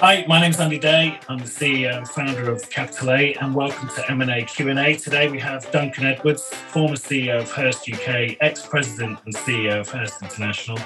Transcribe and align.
Hi, 0.00 0.24
my 0.26 0.40
name's 0.40 0.58
Andy 0.58 0.78
Day. 0.78 1.20
I'm 1.28 1.36
the 1.36 1.44
CEO 1.44 1.98
and 1.98 2.08
founder 2.08 2.50
of 2.50 2.70
Capital 2.70 3.10
A, 3.10 3.34
and 3.34 3.54
welcome 3.54 3.90
to 3.90 4.10
M&A 4.10 4.42
Q&A. 4.44 4.96
Today 4.96 5.28
we 5.28 5.38
have 5.40 5.70
Duncan 5.70 6.06
Edwards, 6.06 6.44
former 6.44 6.94
CEO 6.94 7.42
of 7.42 7.50
Hearst 7.50 7.86
UK, 7.92 8.38
ex-president 8.40 9.18
and 9.26 9.34
CEO 9.34 9.80
of 9.80 9.90
Hearst 9.90 10.22
International. 10.22 10.78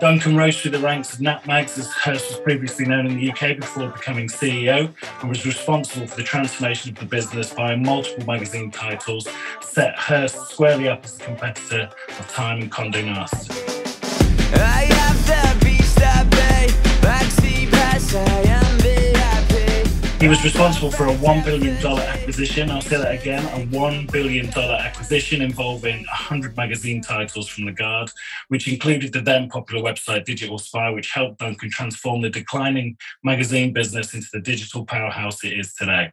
Duncan 0.00 0.36
rose 0.36 0.60
through 0.60 0.72
the 0.72 0.80
ranks 0.80 1.12
of 1.14 1.20
NatMags, 1.20 1.78
as 1.78 1.90
Hearst 1.92 2.28
was 2.28 2.40
previously 2.40 2.84
known 2.84 3.06
in 3.06 3.16
the 3.16 3.30
UK, 3.30 3.56
before 3.56 3.88
becoming 3.88 4.28
CEO, 4.28 4.92
and 5.20 5.28
was 5.28 5.46
responsible 5.46 6.06
for 6.06 6.16
the 6.16 6.22
transformation 6.22 6.90
of 6.90 6.98
the 6.98 7.06
business 7.06 7.52
via 7.52 7.76
multiple 7.76 8.26
magazine 8.26 8.70
titles, 8.70 9.28
set 9.60 9.94
Hearst 9.96 10.50
squarely 10.50 10.88
up 10.88 11.04
as 11.04 11.16
a 11.16 11.24
competitor 11.24 11.88
of 12.08 12.28
Time 12.28 12.62
and 12.62 12.72
Condé 12.72 13.04
Nast. 13.04 13.50
He 20.24 20.30
was 20.30 20.42
responsible 20.42 20.90
for 20.90 21.08
a 21.08 21.14
$1 21.16 21.44
billion 21.44 21.76
acquisition. 21.76 22.70
I'll 22.70 22.80
say 22.80 22.96
that 22.96 23.20
again 23.20 23.44
a 23.44 23.66
$1 23.66 24.10
billion 24.10 24.48
acquisition 24.48 25.42
involving 25.42 25.96
100 25.96 26.56
magazine 26.56 27.02
titles 27.02 27.46
from 27.46 27.64
Lagardère, 27.64 28.10
which 28.48 28.66
included 28.66 29.12
the 29.12 29.20
then 29.20 29.50
popular 29.50 29.82
website 29.82 30.24
Digital 30.24 30.56
Spy, 30.56 30.88
which 30.88 31.10
helped 31.10 31.40
Duncan 31.40 31.68
transform 31.68 32.22
the 32.22 32.30
declining 32.30 32.96
magazine 33.22 33.74
business 33.74 34.14
into 34.14 34.28
the 34.32 34.40
digital 34.40 34.86
powerhouse 34.86 35.44
it 35.44 35.58
is 35.58 35.74
today. 35.74 36.10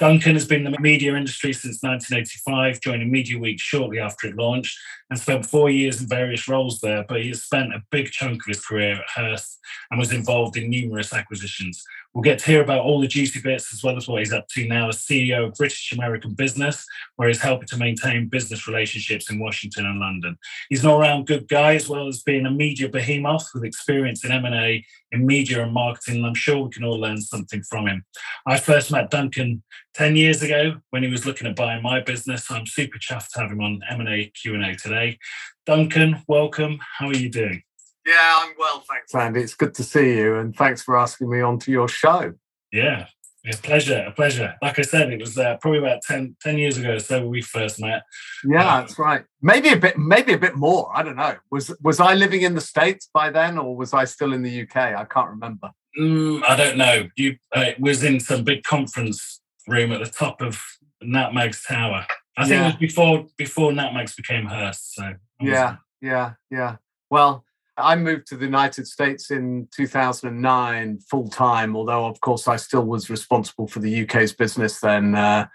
Duncan 0.00 0.34
has 0.34 0.46
been 0.46 0.66
in 0.66 0.72
the 0.72 0.80
media 0.80 1.14
industry 1.14 1.52
since 1.52 1.80
1985, 1.82 2.80
joining 2.80 3.12
Media 3.12 3.38
Week 3.38 3.60
shortly 3.60 4.00
after 4.00 4.26
it 4.26 4.36
launched, 4.36 4.76
and 5.08 5.18
spent 5.18 5.46
four 5.46 5.70
years 5.70 6.00
in 6.00 6.08
various 6.08 6.48
roles 6.48 6.80
there. 6.80 7.04
But 7.08 7.22
he 7.22 7.28
has 7.28 7.44
spent 7.44 7.72
a 7.72 7.82
big 7.92 8.10
chunk 8.10 8.42
of 8.42 8.46
his 8.48 8.64
career 8.64 8.94
at 8.94 9.04
Hearst 9.14 9.60
and 9.90 10.00
was 10.00 10.12
involved 10.12 10.56
in 10.56 10.68
numerous 10.68 11.12
acquisitions. 11.12 11.84
We'll 12.12 12.22
get 12.22 12.40
to 12.40 12.46
hear 12.46 12.62
about 12.62 12.84
all 12.84 13.00
the 13.00 13.06
juicy 13.06 13.40
bits 13.40 13.72
as 13.72 13.84
well 13.84 13.96
as 13.96 14.08
what 14.08 14.20
he's 14.20 14.32
up 14.32 14.48
to 14.48 14.66
now 14.66 14.88
as 14.88 14.98
CEO 14.98 15.46
of 15.46 15.54
British 15.54 15.92
American 15.92 16.32
Business, 16.34 16.84
where 17.16 17.28
he's 17.28 17.40
helping 17.40 17.68
to 17.68 17.76
maintain 17.76 18.28
business 18.28 18.66
relationships 18.66 19.30
in 19.30 19.38
Washington 19.38 19.86
and 19.86 20.00
London. 20.00 20.36
He's 20.68 20.82
an 20.82 20.90
all-round 20.90 21.26
good 21.26 21.46
guy 21.48 21.74
as 21.74 21.88
well 21.88 22.08
as 22.08 22.22
being 22.22 22.46
a 22.46 22.50
media 22.50 22.88
behemoth 22.88 23.48
with 23.54 23.64
experience 23.64 24.24
in 24.24 24.32
M&A, 24.32 24.84
in 25.12 25.26
media 25.26 25.62
and 25.62 25.72
marketing. 25.72 26.16
And 26.16 26.26
I'm 26.26 26.34
sure 26.34 26.64
we 26.64 26.70
can 26.70 26.84
all 26.84 27.00
learn 27.00 27.20
something 27.20 27.62
from 27.62 27.86
him. 27.86 28.04
I 28.46 28.58
first 28.58 28.90
met 28.90 29.10
Duncan 29.10 29.62
10 29.94 30.16
years 30.16 30.42
ago 30.42 30.80
when 30.90 31.02
he 31.02 31.08
was 31.08 31.24
looking 31.24 31.46
at 31.46 31.56
buying 31.56 31.82
my 31.82 32.00
business. 32.00 32.50
I'm 32.50 32.66
super 32.66 32.98
chuffed 32.98 33.30
to 33.30 33.40
have 33.40 33.52
him 33.52 33.60
on 33.60 33.80
M&A 33.90 34.26
Q&A 34.26 34.74
today. 34.74 35.18
Duncan, 35.66 36.22
welcome. 36.26 36.80
How 36.98 37.08
are 37.08 37.16
you 37.16 37.30
doing? 37.30 37.62
Yeah, 38.04 38.40
I'm 38.42 38.54
well, 38.58 38.84
thanks, 38.88 39.14
Andy. 39.14 39.40
It's 39.40 39.54
good 39.54 39.72
to 39.74 39.84
see 39.84 40.16
you, 40.18 40.36
and 40.36 40.54
thanks 40.54 40.82
for 40.82 40.98
asking 40.98 41.30
me 41.30 41.40
onto 41.40 41.70
your 41.70 41.88
show. 41.88 42.34
Yeah, 42.70 43.06
it's 43.44 43.58
a 43.58 43.62
pleasure, 43.62 44.04
a 44.06 44.10
pleasure. 44.10 44.56
Like 44.60 44.78
I 44.78 44.82
said, 44.82 45.10
it 45.10 45.20
was 45.20 45.38
uh, 45.38 45.56
probably 45.56 45.78
about 45.78 46.02
10, 46.02 46.36
10 46.42 46.58
years 46.58 46.76
ago 46.76 46.98
so 46.98 47.26
we 47.26 47.40
first 47.40 47.80
met. 47.80 48.02
Yeah, 48.44 48.60
um, 48.60 48.82
that's 48.82 48.98
right. 48.98 49.24
Maybe 49.40 49.70
a 49.70 49.76
bit, 49.76 49.96
maybe 49.96 50.34
a 50.34 50.38
bit 50.38 50.54
more. 50.54 50.90
I 50.94 51.02
don't 51.02 51.16
know. 51.16 51.36
Was 51.50 51.74
was 51.82 51.98
I 51.98 52.12
living 52.12 52.42
in 52.42 52.54
the 52.54 52.60
states 52.60 53.08
by 53.14 53.30
then, 53.30 53.56
or 53.56 53.74
was 53.74 53.94
I 53.94 54.04
still 54.04 54.34
in 54.34 54.42
the 54.42 54.62
UK? 54.62 54.76
I 54.76 55.04
can't 55.04 55.30
remember. 55.30 55.70
Mm, 55.98 56.42
I 56.42 56.56
don't 56.56 56.76
know. 56.76 57.08
You 57.16 57.36
uh, 57.54 57.70
was 57.78 58.02
in 58.02 58.20
some 58.20 58.44
big 58.44 58.64
conference 58.64 59.40
room 59.66 59.92
at 59.92 60.00
the 60.00 60.10
top 60.10 60.40
of 60.40 60.62
NatMag's 61.02 61.62
tower. 61.62 62.06
I 62.36 62.48
think 62.48 62.60
yeah. 62.60 62.62
it 62.62 62.66
was 62.66 62.76
before 62.76 63.26
before 63.36 63.70
NatMags 63.72 64.16
became 64.16 64.46
Hearst. 64.46 64.94
So 64.94 65.14
yeah, 65.40 65.76
yeah, 66.00 66.32
yeah. 66.50 66.76
Well, 67.10 67.44
I 67.76 67.96
moved 67.96 68.26
to 68.28 68.36
the 68.36 68.44
United 68.44 68.86
States 68.86 69.30
in 69.30 69.68
2009 69.74 70.98
full 71.08 71.28
time, 71.28 71.76
although, 71.76 72.06
of 72.06 72.20
course, 72.20 72.46
I 72.46 72.56
still 72.56 72.84
was 72.84 73.10
responsible 73.10 73.66
for 73.66 73.80
the 73.80 74.04
UK's 74.04 74.32
business 74.32 74.80
then 74.80 75.14
uh, 75.14 75.46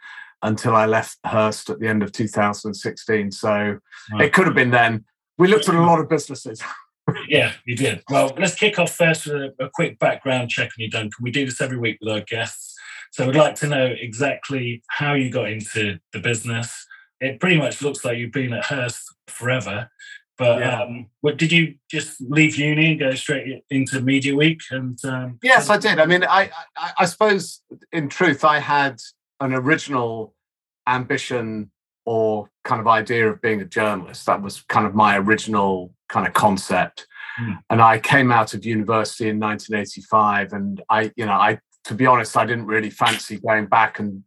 until 0.41 0.75
I 0.75 0.85
left 0.85 1.17
Hearst 1.25 1.69
at 1.69 1.79
the 1.79 1.87
end 1.87 2.03
of 2.03 2.11
2016. 2.11 3.31
So 3.31 3.49
right. 3.49 4.21
it 4.21 4.33
could 4.33 4.47
have 4.47 4.55
been 4.55 4.71
then. 4.71 5.05
We 5.37 5.47
looked 5.47 5.69
at 5.69 5.75
a 5.75 5.81
lot 5.81 5.99
of 5.99 6.09
businesses. 6.09 6.61
yeah, 7.29 7.53
you 7.65 7.75
did. 7.75 8.03
Well, 8.09 8.33
let's 8.37 8.55
kick 8.55 8.77
off 8.79 8.93
first 8.93 9.25
with 9.25 9.35
a, 9.35 9.65
a 9.65 9.69
quick 9.69 9.97
background 9.99 10.49
check 10.49 10.67
on 10.67 10.83
you, 10.83 10.89
Duncan. 10.89 11.11
We 11.21 11.31
do 11.31 11.45
this 11.45 11.61
every 11.61 11.77
week 11.77 11.99
with 12.01 12.09
our 12.09 12.21
guests. 12.21 12.68
So 13.11 13.27
we'd 13.27 13.35
like 13.35 13.55
to 13.55 13.67
know 13.67 13.85
exactly 13.85 14.83
how 14.89 15.13
you 15.13 15.29
got 15.29 15.49
into 15.49 15.99
the 16.13 16.19
business. 16.19 16.85
It 17.19 17.39
pretty 17.39 17.57
much 17.57 17.81
looks 17.81 18.05
like 18.05 18.17
you've 18.17 18.31
been 18.31 18.53
at 18.53 18.65
Hearst 18.65 19.13
forever. 19.27 19.89
But 20.37 20.59
yeah. 20.59 20.83
um, 20.83 21.07
what, 21.19 21.35
did 21.35 21.51
you 21.51 21.75
just 21.91 22.21
leave 22.21 22.55
uni 22.55 22.91
and 22.91 22.99
go 22.99 23.13
straight 23.13 23.63
into 23.69 23.99
Media 23.99 24.33
Week? 24.33 24.61
And 24.71 24.97
um, 25.03 25.37
yes, 25.43 25.69
I 25.69 25.77
did. 25.77 25.99
I 25.99 26.05
mean, 26.05 26.23
I, 26.23 26.49
I, 26.77 26.91
I 26.99 27.05
suppose 27.05 27.61
in 27.91 28.07
truth, 28.07 28.45
I 28.45 28.59
had 28.59 28.99
an 29.41 29.53
original 29.53 30.33
ambition 30.87 31.71
or 32.05 32.49
kind 32.63 32.79
of 32.79 32.87
idea 32.87 33.29
of 33.29 33.41
being 33.41 33.61
a 33.61 33.65
journalist. 33.65 34.25
That 34.27 34.41
was 34.41 34.61
kind 34.61 34.87
of 34.87 34.95
my 34.95 35.17
original 35.17 35.93
kind 36.07 36.25
of 36.25 36.33
concept. 36.33 37.05
Mm. 37.39 37.59
And 37.69 37.81
I 37.81 37.99
came 37.99 38.31
out 38.31 38.53
of 38.53 38.65
university 38.65 39.29
in 39.29 39.39
1985, 39.39 40.53
and 40.53 40.81
I, 40.89 41.11
you 41.15 41.25
know, 41.25 41.33
I 41.33 41.59
to 41.89 41.95
be 41.95 42.05
honest, 42.05 42.37
I 42.37 42.45
didn't 42.45 42.67
really 42.67 42.91
fancy 42.91 43.39
going 43.39 43.65
back 43.65 43.97
and 43.97 44.23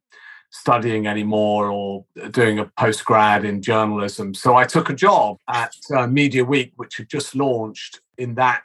studying 0.50 1.06
anymore 1.06 1.70
or 1.70 2.04
doing 2.32 2.58
a 2.58 2.66
post 2.76 3.04
grad 3.04 3.44
in 3.44 3.62
journalism. 3.62 4.34
So 4.34 4.56
I 4.56 4.64
took 4.64 4.90
a 4.90 4.94
job 4.94 5.38
at 5.48 5.72
uh, 5.96 6.08
Media 6.08 6.44
Week, 6.44 6.72
which 6.74 6.96
had 6.96 7.08
just 7.08 7.36
launched 7.36 8.00
in 8.18 8.34
that 8.34 8.64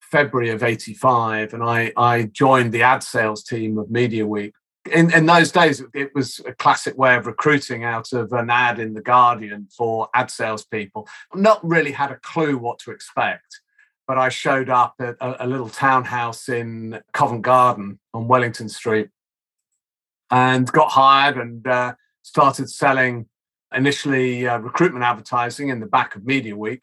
February 0.00 0.50
of 0.50 0.62
85. 0.62 1.54
And 1.54 1.64
I, 1.64 1.92
I 1.96 2.30
joined 2.32 2.70
the 2.72 2.82
ad 2.82 3.02
sales 3.02 3.42
team 3.42 3.76
of 3.78 3.90
Media 3.90 4.24
Week. 4.24 4.54
In, 4.92 5.12
in 5.12 5.26
those 5.26 5.50
days, 5.50 5.82
it 5.92 6.14
was 6.14 6.40
a 6.46 6.52
classic 6.52 6.96
way 6.96 7.16
of 7.16 7.26
recruiting 7.26 7.82
out 7.82 8.12
of 8.12 8.32
an 8.32 8.48
ad 8.48 8.78
in 8.78 8.94
The 8.94 9.02
Guardian 9.02 9.66
for 9.76 10.08
ad 10.14 10.30
sales 10.30 10.64
people. 10.64 11.08
Not 11.34 11.66
really 11.66 11.90
had 11.90 12.12
a 12.12 12.20
clue 12.20 12.58
what 12.58 12.78
to 12.80 12.92
expect 12.92 13.60
but 14.08 14.16
I 14.16 14.30
showed 14.30 14.70
up 14.70 14.94
at 15.00 15.16
a, 15.20 15.44
a, 15.44 15.46
little 15.46 15.68
townhouse 15.68 16.48
in 16.48 16.98
Covent 17.12 17.42
Garden 17.42 18.00
on 18.14 18.26
Wellington 18.26 18.70
Street 18.70 19.10
and 20.30 20.66
got 20.72 20.90
hired 20.90 21.36
and 21.36 21.64
uh, 21.68 21.94
started 22.22 22.70
selling 22.70 23.26
initially 23.72 24.48
uh, 24.48 24.58
recruitment 24.58 25.04
advertising 25.04 25.68
in 25.68 25.78
the 25.78 25.86
back 25.86 26.16
of 26.16 26.24
Media 26.24 26.56
Week 26.56 26.82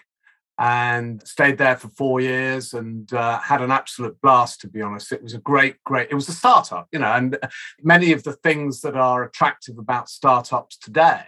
and 0.59 1.28
stayed 1.28 1.58
there 1.58 1.75
for 1.75 1.90
four 1.90 2.22
years 2.22 2.75
and 2.75 3.12
uh, 3.12 3.40
had 3.40 3.62
an 3.62 3.72
absolute 3.72 4.22
blast 4.22 4.62
to 4.62 4.69
be 4.69 4.84
honest. 4.84 5.12
It 5.12 5.24
was 5.24 5.34
a 5.34 5.40
great 5.40 5.84
great 5.84 6.09
it 6.12 6.16
was 6.16 6.30
a 6.30 6.31
startup 6.31 6.88
you 6.91 7.00
know 7.00 7.12
and 7.12 7.38
many 7.81 8.14
of 8.14 8.22
the 8.24 8.34
things 8.34 8.81
that 8.81 8.96
are 8.96 9.24
attractive 9.24 9.80
about 9.80 10.09
startups 10.09 10.78
today 10.78 11.24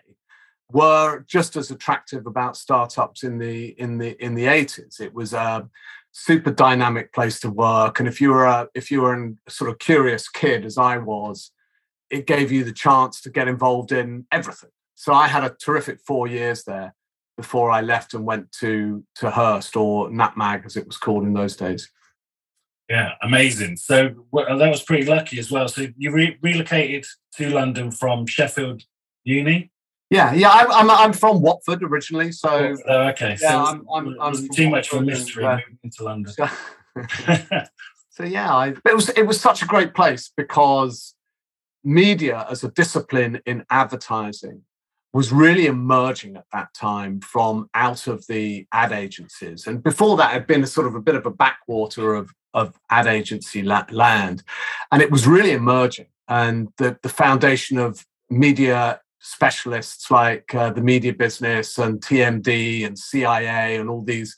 were 0.72 1.24
just 1.28 1.56
as 1.56 1.72
attractive 1.72 2.28
about 2.28 2.58
startups 2.58 3.24
in 3.24 3.38
the 3.38 3.70
in 3.80 3.98
the 3.98 4.22
in 4.24 4.36
the 4.36 4.46
80s 4.46 5.00
it 5.00 5.14
was 5.14 5.34
a 5.34 5.68
super 6.12 6.52
dynamic 6.52 7.14
place 7.14 7.40
to 7.40 7.50
work 7.50 8.00
and 8.00 8.08
if 8.10 8.20
you 8.20 8.32
were 8.32 8.46
a 8.46 8.68
if 8.74 8.92
you 8.92 9.02
were 9.02 9.14
a 9.14 9.52
sort 9.52 9.70
of 9.70 9.80
curious 9.80 10.28
kid 10.28 10.66
as 10.66 10.78
i 10.78 10.98
was 10.98 11.52
it 12.10 12.26
gave 12.26 12.52
you 12.52 12.64
the 12.64 12.72
chance 12.72 13.22
to 13.22 13.30
get 13.30 13.48
involved 13.48 13.92
in 13.92 14.26
everything. 14.32 14.70
So 14.96 15.14
I 15.14 15.28
had 15.28 15.44
a 15.44 15.56
terrific 15.62 16.00
four 16.06 16.28
years 16.28 16.64
there 16.64 16.96
before 17.36 17.70
I 17.70 17.82
left 17.82 18.14
and 18.14 18.26
went 18.26 18.52
to 18.54 19.04
to 19.16 19.30
Hearst 19.30 19.76
or 19.76 20.10
NatMag 20.10 20.66
as 20.66 20.76
it 20.76 20.88
was 20.88 20.98
called 20.98 21.24
in 21.24 21.34
those 21.34 21.56
days. 21.56 21.90
Yeah, 22.90 23.14
amazing. 23.22 23.78
So 23.78 24.28
well, 24.32 24.58
that 24.58 24.70
was 24.70 24.82
pretty 24.82 25.06
lucky 25.06 25.40
as 25.40 25.52
well. 25.52 25.68
So 25.68 25.88
you 25.98 26.12
re- 26.12 26.38
relocated 26.42 27.06
to 27.36 27.50
London 27.50 27.92
from 27.92 28.26
Sheffield 28.26 28.84
Uni. 29.24 29.72
Yeah, 30.10 30.34
yeah. 30.34 30.50
I, 30.50 30.62
am 30.62 30.72
I'm, 30.72 30.92
I'm 30.92 31.14
from 31.14 31.42
Watford 31.42 31.84
originally, 31.84 32.32
so 32.32 32.76
oh, 32.88 33.08
okay. 33.10 33.38
Yeah, 33.42 33.50
so 33.50 33.66
I'm, 33.66 33.86
I'm, 33.94 34.22
I'm 34.22 34.50
too 34.50 34.70
much 34.70 34.94
of 34.94 35.00
a 35.00 35.02
mystery 35.02 35.46
uh, 35.46 35.60
into 35.84 36.04
London. 36.04 36.32
So, 36.34 36.48
so 38.10 38.24
yeah, 38.24 38.54
I, 38.54 38.70
it 38.70 38.96
was 38.96 39.10
it 39.10 39.24
was 39.24 39.40
such 39.40 39.62
a 39.62 39.66
great 39.66 39.94
place 39.94 40.32
because 40.36 41.14
media 41.84 42.46
as 42.50 42.64
a 42.64 42.72
discipline 42.72 43.42
in 43.46 43.66
advertising 43.70 44.64
was 45.14 45.32
really 45.32 45.66
emerging 45.66 46.36
at 46.36 46.46
that 46.52 46.74
time 46.74 47.20
from 47.22 47.70
out 47.74 48.08
of 48.08 48.26
the 48.28 48.68
ad 48.72 48.92
agencies. 48.92 49.66
And 49.66 49.82
before 49.82 50.18
that, 50.18 50.32
had 50.32 50.46
been 50.46 50.64
a 50.64 50.68
sort 50.68 50.86
of 50.86 50.96
a 50.96 51.02
bit 51.02 51.16
of 51.16 51.26
a 51.26 51.32
backwater 51.32 52.14
of, 52.14 52.32
of 52.54 52.78
ad 52.90 53.08
agency 53.08 53.64
land. 53.64 54.44
And 54.92 55.02
it 55.02 55.10
was 55.10 55.26
really 55.26 55.54
emerging. 55.54 56.08
And 56.28 56.70
the, 56.78 56.98
the 57.02 57.10
foundation 57.10 57.78
of 57.78 58.06
media 58.30 59.00
specialists 59.20 60.10
like 60.12 60.54
uh, 60.54 60.72
the 60.72 60.82
media 60.82 61.14
business 61.14 61.78
and 61.78 62.02
TMD 62.02 62.86
and 62.86 62.98
CIA 62.98 63.78
and 63.78 63.90
all 63.90 64.04
these 64.04 64.36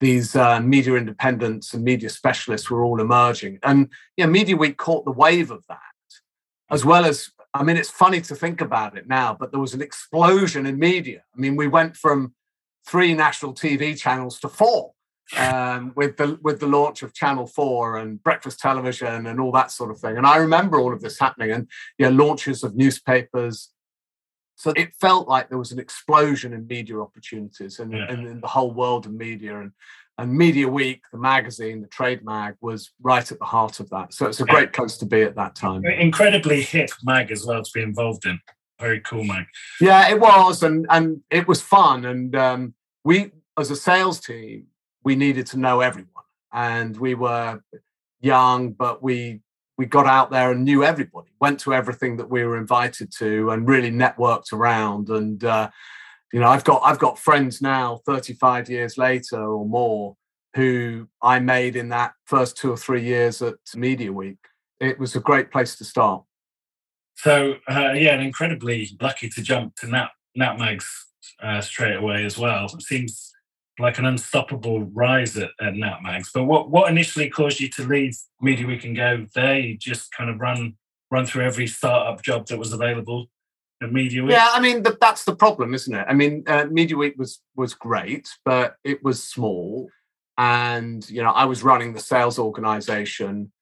these 0.00 0.36
uh, 0.36 0.60
media 0.60 0.94
independents 0.96 1.72
and 1.72 1.82
media 1.82 2.10
specialists 2.10 2.68
were 2.68 2.84
all 2.84 3.00
emerging. 3.00 3.58
And 3.62 3.88
yeah, 4.16 4.26
Media 4.26 4.56
Week 4.56 4.76
caught 4.76 5.04
the 5.04 5.12
wave 5.12 5.50
of 5.50 5.64
that 5.68 5.78
as 6.70 6.84
well 6.84 7.04
as 7.04 7.30
I 7.54 7.62
mean, 7.62 7.76
it's 7.76 7.90
funny 7.90 8.20
to 8.22 8.34
think 8.34 8.60
about 8.60 8.96
it 8.98 9.08
now, 9.08 9.36
but 9.38 9.52
there 9.52 9.60
was 9.60 9.74
an 9.74 9.82
explosion 9.82 10.66
in 10.66 10.76
media. 10.76 11.22
I 11.34 11.40
mean, 11.40 11.54
we 11.54 11.68
went 11.68 11.96
from 11.96 12.34
three 12.84 13.14
national 13.14 13.54
TV 13.54 13.96
channels 13.96 14.40
to 14.40 14.48
four 14.48 14.92
um, 15.36 15.92
with 15.94 16.16
the 16.16 16.38
with 16.42 16.58
the 16.60 16.66
launch 16.66 17.02
of 17.02 17.14
Channel 17.14 17.46
Four 17.46 17.98
and 17.98 18.22
breakfast 18.22 18.58
television 18.58 19.26
and 19.26 19.40
all 19.40 19.52
that 19.52 19.70
sort 19.70 19.90
of 19.90 19.98
thing. 19.98 20.16
And 20.16 20.26
I 20.26 20.36
remember 20.38 20.80
all 20.80 20.92
of 20.92 21.00
this 21.00 21.18
happening, 21.18 21.52
and 21.52 21.68
yeah, 21.98 22.08
launches 22.08 22.64
of 22.64 22.74
newspapers. 22.74 23.70
So 24.56 24.72
it 24.76 24.94
felt 25.00 25.28
like 25.28 25.48
there 25.48 25.58
was 25.58 25.72
an 25.72 25.78
explosion 25.78 26.52
in 26.52 26.66
media 26.66 27.00
opportunities 27.00 27.78
and 27.78 27.92
yeah. 27.92 28.12
in, 28.12 28.26
in 28.26 28.40
the 28.40 28.46
whole 28.46 28.72
world 28.72 29.06
of 29.06 29.12
media. 29.12 29.60
And 29.60 29.72
and 30.18 30.32
Media 30.32 30.68
Week, 30.68 31.02
the 31.12 31.18
magazine, 31.18 31.80
the 31.80 31.88
trade 31.88 32.24
mag, 32.24 32.54
was 32.60 32.92
right 33.02 33.30
at 33.30 33.38
the 33.38 33.44
heart 33.44 33.80
of 33.80 33.90
that. 33.90 34.14
So 34.14 34.26
it's 34.26 34.40
a 34.40 34.44
great 34.44 34.72
place 34.72 34.96
to 34.98 35.06
be 35.06 35.22
at 35.22 35.34
that 35.34 35.56
time. 35.56 35.84
Incredibly 35.84 36.62
hip 36.62 36.90
mag 37.02 37.32
as 37.32 37.44
well 37.44 37.62
to 37.62 37.70
be 37.74 37.82
involved 37.82 38.24
in. 38.24 38.38
Very 38.80 39.00
cool 39.00 39.24
mag. 39.24 39.46
Yeah, 39.80 40.08
it 40.08 40.20
was, 40.20 40.62
and 40.62 40.86
and 40.90 41.20
it 41.30 41.48
was 41.48 41.60
fun. 41.60 42.04
And 42.04 42.36
um, 42.36 42.74
we, 43.04 43.32
as 43.58 43.70
a 43.70 43.76
sales 43.76 44.20
team, 44.20 44.66
we 45.02 45.16
needed 45.16 45.46
to 45.48 45.58
know 45.58 45.80
everyone, 45.80 46.08
and 46.52 46.96
we 46.96 47.14
were 47.14 47.60
young, 48.20 48.72
but 48.72 49.02
we 49.02 49.40
we 49.76 49.86
got 49.86 50.06
out 50.06 50.30
there 50.30 50.52
and 50.52 50.64
knew 50.64 50.84
everybody. 50.84 51.30
Went 51.40 51.60
to 51.60 51.74
everything 51.74 52.16
that 52.18 52.30
we 52.30 52.44
were 52.44 52.56
invited 52.56 53.12
to, 53.18 53.50
and 53.50 53.68
really 53.68 53.90
networked 53.90 54.52
around. 54.52 55.08
And 55.08 55.42
uh, 55.44 55.70
you 56.34 56.40
know 56.40 56.48
i've 56.48 56.64
got 56.64 56.82
i've 56.84 56.98
got 56.98 57.18
friends 57.18 57.62
now 57.62 58.00
35 58.04 58.68
years 58.68 58.98
later 58.98 59.40
or 59.40 59.64
more 59.64 60.16
who 60.56 61.08
i 61.22 61.38
made 61.38 61.76
in 61.76 61.88
that 61.90 62.12
first 62.26 62.56
two 62.56 62.72
or 62.72 62.76
three 62.76 63.04
years 63.04 63.40
at 63.40 63.54
media 63.76 64.12
week 64.12 64.38
it 64.80 64.98
was 64.98 65.14
a 65.14 65.20
great 65.20 65.50
place 65.52 65.76
to 65.76 65.84
start 65.84 66.24
so 67.14 67.54
uh, 67.68 67.92
yeah 67.92 68.14
and 68.14 68.22
incredibly 68.22 68.90
lucky 69.00 69.28
to 69.28 69.42
jump 69.42 69.76
to 69.76 69.86
nat 69.86 70.10
natmags 70.36 70.86
uh, 71.40 71.60
straight 71.60 71.96
away 71.96 72.24
as 72.24 72.36
well 72.36 72.66
it 72.66 72.82
seems 72.82 73.32
like 73.78 73.98
an 73.98 74.04
unstoppable 74.04 74.84
rise 74.92 75.36
at, 75.36 75.50
at 75.60 75.74
natmags 75.74 76.28
but 76.32 76.44
what 76.44 76.70
what 76.70 76.90
initially 76.90 77.28
caused 77.28 77.60
you 77.60 77.68
to 77.68 77.84
leave 77.84 78.16
media 78.40 78.66
week 78.66 78.84
and 78.84 78.96
go 78.96 79.26
there 79.34 79.58
you 79.58 79.76
just 79.76 80.12
kind 80.12 80.30
of 80.30 80.38
run 80.40 80.76
run 81.10 81.26
through 81.26 81.44
every 81.44 81.66
startup 81.66 82.22
job 82.22 82.46
that 82.46 82.58
was 82.58 82.72
available 82.72 83.28
Media 83.92 84.22
Week? 84.22 84.32
Yeah, 84.32 84.48
I 84.52 84.60
mean 84.60 84.84
that's 85.00 85.24
the 85.24 85.36
problem, 85.36 85.74
isn't 85.74 85.94
it? 85.94 86.06
I 86.08 86.14
mean, 86.14 86.44
uh, 86.46 86.66
Media 86.70 86.96
Week 86.96 87.14
was 87.18 87.40
was 87.56 87.74
great, 87.74 88.28
but 88.44 88.76
it 88.84 89.02
was 89.02 89.22
small, 89.22 89.88
and 90.38 91.08
you 91.08 91.22
know 91.22 91.30
I 91.30 91.44
was 91.44 91.62
running 91.62 91.92
the 91.92 92.00
sales 92.00 92.38
organization, 92.38 93.52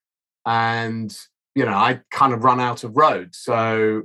and 0.46 1.16
you 1.54 1.64
know 1.64 1.72
I 1.72 2.00
kind 2.10 2.32
of 2.32 2.44
run 2.44 2.60
out 2.60 2.84
of 2.84 2.96
road. 2.96 3.34
So 3.34 4.02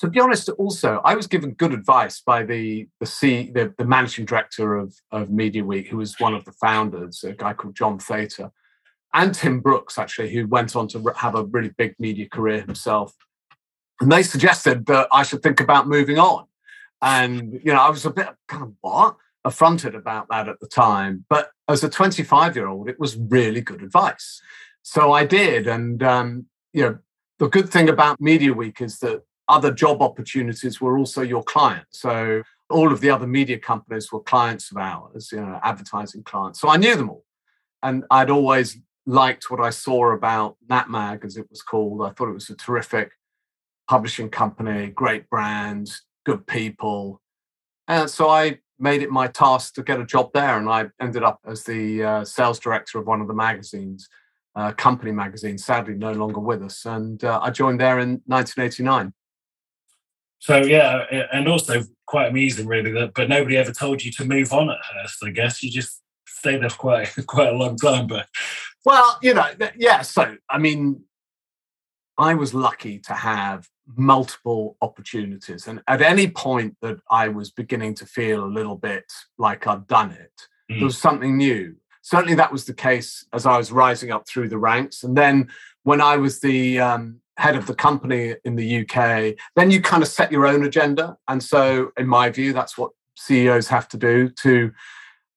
to 0.00 0.08
be 0.08 0.20
honest, 0.20 0.48
also 0.50 1.00
I 1.04 1.14
was 1.14 1.26
given 1.26 1.52
good 1.52 1.72
advice 1.72 2.20
by 2.20 2.42
the 2.42 2.88
the 3.00 3.06
C 3.06 3.50
the, 3.52 3.74
the 3.78 3.84
managing 3.84 4.24
director 4.24 4.76
of 4.76 4.94
of 5.10 5.30
Media 5.30 5.64
Week, 5.64 5.88
who 5.88 5.98
was 5.98 6.18
one 6.18 6.34
of 6.34 6.44
the 6.44 6.52
founders, 6.52 7.24
a 7.24 7.32
guy 7.32 7.52
called 7.52 7.76
John 7.76 7.98
Thater, 7.98 8.50
and 9.14 9.34
Tim 9.34 9.60
Brooks 9.60 9.98
actually, 9.98 10.32
who 10.32 10.46
went 10.46 10.74
on 10.76 10.88
to 10.88 11.12
have 11.16 11.34
a 11.34 11.44
really 11.44 11.70
big 11.76 11.94
media 11.98 12.28
career 12.28 12.60
himself 12.60 13.14
and 14.00 14.10
they 14.10 14.22
suggested 14.22 14.86
that 14.86 15.08
I 15.12 15.22
should 15.22 15.42
think 15.42 15.60
about 15.60 15.86
moving 15.86 16.18
on. 16.18 16.46
And, 17.02 17.60
you 17.62 17.72
know, 17.72 17.80
I 17.80 17.90
was 17.90 18.06
a 18.06 18.10
bit 18.10 18.28
kind 18.48 18.62
of 18.62 18.72
what? 18.80 19.16
Affronted 19.44 19.94
about 19.94 20.26
that 20.30 20.48
at 20.48 20.60
the 20.60 20.66
time. 20.66 21.24
But 21.28 21.50
as 21.68 21.84
a 21.84 21.88
25 21.88 22.56
year 22.56 22.66
old, 22.66 22.88
it 22.88 22.98
was 22.98 23.16
really 23.16 23.60
good 23.60 23.82
advice. 23.82 24.40
So 24.82 25.12
I 25.12 25.24
did. 25.26 25.66
And, 25.66 26.02
um, 26.02 26.46
you 26.72 26.82
know, 26.82 26.98
the 27.38 27.48
good 27.48 27.70
thing 27.70 27.88
about 27.88 28.20
Media 28.20 28.52
Week 28.52 28.80
is 28.80 28.98
that 28.98 29.22
other 29.50 29.72
job 29.72 30.00
opportunities 30.00 30.80
were 30.80 30.96
also 30.96 31.22
your 31.22 31.42
clients. 31.42 32.00
So 32.00 32.42
all 32.70 32.92
of 32.92 33.00
the 33.00 33.10
other 33.10 33.26
media 33.26 33.58
companies 33.58 34.12
were 34.12 34.20
clients 34.20 34.70
of 34.70 34.76
ours, 34.76 35.30
you 35.32 35.40
know, 35.40 35.58
advertising 35.62 36.22
clients. 36.22 36.60
So 36.60 36.68
I 36.68 36.76
knew 36.76 36.96
them 36.96 37.10
all. 37.10 37.24
And 37.82 38.04
I'd 38.10 38.30
always 38.30 38.78
liked 39.06 39.50
what 39.50 39.60
I 39.60 39.70
saw 39.70 40.12
about 40.12 40.56
NatMag, 40.68 41.24
as 41.24 41.36
it 41.36 41.50
was 41.50 41.62
called. 41.62 42.02
I 42.02 42.10
thought 42.10 42.28
it 42.28 42.34
was 42.34 42.50
a 42.50 42.56
terrific 42.56 43.10
publishing 43.88 44.28
company, 44.28 44.86
great 44.88 45.28
brand, 45.28 45.90
good 46.24 46.46
people. 46.46 47.20
And 47.88 48.08
so 48.08 48.28
I 48.28 48.58
made 48.78 49.02
it 49.02 49.10
my 49.10 49.26
task 49.26 49.74
to 49.74 49.82
get 49.82 50.00
a 50.00 50.06
job 50.06 50.30
there. 50.32 50.56
And 50.58 50.68
I 50.68 50.86
ended 51.00 51.24
up 51.24 51.40
as 51.44 51.64
the 51.64 52.02
uh, 52.02 52.24
sales 52.24 52.60
director 52.60 52.98
of 52.98 53.06
one 53.06 53.20
of 53.20 53.26
the 53.26 53.34
magazines, 53.34 54.08
uh, 54.54 54.72
company 54.72 55.10
magazine, 55.12 55.58
sadly 55.58 55.94
no 55.94 56.12
longer 56.12 56.40
with 56.40 56.62
us. 56.62 56.86
And 56.86 57.22
uh, 57.24 57.40
I 57.42 57.50
joined 57.50 57.80
there 57.80 57.98
in 57.98 58.22
1989. 58.26 59.12
So 60.40 60.56
yeah, 60.64 61.04
and 61.32 61.46
also 61.48 61.82
quite 62.06 62.28
amazing, 62.28 62.66
really. 62.66 62.90
That, 62.92 63.12
but 63.14 63.28
nobody 63.28 63.56
ever 63.56 63.72
told 63.72 64.02
you 64.02 64.10
to 64.12 64.24
move 64.24 64.52
on 64.52 64.70
at 64.70 64.78
Hearst. 64.82 65.22
I 65.24 65.30
guess 65.30 65.62
you 65.62 65.70
just 65.70 66.02
stayed 66.26 66.62
there 66.62 66.70
for 66.70 66.78
quite 66.78 67.14
quite 67.26 67.48
a 67.48 67.56
long 67.56 67.76
time. 67.76 68.06
But 68.06 68.26
well, 68.84 69.18
you 69.22 69.34
know, 69.34 69.46
yeah. 69.76 70.00
So 70.00 70.36
I 70.48 70.58
mean, 70.58 71.02
I 72.18 72.34
was 72.34 72.54
lucky 72.54 72.98
to 73.00 73.12
have 73.12 73.68
multiple 73.96 74.76
opportunities. 74.80 75.66
And 75.66 75.82
at 75.86 76.00
any 76.00 76.28
point 76.28 76.76
that 76.80 76.98
I 77.10 77.28
was 77.28 77.50
beginning 77.50 77.94
to 77.96 78.06
feel 78.06 78.44
a 78.44 78.46
little 78.46 78.76
bit 78.76 79.04
like 79.36 79.66
I'd 79.66 79.86
done 79.86 80.12
it, 80.12 80.32
mm. 80.70 80.78
there 80.78 80.84
was 80.84 80.98
something 80.98 81.36
new. 81.36 81.76
Certainly, 82.02 82.36
that 82.36 82.52
was 82.52 82.64
the 82.64 82.74
case 82.74 83.26
as 83.34 83.44
I 83.44 83.58
was 83.58 83.70
rising 83.70 84.10
up 84.10 84.26
through 84.26 84.48
the 84.48 84.58
ranks. 84.58 85.02
And 85.02 85.14
then 85.14 85.48
when 85.82 86.00
I 86.00 86.16
was 86.16 86.40
the 86.40 86.80
um, 86.80 87.20
head 87.40 87.56
of 87.56 87.66
the 87.66 87.74
company 87.74 88.34
in 88.44 88.56
the 88.56 88.80
UK, 88.82 89.34
then 89.56 89.70
you 89.70 89.80
kind 89.80 90.02
of 90.02 90.08
set 90.08 90.30
your 90.30 90.46
own 90.46 90.64
agenda. 90.64 91.16
And 91.28 91.42
so, 91.42 91.90
in 91.96 92.06
my 92.06 92.30
view, 92.30 92.52
that's 92.52 92.76
what 92.76 92.92
CEOs 93.16 93.68
have 93.68 93.88
to 93.88 93.96
do 93.96 94.28
to, 94.28 94.70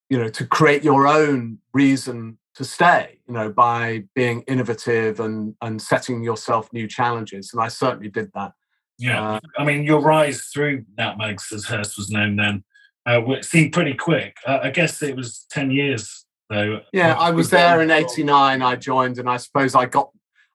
you 0.10 0.18
know, 0.18 0.30
to 0.30 0.46
create 0.46 0.84
your 0.84 1.08
own 1.08 1.60
reason 1.74 2.38
to 2.56 2.64
stay 2.64 3.20
you 3.28 3.34
know 3.34 3.50
by 3.50 4.04
being 4.16 4.44
innovative 4.48 5.20
and 5.20 5.56
and 5.62 5.82
setting 5.82 6.24
yourself 6.24 6.72
new 6.74 6.88
challenges. 6.88 7.52
And 7.54 7.62
i 7.62 7.68
certainly 7.68 8.10
did 8.10 8.32
that. 8.36 8.54
Yeah. 9.00 9.36
Uh, 9.36 9.40
i 9.58 9.64
mean 9.64 9.84
your 9.84 10.02
rise 10.02 10.50
through 10.54 10.86
natmags 11.00 11.52
as 11.52 11.66
hearst 11.66 11.98
was 11.98 12.10
known 12.10 12.36
then 12.36 12.64
uh, 13.06 13.22
seemed 13.42 13.74
pretty 13.74 13.96
quick. 13.96 14.38
Uh, 14.46 14.60
i 14.64 14.70
guess 14.70 15.02
it 15.02 15.16
was 15.16 15.46
10 15.50 15.72
years 15.72 16.26
though 16.50 16.82
yeah 16.92 17.16
i 17.18 17.32
was 17.32 17.50
there 17.50 17.82
in 17.82 17.90
89 17.90 18.62
i 18.62 18.76
joined 18.76 19.18
and 19.18 19.30
i 19.30 19.38
suppose 19.38 19.74
i 19.74 19.86
got 19.86 20.12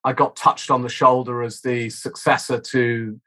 i 0.08 0.12
got 0.12 0.36
touched 0.36 0.70
on 0.70 0.82
the 0.82 0.88
shoulder 0.88 1.42
as 1.42 1.60
the 1.60 1.90
successor 1.90 2.58
to 2.58 3.20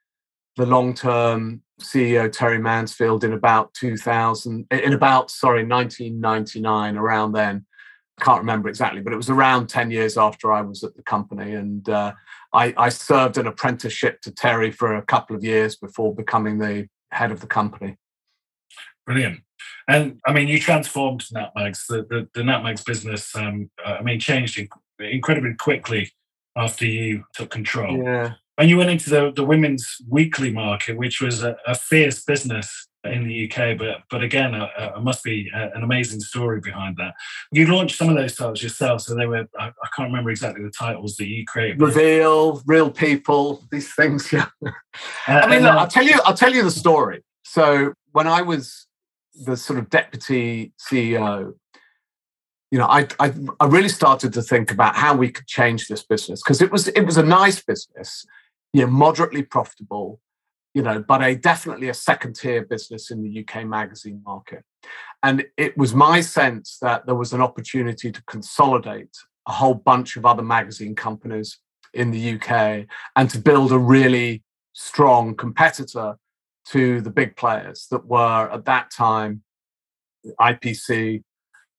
the 0.58 0.66
long-term 0.66 1.62
ceo 1.82 2.32
terry 2.32 2.60
mansfield 2.60 3.24
in 3.24 3.34
about 3.34 3.74
2000 3.74 4.66
in 4.72 4.94
about 4.94 5.30
sorry 5.30 5.66
1999 5.66 6.98
around 6.98 7.32
then 7.34 7.66
I 8.20 8.24
can't 8.24 8.40
remember 8.40 8.70
exactly, 8.70 9.02
but 9.02 9.14
it 9.14 9.18
was 9.18 9.32
around 9.32 9.68
10 9.68 9.90
years 9.90 10.16
after 10.16 10.52
I 10.52 10.62
was 10.62 10.84
at 10.84 10.96
the 10.96 11.02
company. 11.02 11.56
And 11.56 11.88
uh, 11.90 12.14
I, 12.54 12.72
I, 12.78 12.90
served 12.90 13.38
an 13.38 13.48
apprenticeship 13.48 14.22
to 14.22 14.32
Terry 14.32 14.70
for 14.70 14.96
a 14.96 15.02
couple 15.02 15.36
of 15.36 15.44
years 15.44 15.76
before 15.76 16.14
becoming 16.14 16.60
the 16.60 16.88
head 17.12 17.32
of 17.32 17.40
the 17.40 17.48
company. 17.48 17.98
Brilliant. 19.08 19.40
And 19.88 20.20
I 20.26 20.34
mean, 20.34 20.48
you 20.48 20.60
transformed 20.60 21.26
Natmags, 21.34 21.88
the, 21.88 22.04
the, 22.04 22.30
the 22.34 22.42
Natmags 22.42 22.86
business, 22.86 23.36
um, 23.36 23.72
I 23.84 24.02
mean, 24.02 24.20
changed 24.20 24.62
incredibly 25.00 25.56
quickly 25.56 26.12
after 26.56 26.86
you 26.86 27.24
took 27.34 27.50
control. 27.50 28.04
Yeah. 28.04 28.34
And 28.58 28.70
you 28.70 28.78
went 28.78 28.90
into 28.90 29.10
the, 29.10 29.32
the 29.36 29.44
women's 29.44 29.98
weekly 30.08 30.52
market, 30.52 30.98
which 30.98 31.22
was 31.22 31.42
a, 31.42 31.58
a 31.66 31.74
fierce 31.74 32.24
business 32.24 32.88
in 33.04 33.28
the 33.28 33.52
UK, 33.52 33.78
but 33.78 34.04
but 34.10 34.24
again, 34.24 34.54
uh, 34.54 34.68
uh, 34.78 35.00
must 35.00 35.24
be 35.24 35.50
uh, 35.56 35.70
an 35.74 35.84
amazing 35.84 36.20
story 36.20 36.60
behind 36.60 36.98
that. 36.98 37.14
You 37.52 37.66
launched 37.66 37.98
some 37.98 38.10
of 38.10 38.16
those 38.16 38.36
titles 38.36 38.62
yourself, 38.62 39.02
so 39.02 39.16
they 39.16 39.26
were 39.26 39.48
I, 39.58 39.68
I 39.68 39.88
can't 39.96 40.10
remember 40.10 40.30
exactly 40.30 40.64
the 40.64 40.72
titles 40.72 41.16
that 41.18 41.26
you 41.26 41.46
created. 41.46 41.82
Reveal, 41.82 42.62
real 42.66 42.92
people, 42.92 43.64
these 43.72 43.94
things. 43.94 44.32
Yeah, 44.32 44.46
uh, 44.62 44.70
I 45.28 45.48
mean, 45.48 45.64
look, 45.64 45.74
I'll 45.74 45.88
tell 45.88 46.04
you, 46.04 46.20
I'll 46.26 46.36
tell 46.36 46.54
you 46.54 46.64
the 46.64 46.72
story. 46.72 47.24
So 47.44 47.94
when 48.12 48.28
I 48.28 48.44
was 48.44 48.88
the 49.34 49.58
sort 49.58 49.80
of 49.80 49.90
deputy 49.90 50.74
CEO, 50.80 51.54
you 52.72 52.80
know, 52.80 52.88
I, 52.88 53.08
I 53.20 53.34
I 53.60 53.66
really 53.66 53.90
started 53.90 54.34
to 54.34 54.42
think 54.42 54.72
about 54.72 54.96
how 54.96 55.16
we 55.16 55.30
could 55.30 55.48
change 55.48 55.88
this 55.88 56.04
business 56.04 56.42
because 56.42 56.62
it 56.62 56.72
was 56.72 56.88
it 56.88 57.02
was 57.02 57.18
a 57.18 57.24
nice 57.24 57.62
business, 57.62 58.26
you 58.74 58.82
know, 58.82 58.88
moderately 58.88 59.44
profitable 59.44 60.20
you 60.74 60.82
know, 60.82 61.04
but 61.06 61.22
a 61.22 61.36
definitely 61.36 61.90
a 61.90 61.94
second 61.94 62.36
tier 62.36 62.64
business 62.64 63.12
in 63.12 63.22
the 63.24 63.42
UK 63.46 63.66
magazine 63.66 64.22
market. 64.26 64.64
And 65.24 65.46
it 65.58 65.78
was 65.78 65.94
my 65.94 66.22
sense 66.22 66.78
that 66.82 67.06
there 67.06 67.16
was 67.16 67.34
an 67.34 67.42
opportunity 67.42 68.12
to 68.12 68.24
consolidate 68.24 69.16
a 69.48 69.52
whole 69.52 69.74
bunch 69.74 70.16
of 70.16 70.26
other 70.26 70.44
magazine 70.44 70.96
companies 70.96 71.60
in 71.94 72.12
the 72.12 72.36
UK 72.36 72.88
and 73.16 73.30
to 73.30 73.38
build 73.38 73.72
a 73.72 73.78
really 73.78 74.44
strong 74.74 75.36
competitor 75.36 76.16
to 76.68 77.02
the 77.02 77.10
big 77.10 77.36
players 77.36 77.88
that 77.92 78.06
were 78.06 78.50
at 78.52 78.66
that 78.66 78.90
time 78.92 79.44
IPC 80.40 81.24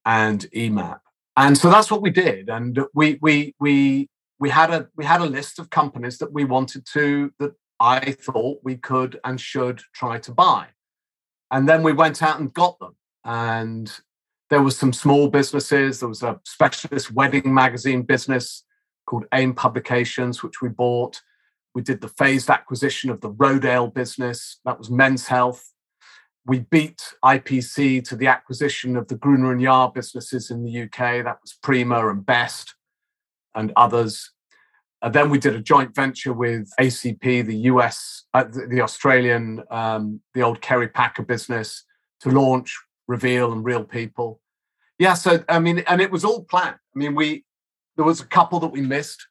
and 0.05 0.47
EMAP. 0.55 1.01
And 1.37 1.57
so 1.57 1.71
that's 1.71 1.91
what 1.91 2.03
we 2.03 2.11
did. 2.11 2.49
And 2.49 2.79
we 2.95 3.19
we 3.23 3.55
we 3.59 4.09
we 4.39 4.51
had 4.51 4.71
a 4.71 4.89
we 4.97 5.05
had 5.05 5.21
a 5.21 5.27
list 5.27 5.59
of 5.59 5.71
companies 5.71 6.19
that 6.19 6.33
we 6.33 6.45
wanted 6.45 6.87
to 6.93 7.33
that 7.39 7.53
I 7.81 8.13
thought 8.13 8.61
we 8.63 8.77
could 8.77 9.19
and 9.25 9.41
should 9.41 9.83
try 9.95 10.19
to 10.19 10.33
buy. 10.33 10.67
And 11.51 11.69
then 11.69 11.83
we 11.83 11.93
went 11.93 12.23
out 12.23 12.39
and 12.39 12.53
got 12.53 12.79
them. 12.79 12.97
And 13.25 13.93
there 14.51 14.63
was 14.63 14.77
some 14.77 14.93
small 14.93 15.29
businesses. 15.29 16.01
There 16.01 16.09
was 16.09 16.23
a 16.23 16.41
specialist 16.45 17.13
wedding 17.13 17.53
magazine 17.53 18.03
business 18.03 18.65
called 19.07 19.25
AIM 19.33 19.55
Publications, 19.55 20.43
which 20.43 20.61
we 20.61 20.69
bought. 20.69 21.21
We 21.75 21.83
did 21.83 22.01
the 22.01 22.09
phased 22.09 22.51
acquisition 22.51 23.11
of 23.11 23.21
the 23.21 23.31
Rodale 23.31 23.93
business. 23.93 24.61
That 24.65 24.79
was 24.79 24.91
men's 24.91 25.27
health. 25.27 25.72
We 26.45 26.61
beat 26.61 27.15
IPC 27.25 28.07
to 28.09 28.17
the 28.17 28.27
acquisition 28.27 28.97
of 28.97 29.09
the 29.09 29.15
Gruner 29.15 29.53
and 29.53 29.61
Jahr 29.61 29.93
businesses 29.93 30.51
in 30.51 30.65
the 30.65 30.83
UK. 30.83 31.25
That 31.25 31.39
was 31.41 31.57
Prima 31.63 32.09
and 32.09 32.27
Best 32.27 32.75
and 33.55 33.73
others. 33.77 34.33
And 35.03 35.15
then 35.15 35.31
we 35.31 35.39
did 35.39 35.55
a 35.55 35.61
joint 35.61 35.95
venture 35.95 36.33
with 36.33 36.71
ACP, 36.79 37.45
the 37.47 37.57
US, 37.57 38.25
uh, 38.35 38.45
the, 38.45 38.67
the, 38.69 38.81
Australian, 38.81 39.63
um, 39.71 40.21
the 40.35 40.43
old 40.43 40.61
Kerry 40.61 40.89
Packer 40.89 41.23
business, 41.23 41.85
to 42.21 42.31
launch 42.31 42.77
Reveal 43.09 43.53
and 43.53 43.65
Real 43.65 43.85
People. 43.85 44.41
Yeah, 44.99 45.15
so 45.15 45.43
I 45.49 45.59
mean, 45.59 45.81
and 45.89 46.01
it 46.01 46.13
was 46.13 46.25
all 46.25 46.45
planned. 46.45 46.77
I 46.95 46.99
mean, 46.99 47.17
we 47.17 47.45
there 47.97 48.05
was 48.05 48.21
a 48.21 48.27
couple 48.27 48.61
that 48.61 48.69
we 48.69 48.81
missed, 48.81 49.27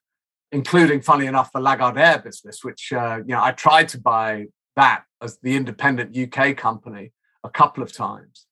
including, 0.52 1.02
funny 1.02 1.26
enough, 1.26 1.52
the 1.54 1.60
Lagardère 1.60 2.22
business, 2.22 2.64
which 2.64 2.92
uh, 2.92 3.20
you 3.26 3.34
know 3.34 3.42
I 3.42 3.52
tried 3.52 3.88
to 3.90 4.00
buy 4.02 4.48
that 4.76 5.04
as 5.22 5.38
the 5.44 5.56
independent 5.56 6.18
UK 6.18 6.56
company 6.58 7.12
a 7.44 7.50
couple 7.50 7.84
of 7.84 7.92
times 7.92 8.46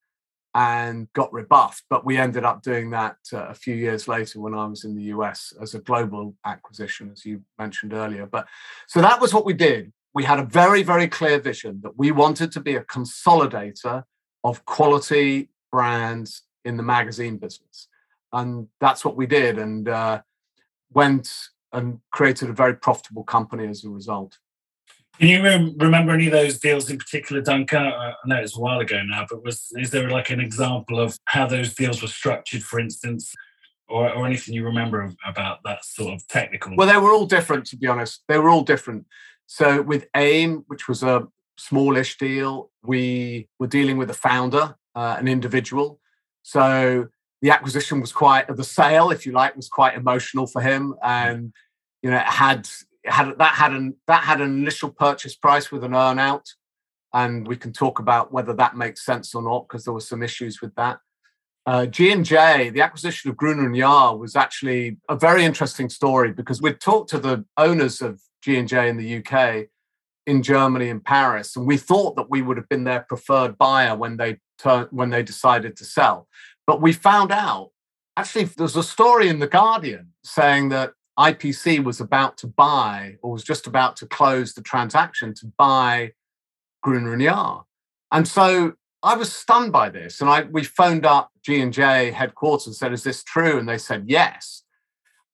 and 0.56 1.12
got 1.14 1.32
rebuffed. 1.32 1.84
But 1.90 2.06
we 2.06 2.18
ended 2.18 2.44
up 2.44 2.64
doing 2.64 2.90
that 2.92 3.18
uh, 3.32 3.48
a 3.48 3.54
few 3.54 3.76
years 3.76 4.08
later 4.08 4.40
when 4.40 4.54
I 4.54 4.66
was 4.66 4.84
in 4.84 4.96
the 4.96 5.04
US 5.04 5.54
as 5.62 5.76
a 5.76 5.80
global 5.80 6.36
acquisition, 6.46 7.12
as 7.12 7.26
you 7.26 7.42
mentioned 7.58 7.94
earlier. 7.94 8.26
But 8.26 8.48
so 8.88 9.02
that 9.02 9.22
was 9.22 9.34
what 9.34 9.46
we 9.46 9.54
did. 9.54 9.92
We 10.14 10.24
had 10.24 10.40
a 10.40 10.46
very, 10.46 10.82
very 10.82 11.08
clear 11.08 11.40
vision 11.40 11.82
that 11.84 11.98
we 11.98 12.12
wanted 12.12 12.52
to 12.54 12.60
be 12.60 12.76
a 12.76 12.84
consolidator 12.84 14.04
of 14.44 14.66
quality 14.66 15.50
brands 15.72 16.44
in 16.66 16.78
the 16.78 16.84
magazine 16.84 17.38
business. 17.38 17.88
And 18.34 18.68
that's 18.80 19.06
what 19.06 19.16
we 19.16 19.28
did. 19.28 19.60
And 19.60 19.88
uh, 19.88 20.22
went 20.92 21.32
and 21.72 22.00
created 22.12 22.50
a 22.50 22.54
very 22.54 22.74
profitable 22.74 23.24
company 23.24 23.68
as 23.68 23.84
a 23.84 23.90
result. 23.90 24.40
Can 25.20 25.28
you 25.28 25.44
rem- 25.44 25.76
remember 25.78 26.14
any 26.14 26.28
of 26.28 26.32
those 26.32 26.60
deals 26.60 26.90
in 26.90 26.98
particular, 26.98 27.42
Duncan? 27.42 27.88
I 27.88 28.14
know 28.26 28.38
it's 28.38 28.56
a 28.56 28.60
while 28.60 28.80
ago 28.80 29.02
now, 29.04 29.26
but 29.30 29.44
was 29.44 29.68
is 29.78 29.92
there 29.92 30.10
like 30.10 30.30
an 30.30 30.40
example 30.40 30.98
of 30.98 31.18
how 31.26 31.46
those 31.46 31.76
deals 31.76 32.02
were 32.02 32.08
structured, 32.08 32.64
for 32.64 32.80
instance, 32.80 33.34
or, 33.90 34.10
or 34.10 34.26
anything 34.26 34.54
you 34.54 34.64
remember 34.64 35.14
about 35.26 35.60
that 35.66 35.84
sort 35.84 36.14
of 36.14 36.26
technical? 36.30 36.74
Well, 36.78 36.88
they 36.88 36.98
were 36.98 37.12
all 37.12 37.26
different, 37.26 37.66
to 37.68 37.78
be 37.78 37.88
honest. 37.88 38.24
They 38.30 38.38
were 38.38 38.50
all 38.50 38.62
different. 38.62 39.08
So 39.46 39.82
with 39.82 40.08
AIM, 40.16 40.64
which 40.68 40.88
was 40.88 41.04
a 41.04 41.28
smallish 41.58 42.18
deal, 42.18 42.72
we 42.82 43.50
were 43.60 43.68
dealing 43.68 43.98
with 43.98 44.10
a 44.10 44.14
founder, 44.14 44.76
uh, 44.96 45.18
an 45.20 45.28
individual. 45.28 46.00
So 46.44 47.08
the 47.42 47.52
acquisition 47.52 48.00
was 48.00 48.14
quite, 48.14 48.56
the 48.56 48.64
sale, 48.64 49.12
if 49.12 49.26
you 49.26 49.34
like, 49.34 49.58
was 49.58 49.68
quite 49.68 49.96
emotional 49.96 50.48
for 50.48 50.62
him, 50.62 50.96
and 51.04 51.52
you 52.02 52.10
know, 52.10 52.18
it 52.18 52.24
had 52.24 52.70
had 53.06 53.38
that 53.38 53.54
had 53.54 53.74
an 53.74 53.96
that 54.08 54.24
had 54.24 54.42
an 54.42 54.50
initial 54.50 54.90
purchase 54.90 55.36
price 55.36 55.72
with 55.72 55.84
an 55.84 55.92
earnout, 55.92 56.46
and 57.14 57.48
we 57.48 57.56
can 57.56 57.74
talk 57.74 58.00
about 58.00 58.32
whether 58.32 58.54
that 58.54 58.76
makes 58.76 59.06
sense 59.06 59.34
or 59.34 59.42
not 59.42 59.68
because 59.68 59.86
there 59.86 59.94
were 59.94 60.02
some 60.02 60.24
issues 60.24 60.62
with 60.62 60.74
that. 60.76 61.00
Uh, 61.66 61.86
G 61.86 62.12
and 62.12 62.26
J, 62.26 62.70
the 62.70 62.82
acquisition 62.82 63.30
of 63.30 63.38
Gruner 63.38 63.66
and 63.66 63.76
Jahr, 63.76 64.18
was 64.18 64.36
actually 64.36 64.98
a 65.08 65.16
very 65.16 65.46
interesting 65.46 65.90
story 65.90 66.32
because 66.32 66.62
we'd 66.62 66.80
talked 66.80 67.10
to 67.12 67.20
the 67.20 67.46
owners 67.58 68.02
of 68.02 68.22
G 68.42 68.58
and 68.58 68.68
J 68.68 68.90
in 68.90 68.98
the 68.98 69.18
UK, 69.18 69.68
in 70.26 70.42
Germany, 70.42 70.90
in 70.90 71.00
Paris, 71.00 71.56
and 71.56 71.68
we 71.68 71.78
thought 71.78 72.16
that 72.16 72.30
we 72.30 72.42
would 72.42 72.58
have 72.58 72.70
been 72.70 72.86
their 72.86 73.02
preferred 73.02 73.58
buyer 73.58 73.96
when 73.96 74.18
they 74.18 74.38
turned 74.58 74.88
when 74.92 75.10
they 75.10 75.24
decided 75.24 75.76
to 75.78 75.86
sell. 75.86 76.28
But 76.66 76.82
we 76.82 76.94
found 76.94 77.32
out 77.32 77.72
actually 78.18 78.46
there's 78.46 78.76
a 78.76 78.84
story 78.84 79.30
in 79.30 79.40
the 79.40 79.48
Guardian 79.48 80.14
saying 80.24 80.70
that 80.70 80.94
IPC 81.20 81.84
was 81.84 82.00
about 82.00 82.38
to 82.38 82.48
buy 82.48 83.18
or 83.22 83.34
was 83.34 83.44
just 83.44 83.68
about 83.68 83.98
to 83.98 84.08
close 84.08 84.54
the 84.54 84.62
transaction 84.62 85.34
to 85.36 85.48
buy 85.58 86.14
Gruner 86.82 87.14
and 87.14 87.22
Jahr. 87.22 87.66
And 88.12 88.26
so 88.28 88.74
I 89.04 89.16
was 89.16 89.32
stunned 89.32 89.74
by 89.74 89.90
this. 89.90 90.22
And 90.22 90.30
I 90.30 90.44
we 90.44 90.64
phoned 90.64 91.06
up 91.06 91.32
G&J 91.44 92.12
headquarters 92.12 92.68
and 92.68 92.76
said, 92.76 92.94
is 92.94 93.04
this 93.04 93.24
true? 93.24 93.60
And 93.60 93.68
they 93.68 93.78
said, 93.78 94.06
yes. 94.08 94.64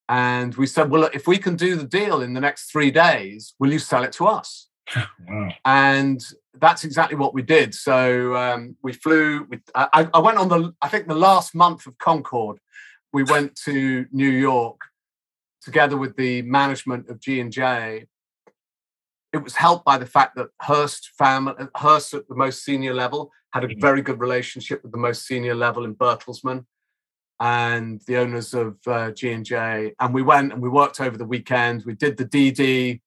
And 0.09 0.55
we 0.55 0.67
said, 0.67 0.89
well, 0.89 1.01
look, 1.01 1.15
if 1.15 1.27
we 1.27 1.37
can 1.37 1.55
do 1.55 1.75
the 1.75 1.85
deal 1.85 2.21
in 2.21 2.33
the 2.33 2.41
next 2.41 2.71
three 2.71 2.91
days, 2.91 3.53
will 3.59 3.71
you 3.71 3.79
sell 3.79 4.03
it 4.03 4.11
to 4.13 4.25
us? 4.25 4.67
wow. 4.95 5.49
And 5.65 6.23
that's 6.59 6.83
exactly 6.83 7.17
what 7.17 7.33
we 7.33 7.41
did. 7.41 7.73
So 7.73 8.35
um, 8.35 8.75
we 8.83 8.93
flew. 8.93 9.45
We, 9.49 9.59
I, 9.73 10.07
I 10.13 10.19
went 10.19 10.37
on 10.37 10.47
the, 10.47 10.73
I 10.81 10.89
think 10.89 11.07
the 11.07 11.15
last 11.15 11.55
month 11.55 11.87
of 11.87 11.97
Concorde, 11.97 12.59
we 13.13 13.23
went 13.23 13.55
to 13.65 14.05
New 14.11 14.29
York 14.29 14.79
together 15.65 15.97
with 15.97 16.15
the 16.15 16.43
management 16.43 17.09
of 17.09 17.19
G 17.19 17.41
and 17.41 17.51
J, 17.51 18.05
it 19.33 19.43
was 19.43 19.55
helped 19.55 19.83
by 19.83 19.97
the 19.97 20.05
fact 20.05 20.35
that 20.37 20.47
Hearst 20.61 21.11
family, 21.17 21.55
Hearst 21.75 22.13
at 22.13 22.27
the 22.29 22.35
most 22.35 22.63
senior 22.63 22.93
level, 22.93 23.31
had 23.51 23.65
a 23.65 23.67
mm-hmm. 23.67 23.81
very 23.81 24.01
good 24.01 24.19
relationship 24.19 24.81
with 24.83 24.93
the 24.93 24.97
most 24.97 25.25
senior 25.25 25.55
level 25.55 25.83
in 25.83 25.95
Bertelsmann 25.95 26.65
and 27.41 27.99
the 28.07 28.17
owners 28.17 28.53
of 28.53 28.77
uh, 28.87 29.11
G 29.11 29.31
and 29.31 29.43
J. 29.43 29.93
And 29.99 30.13
we 30.13 30.21
went 30.21 30.53
and 30.53 30.61
we 30.61 30.69
worked 30.69 31.01
over 31.01 31.17
the 31.17 31.25
weekend. 31.25 31.83
We 31.85 31.95
did 31.95 32.15
the 32.15 32.25
DD. 32.25 33.01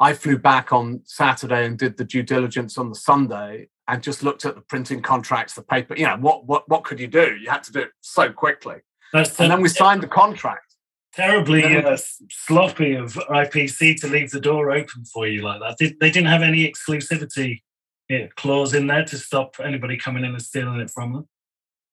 I 0.00 0.14
flew 0.14 0.38
back 0.38 0.72
on 0.72 1.02
Saturday 1.04 1.66
and 1.66 1.78
did 1.78 1.98
the 1.98 2.04
due 2.04 2.22
diligence 2.22 2.78
on 2.78 2.88
the 2.88 2.94
Sunday 2.94 3.68
and 3.86 4.02
just 4.02 4.22
looked 4.22 4.46
at 4.46 4.54
the 4.54 4.62
printing 4.62 5.02
contracts, 5.02 5.54
the 5.54 5.62
paper. 5.62 5.94
You 5.94 6.06
know, 6.06 6.16
what 6.16 6.46
what 6.46 6.68
what 6.68 6.84
could 6.84 6.98
you 6.98 7.06
do? 7.06 7.36
You 7.40 7.50
had 7.50 7.62
to 7.64 7.72
do 7.72 7.80
it 7.80 7.90
so 8.00 8.32
quickly. 8.32 8.76
That's 9.12 9.38
and 9.38 9.50
then 9.50 9.60
we 9.60 9.68
signed 9.68 10.02
the 10.02 10.08
contract 10.08 10.69
terribly 11.14 11.76
uh, 11.76 11.96
sloppy 12.30 12.94
of 12.94 13.14
IPC 13.14 14.00
to 14.00 14.06
leave 14.06 14.30
the 14.30 14.40
door 14.40 14.70
open 14.70 15.04
for 15.04 15.26
you 15.26 15.42
like 15.42 15.60
that. 15.60 15.76
They, 15.78 15.94
they 16.00 16.10
didn't 16.10 16.28
have 16.28 16.42
any 16.42 16.70
exclusivity 16.70 17.62
yeah, 18.08 18.26
clause 18.36 18.74
in 18.74 18.88
there 18.88 19.04
to 19.04 19.16
stop 19.16 19.54
anybody 19.62 19.96
coming 19.96 20.24
in 20.24 20.32
and 20.32 20.42
stealing 20.42 20.80
it 20.80 20.90
from 20.90 21.12
them. 21.12 21.28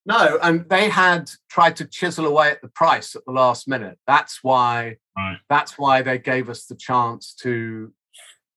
No, 0.04 0.38
and 0.42 0.68
they 0.68 0.88
had 0.88 1.30
tried 1.50 1.76
to 1.76 1.84
chisel 1.84 2.26
away 2.26 2.50
at 2.50 2.62
the 2.62 2.68
price 2.68 3.14
at 3.14 3.24
the 3.26 3.32
last 3.32 3.68
minute. 3.68 3.98
That's 4.06 4.42
why. 4.42 4.96
Right. 5.16 5.38
That's 5.48 5.78
why 5.78 6.02
they 6.02 6.18
gave 6.18 6.48
us 6.48 6.64
the 6.64 6.76
chance 6.76 7.34
to 7.42 7.92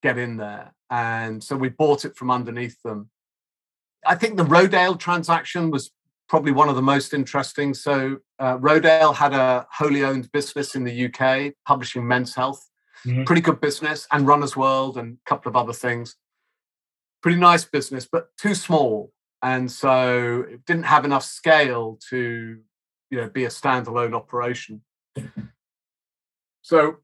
get 0.01 0.17
in 0.17 0.37
there, 0.37 0.73
and 0.89 1.43
so 1.43 1.55
we 1.55 1.69
bought 1.69 2.05
it 2.05 2.15
from 2.15 2.31
underneath 2.31 2.81
them. 2.83 3.09
I 4.05 4.15
think 4.15 4.37
the 4.37 4.45
Rodale 4.45 4.97
transaction 4.97 5.71
was 5.71 5.91
probably 6.31 6.53
one 6.53 6.69
of 6.69 6.77
the 6.77 6.81
most 6.81 7.13
interesting. 7.13 7.73
So, 7.73 8.19
uh, 8.39 8.57
Rodale 8.57 9.13
had 9.13 9.33
a 9.33 9.67
wholly 9.69 10.05
owned 10.05 10.31
business 10.31 10.75
in 10.75 10.85
the 10.85 11.05
UK, 11.07 11.53
publishing 11.65 12.07
Men's 12.07 12.33
Health, 12.33 12.69
mm-hmm. 13.05 13.25
pretty 13.25 13.41
good 13.41 13.59
business, 13.59 14.07
and 14.13 14.25
Runner's 14.25 14.55
World, 14.55 14.97
and 14.97 15.17
a 15.17 15.29
couple 15.29 15.49
of 15.49 15.57
other 15.57 15.73
things. 15.73 16.15
Pretty 17.21 17.37
nice 17.37 17.65
business, 17.65 18.07
but 18.09 18.29
too 18.37 18.55
small, 18.55 19.11
and 19.43 19.69
so 19.69 20.45
it 20.49 20.65
didn't 20.65 20.85
have 20.85 21.03
enough 21.03 21.25
scale 21.25 21.99
to, 22.09 22.59
you 23.09 23.17
know, 23.17 23.27
be 23.27 23.43
a 23.43 23.49
standalone 23.49 24.15
operation. 24.15 24.83
So, 26.61 26.99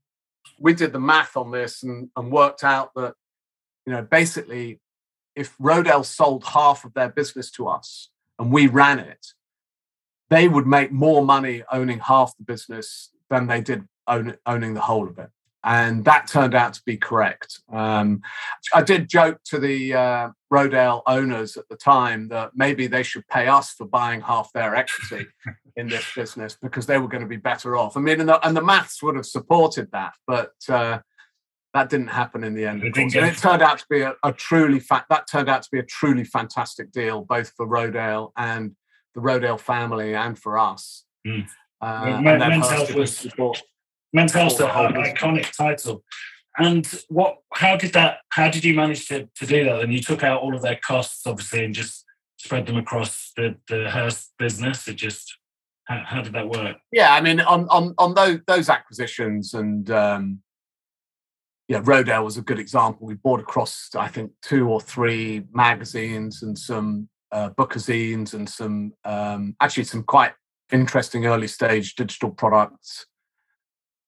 we 0.57 0.73
did 0.73 0.93
the 0.93 1.01
math 1.01 1.35
on 1.35 1.51
this 1.51 1.83
and, 1.83 2.09
and 2.15 2.31
worked 2.31 2.63
out 2.63 2.91
that, 2.95 3.15
you 3.85 3.91
know, 3.91 4.03
basically, 4.03 4.79
if 5.35 5.57
Rodale 5.57 6.05
sold 6.05 6.45
half 6.45 6.85
of 6.85 6.93
their 6.93 7.09
business 7.09 7.51
to 7.51 7.67
us, 7.67 8.09
and 8.39 8.51
we 8.51 8.67
ran 8.67 8.99
it, 8.99 9.27
they 10.29 10.47
would 10.47 10.67
make 10.67 10.91
more 10.91 11.25
money 11.25 11.63
owning 11.71 11.99
half 11.99 12.35
the 12.37 12.43
business 12.43 13.11
than 13.29 13.47
they 13.47 13.61
did 13.61 13.87
own, 14.07 14.37
owning 14.45 14.73
the 14.73 14.81
whole 14.81 15.07
of 15.07 15.17
it. 15.17 15.29
And 15.63 16.05
that 16.05 16.27
turned 16.27 16.55
out 16.55 16.73
to 16.75 16.81
be 16.85 16.97
correct. 16.97 17.59
Um, 17.71 18.21
I 18.73 18.83
did 18.83 19.09
joke 19.09 19.39
to 19.45 19.59
the 19.59 19.93
uh, 19.93 20.29
Rodale 20.51 21.01
owners 21.07 21.57
at 21.57 21.67
the 21.67 21.75
time 21.75 22.29
that 22.29 22.51
maybe 22.55 22.87
they 22.87 23.03
should 23.03 23.27
pay 23.27 23.47
us 23.47 23.71
for 23.71 23.85
buying 23.85 24.21
half 24.21 24.51
their 24.53 24.75
equity 24.75 25.27
in 25.75 25.89
this 25.89 26.05
business 26.15 26.57
because 26.61 26.85
they 26.85 26.97
were 26.97 27.09
going 27.09 27.23
to 27.23 27.27
be 27.27 27.37
better 27.37 27.75
off. 27.75 27.97
I 27.97 27.99
mean, 27.99 28.21
and 28.21 28.29
the, 28.29 28.47
and 28.47 28.55
the 28.55 28.63
maths 28.63 29.03
would 29.03 29.15
have 29.15 29.25
supported 29.25 29.91
that, 29.91 30.13
but 30.25 30.53
uh, 30.69 30.99
that 31.73 31.89
didn't 31.89 32.07
happen 32.07 32.43
in 32.43 32.53
the 32.53 32.65
end. 32.65 32.81
Course. 32.81 33.15
And 33.15 33.25
it 33.25 33.37
turned 33.37 33.61
out 33.61 33.79
to 33.79 33.85
be 33.89 34.01
a, 34.01 34.15
a 34.23 34.31
truly 34.31 34.79
fa- 34.79 35.05
that 35.09 35.27
turned 35.29 35.49
out 35.49 35.61
to 35.63 35.69
be 35.71 35.79
a 35.79 35.83
truly 35.83 36.23
fantastic 36.23 36.91
deal, 36.91 37.21
both 37.21 37.51
for 37.55 37.67
Rodale 37.67 38.31
and 38.37 38.75
the 39.13 39.21
Rodale 39.21 39.59
family, 39.59 40.15
and 40.15 40.37
for 40.37 40.57
us. 40.57 41.05
Mm. 41.27 41.47
Uh, 41.81 42.21
Men, 42.21 42.39
men's 42.39 42.69
health 42.69 42.93
was 42.95 43.15
support, 43.15 43.61
men's 44.13 44.33
health 44.33 44.59
an 44.59 44.67
iconic 44.67 45.55
title. 45.55 46.03
And 46.57 46.87
what? 47.09 47.37
How 47.53 47.77
did 47.77 47.93
that? 47.93 48.19
How 48.29 48.49
did 48.49 48.63
you 48.65 48.73
manage 48.73 49.07
to, 49.09 49.29
to 49.35 49.45
do 49.45 49.63
that? 49.65 49.81
And 49.81 49.93
you 49.93 50.01
took 50.01 50.23
out 50.23 50.41
all 50.41 50.55
of 50.55 50.63
their 50.63 50.79
costs, 50.83 51.27
obviously, 51.27 51.63
and 51.63 51.73
just 51.73 52.03
spread 52.37 52.65
them 52.65 52.77
across 52.77 53.31
the 53.37 53.57
the 53.67 53.91
Hearst 53.91 54.33
business. 54.39 54.87
It 54.87 54.95
just 54.95 55.37
how, 55.85 56.01
how 56.03 56.21
did 56.21 56.33
that 56.33 56.49
work? 56.49 56.77
Yeah, 56.91 57.13
I 57.13 57.21
mean, 57.21 57.41
on 57.41 57.67
on 57.69 57.93
on 57.99 58.15
those 58.15 58.39
those 58.47 58.69
acquisitions 58.69 59.53
and 59.53 59.91
um, 59.91 60.41
yeah, 61.67 61.81
Rodale 61.81 62.23
was 62.23 62.37
a 62.37 62.41
good 62.41 62.59
example. 62.59 63.05
We 63.05 63.15
bought 63.15 63.41
across, 63.41 63.89
I 63.95 64.07
think, 64.07 64.31
two 64.41 64.69
or 64.69 64.79
three 64.79 65.43
magazines 65.51 66.41
and 66.41 66.57
some 66.57 67.09
uh, 67.31 67.49
bookazines 67.51 68.33
and 68.33 68.49
some 68.49 68.93
um, 69.03 69.55
actually 69.59 69.83
some 69.83 70.03
quite 70.03 70.31
interesting 70.71 71.25
early 71.25 71.47
stage 71.47 71.95
digital 71.95 72.31
products. 72.31 73.05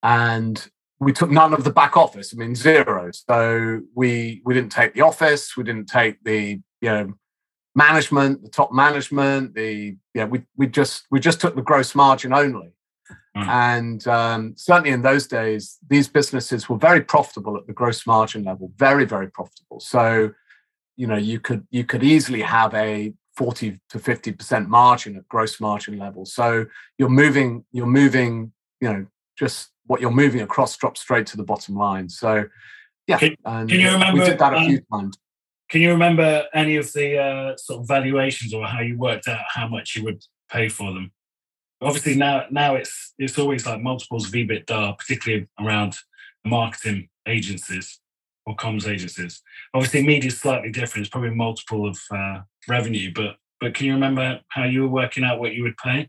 And 0.02 0.66
we 1.00 1.12
took 1.12 1.30
none 1.30 1.52
of 1.52 1.64
the 1.64 1.72
back 1.72 1.96
office. 1.96 2.32
I 2.32 2.38
mean, 2.38 2.54
zero. 2.54 3.10
So 3.12 3.80
we 3.94 4.40
we 4.44 4.54
didn't 4.54 4.72
take 4.72 4.94
the 4.94 5.02
office. 5.02 5.56
We 5.56 5.64
didn't 5.64 5.86
take 5.86 6.22
the 6.24 6.60
you 6.80 6.88
know 6.88 7.12
management, 7.74 8.42
the 8.42 8.50
top 8.50 8.72
management. 8.72 9.54
The 9.54 9.96
yeah, 10.14 10.24
we 10.24 10.44
we 10.56 10.66
just 10.66 11.04
we 11.10 11.20
just 11.20 11.40
took 11.42 11.56
the 11.56 11.62
gross 11.62 11.94
margin 11.94 12.32
only. 12.32 12.72
Mm. 13.36 13.46
And 13.46 14.08
um, 14.08 14.54
certainly 14.56 14.90
in 14.90 15.02
those 15.02 15.26
days, 15.26 15.78
these 15.88 16.08
businesses 16.08 16.68
were 16.68 16.78
very 16.78 17.00
profitable 17.00 17.56
at 17.56 17.66
the 17.66 17.72
gross 17.72 18.06
margin 18.06 18.44
level, 18.44 18.72
very, 18.76 19.04
very 19.04 19.30
profitable. 19.30 19.80
So, 19.80 20.32
you 20.96 21.06
know, 21.06 21.16
you 21.16 21.40
could 21.40 21.66
you 21.70 21.84
could 21.84 22.02
easily 22.02 22.42
have 22.42 22.74
a 22.74 23.14
40 23.36 23.80
to 23.90 23.98
50% 23.98 24.66
margin 24.66 25.16
at 25.16 25.28
gross 25.28 25.60
margin 25.60 25.98
level. 25.98 26.26
So 26.26 26.66
you're 26.98 27.08
moving, 27.08 27.64
you're 27.72 27.86
moving, 27.86 28.52
you 28.80 28.92
know, 28.92 29.06
just 29.38 29.70
what 29.86 30.00
you're 30.00 30.10
moving 30.10 30.42
across 30.42 30.76
drops 30.76 31.00
straight 31.00 31.26
to 31.26 31.36
the 31.36 31.44
bottom 31.44 31.76
line. 31.76 32.08
So 32.08 32.44
yeah. 33.06 33.18
Can, 33.18 33.36
and 33.44 33.68
can 33.68 33.80
you 33.80 33.90
remember 33.90 34.20
we 34.20 34.26
did 34.26 34.38
that 34.38 34.54
a 34.54 34.60
few 34.60 34.82
um, 34.92 35.00
times. 35.00 35.18
Can 35.68 35.80
you 35.80 35.90
remember 35.90 36.44
any 36.52 36.76
of 36.76 36.92
the 36.92 37.18
uh, 37.18 37.56
sort 37.56 37.80
of 37.80 37.88
valuations 37.88 38.52
or 38.52 38.66
how 38.66 38.80
you 38.80 38.98
worked 38.98 39.28
out 39.28 39.40
how 39.48 39.68
much 39.68 39.96
you 39.96 40.04
would 40.04 40.22
pay 40.50 40.68
for 40.68 40.92
them? 40.92 41.12
Obviously 41.80 42.14
now 42.14 42.44
now 42.50 42.74
it's 42.74 43.14
it's 43.18 43.38
always 43.38 43.66
like 43.66 43.80
multiples 43.80 44.26
of 44.26 44.32
EBITDA, 44.32 44.98
particularly 44.98 45.48
around 45.58 45.96
marketing 46.44 47.08
agencies 47.26 48.00
or 48.46 48.56
comms 48.56 48.88
agencies. 48.88 49.42
Obviously, 49.74 50.02
media 50.06 50.28
is 50.28 50.40
slightly 50.40 50.70
different. 50.70 51.06
It's 51.06 51.10
probably 51.10 51.30
multiple 51.30 51.86
of 51.88 51.98
uh, 52.10 52.40
revenue, 52.68 53.12
but 53.14 53.36
but 53.60 53.74
can 53.74 53.86
you 53.86 53.94
remember 53.94 54.40
how 54.48 54.64
you 54.64 54.82
were 54.82 54.88
working 54.88 55.24
out 55.24 55.38
what 55.38 55.54
you 55.54 55.62
would 55.62 55.76
pay? 55.76 56.08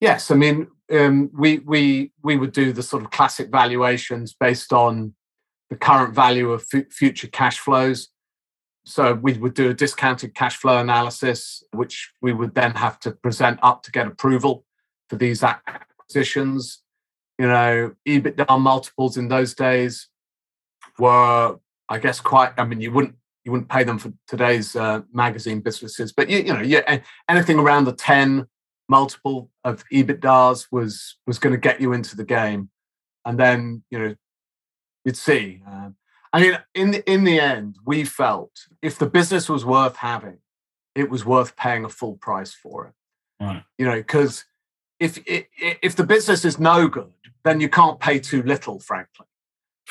Yes, 0.00 0.30
I 0.30 0.34
mean 0.34 0.68
um, 0.92 1.30
we 1.36 1.58
we 1.58 2.12
we 2.22 2.36
would 2.36 2.52
do 2.52 2.72
the 2.72 2.82
sort 2.82 3.02
of 3.02 3.10
classic 3.10 3.50
valuations 3.50 4.34
based 4.38 4.72
on 4.72 5.14
the 5.70 5.76
current 5.76 6.14
value 6.14 6.50
of 6.50 6.64
f- 6.72 6.90
future 6.90 7.28
cash 7.28 7.58
flows 7.58 8.08
so 8.88 9.14
we 9.14 9.34
would 9.34 9.52
do 9.52 9.68
a 9.68 9.74
discounted 9.74 10.34
cash 10.34 10.56
flow 10.56 10.78
analysis, 10.78 11.62
which 11.72 12.10
we 12.22 12.32
would 12.32 12.54
then 12.54 12.72
have 12.72 12.98
to 13.00 13.12
present 13.12 13.58
up 13.62 13.82
to 13.82 13.92
get 13.92 14.06
approval 14.06 14.64
for 15.10 15.16
these 15.16 15.44
acquisitions. 15.44 16.82
You 17.38 17.48
know, 17.48 17.92
EBITDA 18.06 18.58
multiples 18.58 19.18
in 19.18 19.28
those 19.28 19.54
days 19.54 20.08
were, 20.98 21.56
I 21.88 21.98
guess, 21.98 22.18
quite. 22.20 22.52
I 22.56 22.64
mean, 22.64 22.80
you 22.80 22.90
wouldn't 22.90 23.14
you 23.44 23.52
wouldn't 23.52 23.68
pay 23.68 23.84
them 23.84 23.98
for 23.98 24.10
today's 24.26 24.74
uh, 24.74 25.02
magazine 25.12 25.60
businesses, 25.60 26.12
but 26.12 26.30
you, 26.30 26.38
you 26.38 26.54
know, 26.54 26.62
yeah, 26.62 27.00
anything 27.28 27.58
around 27.58 27.84
the 27.84 27.92
ten 27.92 28.46
multiple 28.88 29.50
of 29.64 29.84
EBITDAs 29.92 30.68
was 30.72 31.18
was 31.26 31.38
going 31.38 31.52
to 31.52 31.60
get 31.60 31.80
you 31.80 31.92
into 31.92 32.16
the 32.16 32.24
game, 32.24 32.70
and 33.26 33.38
then 33.38 33.84
you 33.90 33.98
know, 33.98 34.14
you'd 35.04 35.16
see. 35.16 35.62
Uh, 35.68 35.90
I 36.32 36.40
mean, 36.40 36.58
in 36.74 36.90
the, 36.90 37.10
in 37.10 37.24
the 37.24 37.40
end, 37.40 37.76
we 37.84 38.04
felt 38.04 38.66
if 38.82 38.98
the 38.98 39.06
business 39.06 39.48
was 39.48 39.64
worth 39.64 39.96
having, 39.96 40.38
it 40.94 41.10
was 41.10 41.24
worth 41.24 41.56
paying 41.56 41.84
a 41.84 41.88
full 41.88 42.16
price 42.16 42.52
for 42.52 42.86
it. 42.86 42.92
Right. 43.44 43.62
You 43.78 43.86
know, 43.86 43.96
because 43.96 44.44
if 44.98 45.18
if 45.26 45.94
the 45.94 46.04
business 46.04 46.44
is 46.44 46.58
no 46.58 46.88
good, 46.88 47.12
then 47.44 47.60
you 47.60 47.68
can't 47.68 48.00
pay 48.00 48.18
too 48.18 48.42
little, 48.42 48.80
frankly. 48.80 49.26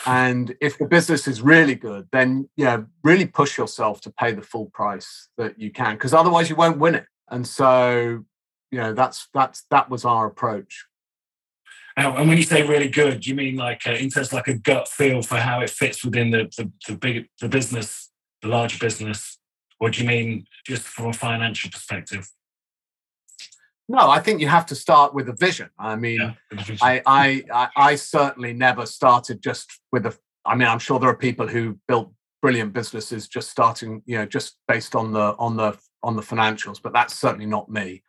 And 0.06 0.56
if 0.62 0.78
the 0.78 0.86
business 0.86 1.28
is 1.28 1.42
really 1.42 1.76
good, 1.76 2.08
then 2.12 2.50
yeah, 2.56 2.82
really 3.04 3.26
push 3.26 3.58
yourself 3.58 4.02
to 4.02 4.12
pay 4.12 4.32
the 4.34 4.42
full 4.42 4.68
price 4.68 5.30
that 5.38 5.60
you 5.60 5.72
can, 5.72 5.96
because 5.96 6.14
otherwise 6.14 6.50
you 6.50 6.56
won't 6.56 6.78
win 6.78 6.96
it. 6.96 7.06
And 7.30 7.48
so, 7.48 8.24
you 8.70 8.78
know, 8.78 8.94
that's 8.94 9.30
that's 9.34 9.64
that 9.72 9.90
was 9.90 10.06
our 10.06 10.28
approach. 10.28 10.86
And 11.98 12.30
when 12.30 12.38
you 12.38 12.44
say 12.44 12.62
really 12.62 12.90
good, 12.90 13.26
you 13.26 13.34
mean 13.34 13.56
like 13.56 13.88
uh, 13.88 13.92
in 13.92 14.12
terms 14.12 14.28
of 14.28 14.34
like 14.34 14.48
a 14.48 14.54
gut 14.54 14.88
feel 14.88 15.24
for 15.24 15.38
how 15.38 15.62
it 15.62 15.72
fits 15.72 16.06
within 16.06 16.30
the, 16.30 16.44
the, 16.56 16.72
the 16.88 16.96
big 16.96 17.28
the 17.42 17.50
business, 17.50 18.12
the 18.44 18.50
larger 18.50 18.78
business, 18.78 19.40
or 19.80 19.90
do 19.90 20.04
you 20.04 20.08
mean 20.08 20.46
just 20.66 20.84
from 20.84 21.08
a 21.08 21.14
financial 21.14 21.72
perspective? 21.72 22.30
No, 23.90 24.10
I 24.10 24.20
think 24.20 24.42
you 24.42 24.48
have 24.48 24.68
to 24.68 24.76
start 24.76 25.16
with 25.16 25.28
a 25.28 25.34
vision. 25.34 25.70
I 25.80 25.96
mean, 25.96 26.36
yeah, 26.52 26.78
I, 26.82 27.02
I, 27.08 27.44
I 27.52 27.70
I 27.76 27.96
certainly 27.96 28.54
never 28.54 28.86
started 28.86 29.42
just 29.42 29.80
with 29.92 30.06
a. 30.06 30.16
I 30.46 30.56
mean, 30.56 30.68
I'm 30.68 30.80
sure 30.80 31.00
there 31.00 31.10
are 31.10 31.18
people 31.18 31.48
who 31.48 31.80
built 31.88 32.14
brilliant 32.44 32.74
businesses 32.74 33.28
just 33.28 33.50
starting, 33.50 34.04
you 34.06 34.18
know, 34.20 34.26
just 34.26 34.58
based 34.68 34.96
on 34.96 35.14
the 35.14 35.36
on 35.40 35.58
the 35.58 35.76
on 36.04 36.16
the 36.16 36.22
financials, 36.22 36.80
but 36.80 36.94
that's 36.94 37.16
certainly 37.16 37.48
not 37.48 37.72
me. 37.72 38.04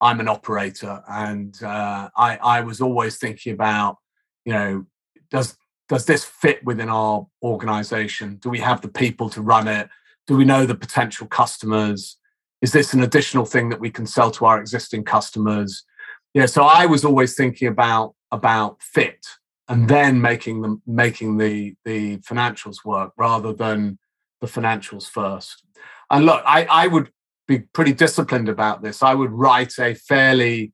I'm 0.00 0.20
an 0.20 0.28
operator, 0.28 1.02
and 1.08 1.60
uh, 1.62 2.10
I, 2.16 2.36
I 2.36 2.60
was 2.60 2.80
always 2.80 3.16
thinking 3.16 3.52
about, 3.52 3.96
you 4.44 4.52
know, 4.52 4.86
does 5.30 5.56
does 5.88 6.06
this 6.06 6.24
fit 6.24 6.64
within 6.64 6.88
our 6.88 7.26
organization? 7.42 8.36
Do 8.36 8.48
we 8.48 8.60
have 8.60 8.80
the 8.80 8.88
people 8.88 9.28
to 9.30 9.42
run 9.42 9.68
it? 9.68 9.88
Do 10.26 10.36
we 10.36 10.44
know 10.44 10.64
the 10.66 10.74
potential 10.74 11.26
customers? 11.26 12.16
Is 12.62 12.72
this 12.72 12.94
an 12.94 13.02
additional 13.02 13.44
thing 13.44 13.68
that 13.68 13.80
we 13.80 13.90
can 13.90 14.06
sell 14.06 14.30
to 14.32 14.46
our 14.46 14.58
existing 14.58 15.04
customers? 15.04 15.84
Yeah, 16.32 16.46
so 16.46 16.64
I 16.64 16.86
was 16.86 17.04
always 17.04 17.34
thinking 17.34 17.68
about 17.68 18.14
about 18.32 18.82
fit 18.82 19.24
and 19.68 19.88
then 19.88 20.20
making 20.20 20.62
the 20.62 20.80
making 20.86 21.38
the 21.38 21.74
the 21.84 22.18
financials 22.18 22.84
work 22.84 23.12
rather 23.16 23.52
than 23.52 23.98
the 24.40 24.46
financials 24.46 25.08
first. 25.08 25.62
And 26.10 26.26
look, 26.26 26.42
I, 26.46 26.64
I 26.64 26.86
would 26.86 27.10
be 27.46 27.60
pretty 27.60 27.92
disciplined 27.92 28.48
about 28.48 28.82
this. 28.82 29.02
I 29.02 29.14
would 29.14 29.32
write 29.32 29.78
a 29.78 29.94
fairly 29.94 30.72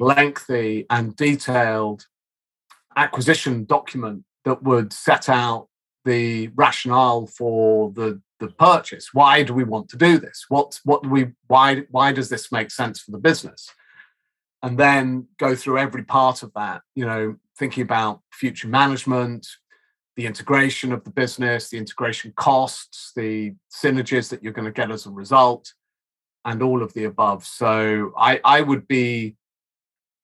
lengthy 0.00 0.86
and 0.90 1.16
detailed 1.16 2.06
acquisition 2.96 3.64
document 3.64 4.24
that 4.44 4.62
would 4.62 4.92
set 4.92 5.28
out 5.28 5.68
the 6.04 6.48
rationale 6.54 7.26
for 7.26 7.92
the 7.92 8.20
the 8.40 8.48
purchase. 8.48 9.12
Why 9.12 9.42
do 9.42 9.52
we 9.52 9.64
want 9.64 9.88
to 9.90 9.96
do 9.96 10.18
this? 10.18 10.46
What 10.48 10.80
what 10.84 11.02
do 11.02 11.08
we 11.08 11.32
why 11.48 11.84
why 11.90 12.12
does 12.12 12.28
this 12.28 12.52
make 12.52 12.70
sense 12.70 13.00
for 13.00 13.10
the 13.10 13.18
business? 13.18 13.70
And 14.62 14.78
then 14.78 15.28
go 15.38 15.54
through 15.54 15.78
every 15.78 16.02
part 16.02 16.42
of 16.42 16.52
that, 16.54 16.82
you 16.94 17.06
know, 17.06 17.36
thinking 17.56 17.82
about 17.82 18.20
future 18.32 18.68
management, 18.68 19.46
the 20.16 20.26
integration 20.26 20.92
of 20.92 21.04
the 21.04 21.10
business, 21.10 21.70
the 21.70 21.78
integration 21.78 22.32
costs, 22.36 23.12
the 23.14 23.54
synergies 23.72 24.28
that 24.30 24.42
you're 24.42 24.52
going 24.52 24.64
to 24.64 24.72
get 24.72 24.90
as 24.90 25.06
a 25.06 25.10
result, 25.10 25.72
and 26.44 26.62
all 26.62 26.82
of 26.82 26.92
the 26.94 27.04
above. 27.04 27.44
So 27.44 28.12
I, 28.16 28.40
I 28.44 28.60
would 28.60 28.86
be 28.88 29.36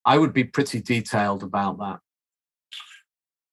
I 0.05 0.19
would 0.19 0.33
be 0.33 0.45
pretty 0.45 0.81
detailed 0.81 1.43
about 1.43 1.79
that. 1.79 2.01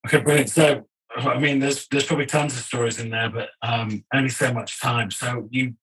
Okay, 0.08 0.24
brilliant. 0.24 0.50
So 0.50 0.86
I 1.16 1.40
mean, 1.40 1.60
there's 1.60 1.88
there's 1.88 2.06
probably 2.06 2.26
tons 2.26 2.54
of 2.56 2.64
stories 2.64 3.00
in 3.00 3.10
there, 3.10 3.30
but 3.30 3.50
um, 3.62 4.04
only 4.14 4.30
so 4.30 4.54
much 4.54 4.80
time. 4.80 5.12
So 5.12 5.48
you 5.52 5.76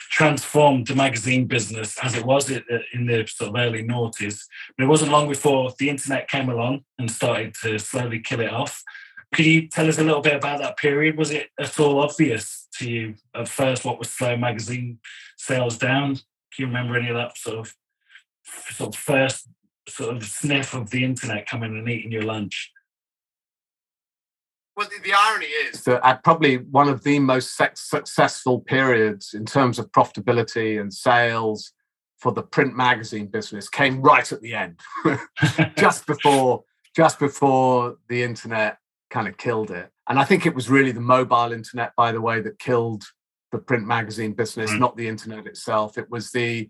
transformed 0.00 0.86
the 0.86 0.94
magazine 0.94 1.46
business 1.46 1.98
as 2.02 2.14
it 2.14 2.24
was 2.24 2.50
in 2.50 3.06
the 3.06 3.26
sort 3.26 3.50
of 3.50 3.56
early 3.56 3.84
noughties, 3.84 4.44
but 4.76 4.84
it 4.84 4.88
wasn't 4.88 5.10
long 5.10 5.28
before 5.28 5.72
the 5.78 5.90
internet 5.90 6.28
came 6.28 6.48
along 6.48 6.80
and 6.98 7.10
started 7.10 7.54
to 7.62 7.78
slowly 7.78 8.20
kill 8.20 8.40
it 8.40 8.50
off. 8.50 8.82
Could 9.34 9.46
you 9.46 9.68
tell 9.68 9.88
us 9.88 9.98
a 9.98 10.04
little 10.04 10.22
bit 10.22 10.34
about 10.34 10.60
that 10.60 10.78
period? 10.78 11.18
Was 11.18 11.30
it 11.30 11.50
at 11.60 11.78
all 11.78 12.00
obvious 12.00 12.66
to 12.78 12.90
you 12.90 13.14
at 13.34 13.48
first 13.48 13.84
what 13.84 13.98
was 13.98 14.10
slow 14.10 14.36
magazine 14.36 14.98
sales 15.36 15.76
down? 15.76 16.14
Do 16.14 16.20
you 16.58 16.66
remember 16.66 16.96
any 16.96 17.08
of 17.08 17.16
that 17.16 17.36
sort 17.36 17.58
of 17.58 17.74
sort 18.44 18.94
of 18.94 19.00
first 19.00 19.48
sort 19.88 20.16
of 20.16 20.24
sniff 20.24 20.74
of 20.74 20.90
the 20.90 21.04
internet 21.04 21.46
coming 21.46 21.76
and 21.76 21.88
eating 21.88 22.12
your 22.12 22.22
lunch? 22.22 22.72
Well, 24.76 24.88
the, 24.88 25.02
the 25.02 25.14
irony 25.14 25.46
is 25.46 25.82
that 25.84 26.02
uh, 26.02 26.10
at 26.10 26.24
probably 26.24 26.58
one 26.58 26.88
of 26.88 27.02
the 27.02 27.18
most 27.18 27.56
successful 27.56 28.60
periods 28.60 29.34
in 29.34 29.44
terms 29.44 29.78
of 29.78 29.90
profitability 29.90 30.80
and 30.80 30.94
sales 30.94 31.72
for 32.16 32.32
the 32.32 32.42
print 32.42 32.76
magazine 32.76 33.26
business 33.26 33.68
came 33.68 34.00
right 34.00 34.30
at 34.30 34.40
the 34.40 34.54
end, 34.54 34.78
just 35.76 36.06
before 36.06 36.64
just 36.96 37.18
before 37.18 37.96
the 38.08 38.22
internet 38.22 38.78
kind 39.10 39.28
of 39.28 39.36
killed 39.36 39.70
it. 39.70 39.90
And 40.08 40.18
I 40.18 40.24
think 40.24 40.46
it 40.46 40.54
was 40.54 40.70
really 40.70 40.92
the 40.92 41.00
mobile 41.00 41.52
internet, 41.52 41.92
by 41.96 42.12
the 42.12 42.20
way, 42.20 42.40
that 42.40 42.58
killed 42.58 43.04
the 43.52 43.58
print 43.58 43.86
magazine 43.86 44.32
business, 44.32 44.70
mm. 44.70 44.78
not 44.78 44.96
the 44.96 45.08
internet 45.08 45.46
itself. 45.46 45.98
It 45.98 46.10
was 46.10 46.30
the 46.30 46.68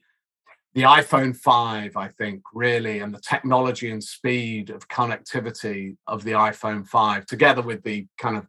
the 0.74 0.82
iPhone 0.82 1.34
5, 1.34 1.96
I 1.96 2.08
think, 2.08 2.42
really, 2.52 3.00
and 3.00 3.12
the 3.12 3.20
technology 3.20 3.90
and 3.90 4.04
speed 4.04 4.70
of 4.70 4.86
connectivity 4.86 5.96
of 6.06 6.22
the 6.22 6.32
iPhone 6.32 6.86
5, 6.86 7.26
together 7.26 7.62
with 7.62 7.82
the 7.82 8.06
kind 8.18 8.36
of 8.36 8.46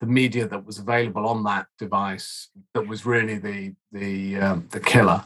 the 0.00 0.06
media 0.06 0.48
that 0.48 0.64
was 0.64 0.78
available 0.78 1.26
on 1.28 1.44
that 1.44 1.66
device, 1.78 2.48
that 2.74 2.88
was 2.88 3.04
really 3.04 3.36
the 3.38 3.74
the 3.92 4.36
um, 4.36 4.68
the 4.70 4.80
killer. 4.80 5.22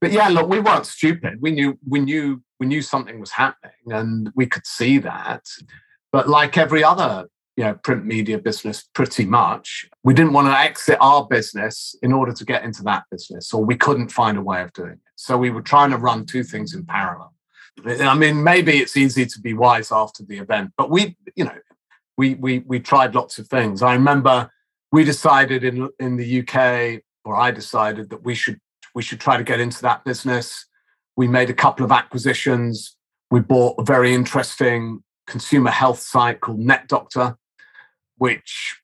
But 0.00 0.12
yeah, 0.12 0.28
look, 0.28 0.48
we 0.48 0.60
weren't 0.60 0.86
stupid. 0.86 1.38
We 1.40 1.50
knew 1.50 1.78
we 1.86 2.00
knew 2.00 2.42
we 2.60 2.66
knew 2.66 2.80
something 2.80 3.18
was 3.18 3.32
happening, 3.32 3.72
and 3.88 4.30
we 4.34 4.46
could 4.46 4.66
see 4.66 4.98
that. 4.98 5.44
But 6.12 6.28
like 6.28 6.56
every 6.56 6.82
other 6.82 7.26
you 7.58 7.64
know, 7.64 7.74
print 7.74 8.06
media 8.06 8.38
business 8.38 8.88
pretty 8.94 9.26
much. 9.26 9.84
We 10.04 10.14
didn't 10.14 10.32
want 10.32 10.46
to 10.46 10.56
exit 10.56 10.96
our 11.00 11.26
business 11.26 11.96
in 12.04 12.12
order 12.12 12.32
to 12.32 12.44
get 12.44 12.62
into 12.62 12.84
that 12.84 13.02
business, 13.10 13.52
or 13.52 13.64
we 13.64 13.74
couldn't 13.74 14.12
find 14.12 14.38
a 14.38 14.42
way 14.42 14.62
of 14.62 14.72
doing 14.74 14.92
it. 14.92 14.98
So 15.16 15.36
we 15.36 15.50
were 15.50 15.60
trying 15.60 15.90
to 15.90 15.96
run 15.96 16.24
two 16.24 16.44
things 16.44 16.72
in 16.72 16.86
parallel. 16.86 17.34
I 17.84 18.14
mean, 18.14 18.44
maybe 18.44 18.78
it's 18.78 18.96
easy 18.96 19.26
to 19.26 19.40
be 19.40 19.54
wise 19.54 19.90
after 19.90 20.22
the 20.22 20.38
event, 20.38 20.70
but 20.78 20.88
we, 20.88 21.16
you 21.34 21.46
know, 21.46 21.58
we 22.16 22.36
we 22.36 22.60
we 22.60 22.78
tried 22.78 23.16
lots 23.16 23.40
of 23.40 23.48
things. 23.48 23.82
I 23.82 23.92
remember 23.92 24.52
we 24.92 25.02
decided 25.02 25.64
in 25.64 25.88
in 25.98 26.16
the 26.16 26.40
UK, 26.40 27.02
or 27.24 27.34
I 27.34 27.50
decided 27.50 28.10
that 28.10 28.22
we 28.22 28.36
should 28.36 28.60
we 28.94 29.02
should 29.02 29.20
try 29.20 29.36
to 29.36 29.42
get 29.42 29.58
into 29.58 29.82
that 29.82 30.04
business. 30.04 30.64
We 31.16 31.26
made 31.26 31.50
a 31.50 31.54
couple 31.54 31.84
of 31.84 31.90
acquisitions. 31.90 32.94
We 33.32 33.40
bought 33.40 33.80
a 33.80 33.82
very 33.82 34.14
interesting 34.14 35.02
consumer 35.28 35.70
health 35.70 36.00
site 36.00 36.40
called 36.40 36.60
NetDoctor, 36.60 37.36
which 38.16 38.76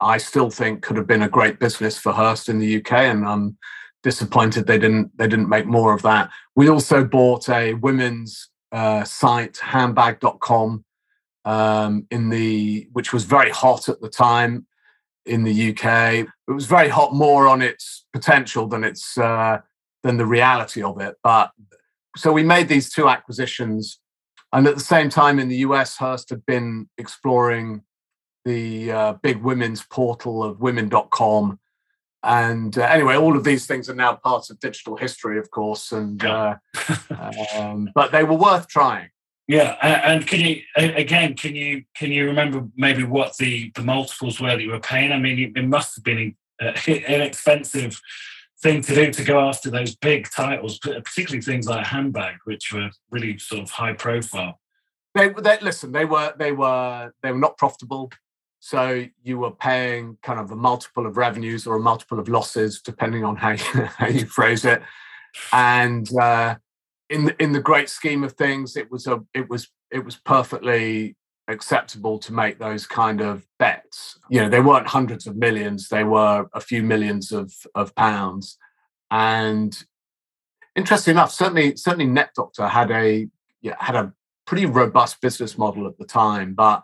I 0.00 0.18
still 0.18 0.50
think 0.50 0.82
could 0.82 0.96
have 0.96 1.06
been 1.06 1.22
a 1.22 1.28
great 1.28 1.60
business 1.60 1.96
for 1.96 2.12
Hearst 2.12 2.48
in 2.48 2.58
the 2.58 2.76
UK, 2.78 2.92
and 2.92 3.24
I'm 3.24 3.56
disappointed 4.02 4.66
they 4.66 4.78
didn't 4.78 5.16
they 5.16 5.28
didn't 5.28 5.48
make 5.48 5.66
more 5.66 5.94
of 5.94 6.02
that. 6.02 6.30
We 6.56 6.68
also 6.68 7.04
bought 7.04 7.48
a 7.48 7.74
women's 7.74 8.50
uh, 8.72 9.04
site, 9.04 9.58
handbag.com, 9.58 10.84
um, 11.44 12.06
in 12.10 12.28
the 12.28 12.88
which 12.92 13.12
was 13.12 13.24
very 13.24 13.50
hot 13.50 13.88
at 13.88 14.00
the 14.00 14.08
time 14.08 14.66
in 15.24 15.44
the 15.44 15.70
UK. 15.70 16.26
It 16.48 16.52
was 16.52 16.66
very 16.66 16.88
hot 16.88 17.14
more 17.14 17.46
on 17.46 17.62
its 17.62 18.06
potential 18.12 18.66
than 18.66 18.82
its 18.82 19.16
uh, 19.16 19.58
than 20.02 20.16
the 20.16 20.26
reality 20.26 20.82
of 20.82 21.00
it. 21.00 21.14
But 21.22 21.52
so 22.16 22.32
we 22.32 22.42
made 22.42 22.68
these 22.68 22.92
two 22.92 23.08
acquisitions, 23.08 24.00
and 24.52 24.66
at 24.66 24.74
the 24.74 24.80
same 24.80 25.08
time 25.08 25.38
in 25.38 25.48
the 25.48 25.58
US, 25.58 25.96
Hearst 25.96 26.30
had 26.30 26.44
been 26.44 26.88
exploring 26.98 27.82
the 28.44 28.92
uh, 28.92 29.12
big 29.14 29.38
women's 29.38 29.82
portal 29.82 30.42
of 30.42 30.60
women.com. 30.60 31.58
And 32.24 32.76
uh, 32.76 32.82
anyway, 32.82 33.16
all 33.16 33.36
of 33.36 33.44
these 33.44 33.66
things 33.66 33.88
are 33.88 33.94
now 33.94 34.14
parts 34.14 34.50
of 34.50 34.60
digital 34.60 34.96
history, 34.96 35.38
of 35.38 35.50
course. 35.50 35.90
And 35.90 36.24
uh, 36.24 36.56
um, 37.56 37.90
but 37.94 38.12
they 38.12 38.24
were 38.24 38.36
worth 38.36 38.68
trying. 38.68 39.08
Yeah, 39.48 39.76
and 39.82 40.24
can 40.26 40.40
you 40.40 40.62
again? 40.76 41.34
Can 41.34 41.56
you 41.56 41.82
can 41.96 42.12
you 42.12 42.26
remember 42.26 42.68
maybe 42.76 43.02
what 43.02 43.36
the 43.38 43.72
the 43.74 43.82
multiples 43.82 44.40
were 44.40 44.50
that 44.50 44.62
you 44.62 44.70
were 44.70 44.80
paying? 44.80 45.10
I 45.10 45.18
mean, 45.18 45.52
it 45.56 45.66
must 45.66 45.96
have 45.96 46.04
been 46.04 46.36
an 46.60 47.20
expensive 47.20 48.00
thing 48.62 48.80
to 48.82 48.94
do 48.94 49.10
to 49.10 49.24
go 49.24 49.40
after 49.40 49.70
those 49.70 49.96
big 49.96 50.30
titles, 50.30 50.78
particularly 50.78 51.42
things 51.42 51.66
like 51.66 51.86
handbag, 51.86 52.36
which 52.44 52.72
were 52.72 52.90
really 53.10 53.38
sort 53.38 53.62
of 53.62 53.70
high 53.70 53.92
profile. 53.92 54.60
They, 55.14 55.28
they 55.30 55.58
listen. 55.60 55.92
They 55.92 56.04
were 56.04 56.32
they 56.38 56.52
were 56.52 57.12
they 57.22 57.32
were 57.32 57.38
not 57.38 57.58
profitable. 57.58 58.10
So 58.60 59.06
you 59.22 59.38
were 59.38 59.50
paying 59.50 60.16
kind 60.22 60.38
of 60.38 60.52
a 60.52 60.56
multiple 60.56 61.04
of 61.04 61.16
revenues 61.16 61.66
or 61.66 61.76
a 61.76 61.80
multiple 61.80 62.20
of 62.20 62.28
losses, 62.28 62.80
depending 62.80 63.24
on 63.24 63.34
how 63.34 63.50
you, 63.50 63.64
how 63.98 64.06
you 64.06 64.24
phrase 64.24 64.64
it. 64.64 64.80
And 65.52 66.08
uh, 66.16 66.56
in 67.10 67.24
the, 67.24 67.42
in 67.42 67.52
the 67.52 67.60
great 67.60 67.88
scheme 67.88 68.22
of 68.22 68.34
things, 68.34 68.76
it 68.76 68.90
was 68.90 69.06
a 69.06 69.20
it 69.34 69.50
was 69.50 69.68
it 69.90 70.04
was 70.04 70.16
perfectly 70.16 71.16
acceptable 71.52 72.18
to 72.18 72.32
make 72.32 72.58
those 72.58 72.86
kind 72.86 73.20
of 73.20 73.46
bets. 73.58 74.18
You 74.28 74.40
know, 74.40 74.48
they 74.48 74.60
weren't 74.60 74.86
hundreds 74.86 75.26
of 75.26 75.36
millions; 75.36 75.88
they 75.88 76.04
were 76.04 76.46
a 76.52 76.60
few 76.60 76.82
millions 76.82 77.32
of 77.32 77.52
of 77.74 77.94
pounds. 77.94 78.58
And 79.10 79.76
interesting 80.74 81.12
enough, 81.12 81.32
certainly 81.32 81.76
certainly 81.76 82.06
NetDoctor 82.06 82.68
had 82.68 82.90
a 82.90 83.28
yeah, 83.60 83.76
had 83.78 83.94
a 83.96 84.12
pretty 84.46 84.66
robust 84.66 85.20
business 85.20 85.56
model 85.56 85.86
at 85.86 85.98
the 85.98 86.06
time, 86.06 86.54
but 86.54 86.82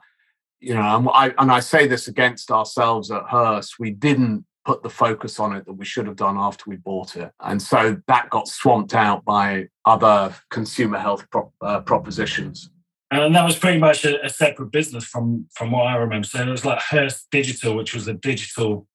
you 0.61 0.75
know, 0.75 0.97
and 0.97 1.09
I, 1.13 1.35
and 1.39 1.53
I 1.53 1.61
say 1.61 1.87
this 1.87 2.09
against 2.09 2.51
ourselves 2.51 3.11
at 3.11 3.23
Hearst, 3.25 3.79
we 3.79 3.91
didn't 3.91 4.45
put 4.65 4.83
the 4.83 4.91
focus 4.91 5.41
on 5.41 5.55
it 5.55 5.65
that 5.67 5.73
we 5.73 5.85
should 5.85 6.07
have 6.07 6.17
done 6.17 6.37
after 6.37 6.65
we 6.67 6.77
bought 6.77 7.17
it. 7.17 7.33
And 7.41 7.61
so 7.61 7.97
that 8.07 8.29
got 8.29 8.49
swamped 8.49 8.95
out 8.95 9.25
by 9.25 9.69
other 9.85 10.35
consumer 10.51 10.99
health 10.99 11.27
uh, 11.63 11.81
propositions. 11.81 12.71
And 13.11 13.35
that 13.35 13.45
was 13.45 13.57
pretty 13.57 13.79
much 13.79 14.05
a, 14.05 14.23
a, 14.25 14.29
separate 14.29 14.71
business 14.71 15.05
from 15.05 15.47
from 15.55 15.71
what 15.71 15.87
I 15.87 15.97
remember. 15.97 16.27
So 16.27 16.43
it 16.43 16.49
was 16.49 16.65
like 16.65 16.79
Hearst 16.79 17.27
Digital, 17.31 17.75
which 17.75 17.95
was 17.95 18.07
a 18.07 18.13
digital 18.13 18.87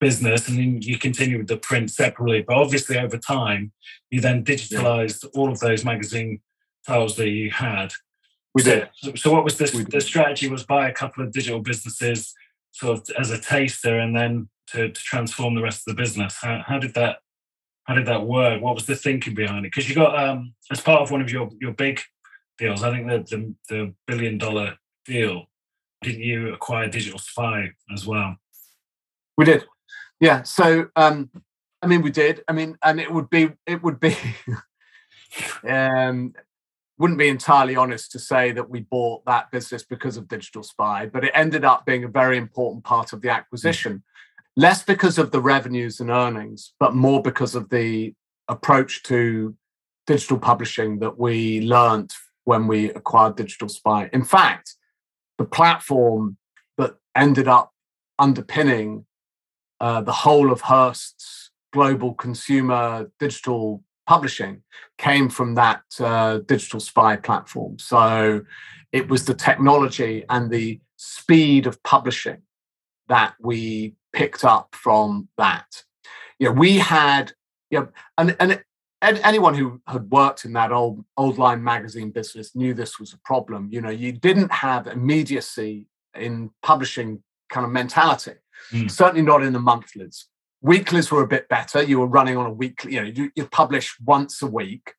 business, 0.00 0.48
and 0.48 0.58
then 0.58 0.80
you 0.80 0.96
continue 0.96 1.38
with 1.38 1.48
the 1.48 1.56
print 1.56 1.90
separately. 1.90 2.44
But 2.46 2.56
obviously, 2.56 2.98
over 2.98 3.18
time, 3.18 3.72
you 4.10 4.20
then 4.20 4.44
digitalized 4.44 5.24
yeah. 5.24 5.30
all 5.34 5.50
of 5.50 5.58
those 5.58 5.84
magazine 5.84 6.40
titles 6.86 7.16
that 7.16 7.30
you 7.30 7.50
had 7.50 7.92
we 8.54 8.62
did. 8.62 8.88
So, 8.94 9.14
so 9.14 9.32
what 9.32 9.44
was 9.44 9.58
the, 9.58 9.86
the 9.90 10.00
strategy? 10.00 10.48
Was 10.48 10.64
buy 10.64 10.88
a 10.88 10.92
couple 10.92 11.24
of 11.24 11.32
digital 11.32 11.60
businesses, 11.60 12.34
sort 12.72 12.98
of 12.98 13.16
as 13.18 13.30
a 13.30 13.38
taster, 13.38 13.98
and 13.98 14.16
then 14.16 14.48
to, 14.68 14.88
to 14.88 15.02
transform 15.02 15.54
the 15.54 15.62
rest 15.62 15.86
of 15.86 15.96
the 15.96 16.02
business. 16.02 16.36
How, 16.40 16.62
how 16.66 16.78
did 16.78 16.94
that 16.94 17.18
how 17.84 17.94
did 17.94 18.06
that 18.06 18.26
work? 18.26 18.60
What 18.60 18.74
was 18.74 18.86
the 18.86 18.96
thinking 18.96 19.34
behind 19.34 19.64
it? 19.64 19.72
Because 19.72 19.88
you 19.88 19.94
got 19.94 20.18
um, 20.18 20.54
as 20.70 20.80
part 20.80 21.02
of 21.02 21.10
one 21.10 21.20
of 21.20 21.30
your 21.30 21.50
your 21.60 21.72
big 21.72 22.00
deals, 22.58 22.82
I 22.82 22.90
think 22.90 23.06
the, 23.06 23.54
the 23.68 23.94
billion 24.06 24.38
dollar 24.38 24.76
deal. 25.04 25.44
Didn't 26.02 26.22
you 26.22 26.52
acquire 26.52 26.88
Digital 26.88 27.18
Spy 27.18 27.70
as 27.92 28.06
well? 28.06 28.36
We 29.36 29.44
did. 29.44 29.64
Yeah. 30.20 30.42
So 30.42 30.88
um, 30.96 31.30
I 31.82 31.86
mean, 31.86 32.02
we 32.02 32.10
did. 32.10 32.42
I 32.48 32.52
mean, 32.52 32.76
and 32.82 33.00
it 33.00 33.10
would 33.12 33.30
be 33.30 33.52
it 33.66 33.82
would 33.82 34.00
be 34.00 34.16
um, 35.68 36.34
wouldn't 36.98 37.18
be 37.18 37.28
entirely 37.28 37.76
honest 37.76 38.10
to 38.12 38.18
say 38.18 38.50
that 38.52 38.68
we 38.68 38.80
bought 38.80 39.24
that 39.26 39.50
business 39.50 39.84
because 39.84 40.16
of 40.16 40.28
Digital 40.28 40.62
Spy, 40.62 41.06
but 41.06 41.24
it 41.24 41.30
ended 41.34 41.64
up 41.64 41.86
being 41.86 42.04
a 42.04 42.08
very 42.08 42.36
important 42.36 42.84
part 42.84 43.12
of 43.12 43.22
the 43.22 43.30
acquisition. 43.30 44.02
Less 44.56 44.82
because 44.82 45.18
of 45.18 45.30
the 45.30 45.40
revenues 45.40 46.00
and 46.00 46.10
earnings, 46.10 46.72
but 46.80 46.94
more 46.94 47.22
because 47.22 47.54
of 47.54 47.68
the 47.70 48.14
approach 48.48 49.04
to 49.04 49.54
digital 50.08 50.38
publishing 50.38 50.98
that 50.98 51.16
we 51.16 51.60
learned 51.60 52.12
when 52.48 52.66
we 52.66 52.90
acquired 52.92 53.36
Digital 53.36 53.68
Spy. 53.68 54.08
In 54.14 54.24
fact, 54.24 54.76
the 55.36 55.44
platform 55.44 56.38
that 56.78 56.94
ended 57.14 57.46
up 57.46 57.74
underpinning 58.18 59.04
uh, 59.80 60.00
the 60.00 60.18
whole 60.24 60.50
of 60.50 60.62
Hearst's 60.62 61.50
global 61.74 62.14
consumer 62.14 63.10
digital 63.20 63.84
publishing 64.06 64.62
came 64.96 65.28
from 65.28 65.56
that 65.56 65.82
uh, 66.00 66.38
digital 66.46 66.80
spy 66.80 67.16
platform. 67.16 67.78
So 67.78 68.40
it 68.92 69.10
was 69.10 69.26
the 69.26 69.34
technology 69.34 70.24
and 70.30 70.50
the 70.50 70.80
speed 70.96 71.66
of 71.66 71.82
publishing 71.82 72.40
that 73.08 73.34
we 73.38 73.94
picked 74.14 74.42
up 74.42 74.74
from 74.74 75.28
that. 75.36 75.84
You 76.38 76.46
know, 76.46 76.52
we 76.52 76.78
had, 76.78 77.32
you 77.70 77.80
know, 77.80 77.88
and, 78.16 78.34
and 78.40 78.64
anyone 79.02 79.54
who 79.54 79.80
had 79.86 80.10
worked 80.10 80.44
in 80.44 80.52
that 80.54 80.72
old 80.72 81.04
old 81.16 81.38
line 81.38 81.62
magazine 81.62 82.10
business 82.10 82.56
knew 82.56 82.74
this 82.74 82.98
was 82.98 83.12
a 83.12 83.18
problem. 83.24 83.68
You 83.70 83.80
know, 83.80 83.90
you 83.90 84.12
didn't 84.12 84.52
have 84.52 84.86
immediacy 84.86 85.86
in 86.14 86.50
publishing 86.62 87.22
kind 87.48 87.64
of 87.64 87.72
mentality. 87.72 88.34
Mm. 88.72 88.90
Certainly 88.90 89.22
not 89.22 89.42
in 89.42 89.52
the 89.52 89.60
monthlies 89.60 90.26
weeklies 90.60 91.10
were 91.10 91.22
a 91.22 91.28
bit 91.28 91.48
better. 91.48 91.82
You 91.82 92.00
were 92.00 92.06
running 92.06 92.36
on 92.36 92.46
a 92.46 92.52
weekly, 92.52 92.94
you 92.94 93.00
know, 93.00 93.06
you, 93.06 93.30
you 93.34 93.46
publish 93.46 93.96
once 94.04 94.42
a 94.42 94.46
week. 94.46 94.94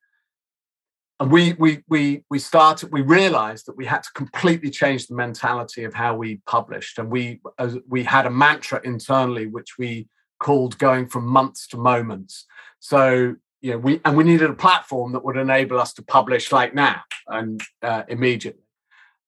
And 1.18 1.30
we 1.30 1.52
we 1.54 1.82
we 1.86 2.24
we 2.30 2.38
started. 2.38 2.92
We 2.92 3.02
realised 3.02 3.66
that 3.66 3.76
we 3.76 3.84
had 3.84 4.02
to 4.04 4.08
completely 4.14 4.70
change 4.70 5.06
the 5.06 5.14
mentality 5.14 5.84
of 5.84 5.92
how 5.92 6.16
we 6.16 6.40
published, 6.46 6.98
and 6.98 7.10
we 7.10 7.42
uh, 7.58 7.74
we 7.86 8.04
had 8.04 8.24
a 8.24 8.30
mantra 8.30 8.80
internally 8.84 9.46
which 9.46 9.76
we 9.78 10.08
called 10.38 10.78
going 10.78 11.06
from 11.06 11.26
months 11.26 11.66
to 11.68 11.76
moments. 11.76 12.46
So 12.78 13.36
know, 13.62 13.78
we 13.78 14.00
and 14.04 14.16
we 14.16 14.24
needed 14.24 14.50
a 14.50 14.54
platform 14.54 15.12
that 15.12 15.24
would 15.24 15.36
enable 15.36 15.78
us 15.78 15.92
to 15.94 16.02
publish 16.02 16.50
like 16.50 16.74
now 16.74 17.02
and 17.26 17.62
uh, 17.82 18.04
immediately. 18.08 18.62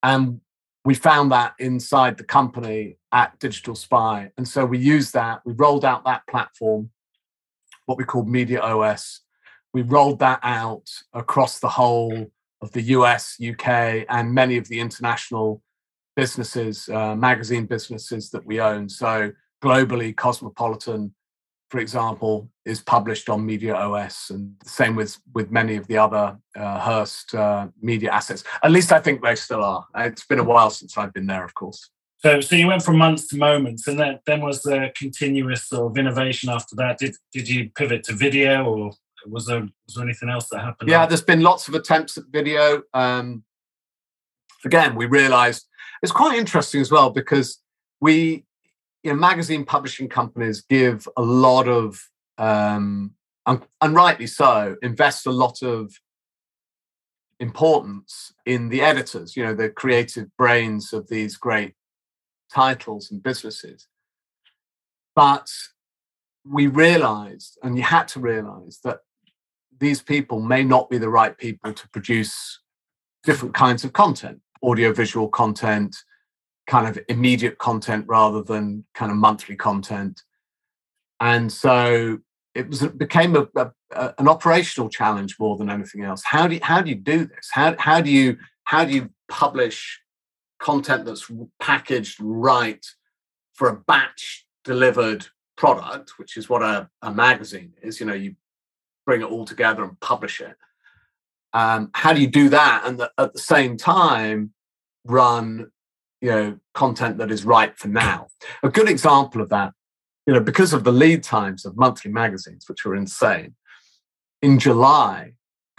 And 0.01 0.41
we 0.85 0.95
found 0.95 1.31
that 1.31 1.53
inside 1.59 2.17
the 2.17 2.23
company 2.23 2.97
at 3.11 3.39
Digital 3.39 3.75
Spy. 3.75 4.31
And 4.37 4.47
so 4.47 4.65
we 4.65 4.77
used 4.77 5.13
that, 5.13 5.41
we 5.45 5.53
rolled 5.53 5.85
out 5.85 6.03
that 6.05 6.27
platform, 6.27 6.89
what 7.85 7.97
we 7.97 8.03
called 8.03 8.27
Media 8.27 8.59
OS. 8.59 9.21
We 9.73 9.81
rolled 9.81 10.19
that 10.19 10.39
out 10.43 10.89
across 11.13 11.59
the 11.59 11.69
whole 11.69 12.31
of 12.61 12.71
the 12.71 12.81
US, 12.81 13.37
UK, 13.41 14.05
and 14.09 14.33
many 14.33 14.57
of 14.57 14.67
the 14.67 14.79
international 14.79 15.61
businesses, 16.15 16.89
uh, 16.89 17.15
magazine 17.15 17.65
businesses 17.65 18.29
that 18.31 18.45
we 18.45 18.59
own. 18.59 18.89
So 18.89 19.31
globally, 19.63 20.15
Cosmopolitan 20.15 21.13
for 21.73 21.79
example, 21.79 22.47
is 22.65 22.83
published 22.83 23.29
on 23.29 23.43
Media 23.43 23.73
OS, 23.73 24.29
and 24.29 24.53
the 24.63 24.69
same 24.69 24.95
with 24.95 25.17
with 25.33 25.49
many 25.49 25.75
of 25.75 25.87
the 25.87 25.97
other 25.97 26.37
uh, 26.55 26.79
Hearst 26.79 27.33
uh, 27.33 27.67
media 27.81 28.11
assets. 28.11 28.43
At 28.61 28.69
least 28.69 28.91
I 28.91 28.99
think 28.99 29.23
they 29.23 29.33
still 29.33 29.63
are. 29.63 29.83
It's 29.95 30.23
been 30.23 30.37
a 30.37 30.43
while 30.43 30.69
since 30.69 30.95
I've 30.99 31.11
been 31.13 31.25
there, 31.25 31.43
of 31.43 31.55
course. 31.55 31.89
So, 32.19 32.41
so 32.41 32.55
you 32.55 32.67
went 32.67 32.83
from 32.83 32.97
months 32.99 33.25
to 33.29 33.37
moments, 33.37 33.87
and 33.87 33.99
then 33.99 34.19
then 34.27 34.41
was 34.41 34.61
the 34.61 34.91
continuous 34.95 35.67
sort 35.67 35.89
of 35.89 35.97
innovation 35.97 36.51
after 36.51 36.75
that. 36.75 36.99
Did 36.99 37.15
did 37.33 37.49
you 37.49 37.71
pivot 37.71 38.03
to 38.03 38.13
video, 38.13 38.65
or 38.65 38.91
was 39.25 39.47
there 39.47 39.61
was 39.61 39.95
there 39.95 40.03
anything 40.03 40.29
else 40.29 40.49
that 40.49 40.59
happened? 40.59 40.91
Yeah, 40.91 41.07
there's 41.07 41.23
been 41.23 41.41
lots 41.41 41.67
of 41.67 41.73
attempts 41.73 42.19
at 42.19 42.25
video. 42.29 42.83
Um, 42.93 43.45
again, 44.63 44.93
we 44.93 45.07
realised 45.07 45.65
it's 46.03 46.11
quite 46.11 46.37
interesting 46.37 46.81
as 46.81 46.91
well 46.91 47.09
because 47.09 47.57
we, 47.99 48.45
you 49.03 49.11
know, 49.11 49.19
magazine 49.19 49.65
publishing 49.65 50.07
companies 50.07 50.61
give 50.61 51.07
a 51.17 51.21
lot 51.21 51.67
of, 51.67 52.09
um, 52.37 53.11
and, 53.45 53.61
and 53.81 53.93
rightly 53.93 54.27
so, 54.27 54.77
invest 54.81 55.27
a 55.27 55.31
lot 55.31 55.61
of 55.61 55.93
importance 57.39 58.33
in 58.45 58.69
the 58.69 58.81
editors, 58.81 59.35
you 59.35 59.43
know, 59.43 59.53
the 59.53 59.69
creative 59.69 60.27
brains 60.37 60.93
of 60.93 61.09
these 61.09 61.35
great 61.35 61.73
titles 62.51 63.11
and 63.11 63.21
businesses. 63.21 63.87
But 65.15 65.49
we 66.49 66.67
realized, 66.67 67.57
and 67.61 67.77
you 67.77 67.83
had 67.83 68.07
to 68.09 68.19
realize, 68.19 68.79
that 68.83 68.99
these 69.79 70.01
people 70.01 70.39
may 70.39 70.63
not 70.63 70.89
be 70.89 70.97
the 70.97 71.09
right 71.09 71.37
people 71.37 71.73
to 71.73 71.89
produce 71.89 72.61
different 73.23 73.53
kinds 73.53 73.83
of 73.83 73.91
content, 73.91 74.39
audiovisual 74.61 75.27
content, 75.27 75.95
kind 76.67 76.87
of 76.87 77.03
immediate 77.09 77.57
content 77.57 78.05
rather 78.07 78.41
than 78.41 78.85
kind 78.93 79.11
of 79.11 79.17
monthly 79.17 79.55
content. 79.55 80.21
And 81.19 81.51
so 81.51 82.19
it 82.55 82.69
was 82.69 82.83
it 82.83 82.97
became 82.97 83.35
a, 83.35 83.47
a, 83.55 83.71
a, 83.91 84.13
an 84.19 84.27
operational 84.27 84.89
challenge 84.89 85.37
more 85.39 85.57
than 85.57 85.69
anything 85.69 86.03
else. 86.03 86.23
How 86.23 86.47
do 86.47 86.55
you, 86.55 86.61
how 86.63 86.81
do 86.81 86.89
you 86.89 86.95
do 86.95 87.25
this? 87.25 87.49
How 87.51 87.75
how 87.77 88.01
do 88.01 88.11
you 88.11 88.37
how 88.65 88.85
do 88.85 88.93
you 88.93 89.09
publish 89.27 90.01
content 90.59 91.05
that's 91.05 91.29
packaged 91.59 92.17
right 92.19 92.85
for 93.53 93.69
a 93.69 93.75
batch 93.75 94.45
delivered 94.63 95.27
product, 95.57 96.17
which 96.17 96.37
is 96.37 96.49
what 96.49 96.61
a, 96.61 96.89
a 97.01 97.13
magazine 97.13 97.73
is? 97.81 97.99
You 97.99 98.05
know, 98.05 98.13
you 98.13 98.35
bring 99.05 99.21
it 99.21 99.29
all 99.29 99.45
together 99.45 99.83
and 99.83 99.99
publish 99.99 100.39
it. 100.39 100.55
Um, 101.53 101.91
how 101.93 102.13
do 102.13 102.21
you 102.21 102.27
do 102.27 102.49
that 102.49 102.83
and 102.85 102.99
the, 102.99 103.11
at 103.17 103.33
the 103.33 103.39
same 103.39 103.77
time 103.77 104.53
run 105.05 105.69
you 106.23 106.31
know 106.31 106.57
content 106.73 107.19
that 107.19 107.29
is 107.29 107.45
right 107.45 107.77
for 107.77 107.89
now? 107.89 108.27
A 108.63 108.69
good 108.69 108.89
example 108.89 109.41
of 109.41 109.49
that 109.49 109.73
you 110.25 110.33
know, 110.33 110.39
because 110.39 110.73
of 110.73 110.83
the 110.83 110.91
lead 110.91 111.23
times 111.23 111.65
of 111.65 111.77
monthly 111.77 112.11
magazines, 112.11 112.67
which 112.67 112.85
were 112.85 112.95
insane, 112.95 113.55
in 114.41 114.59
July, 114.59 115.33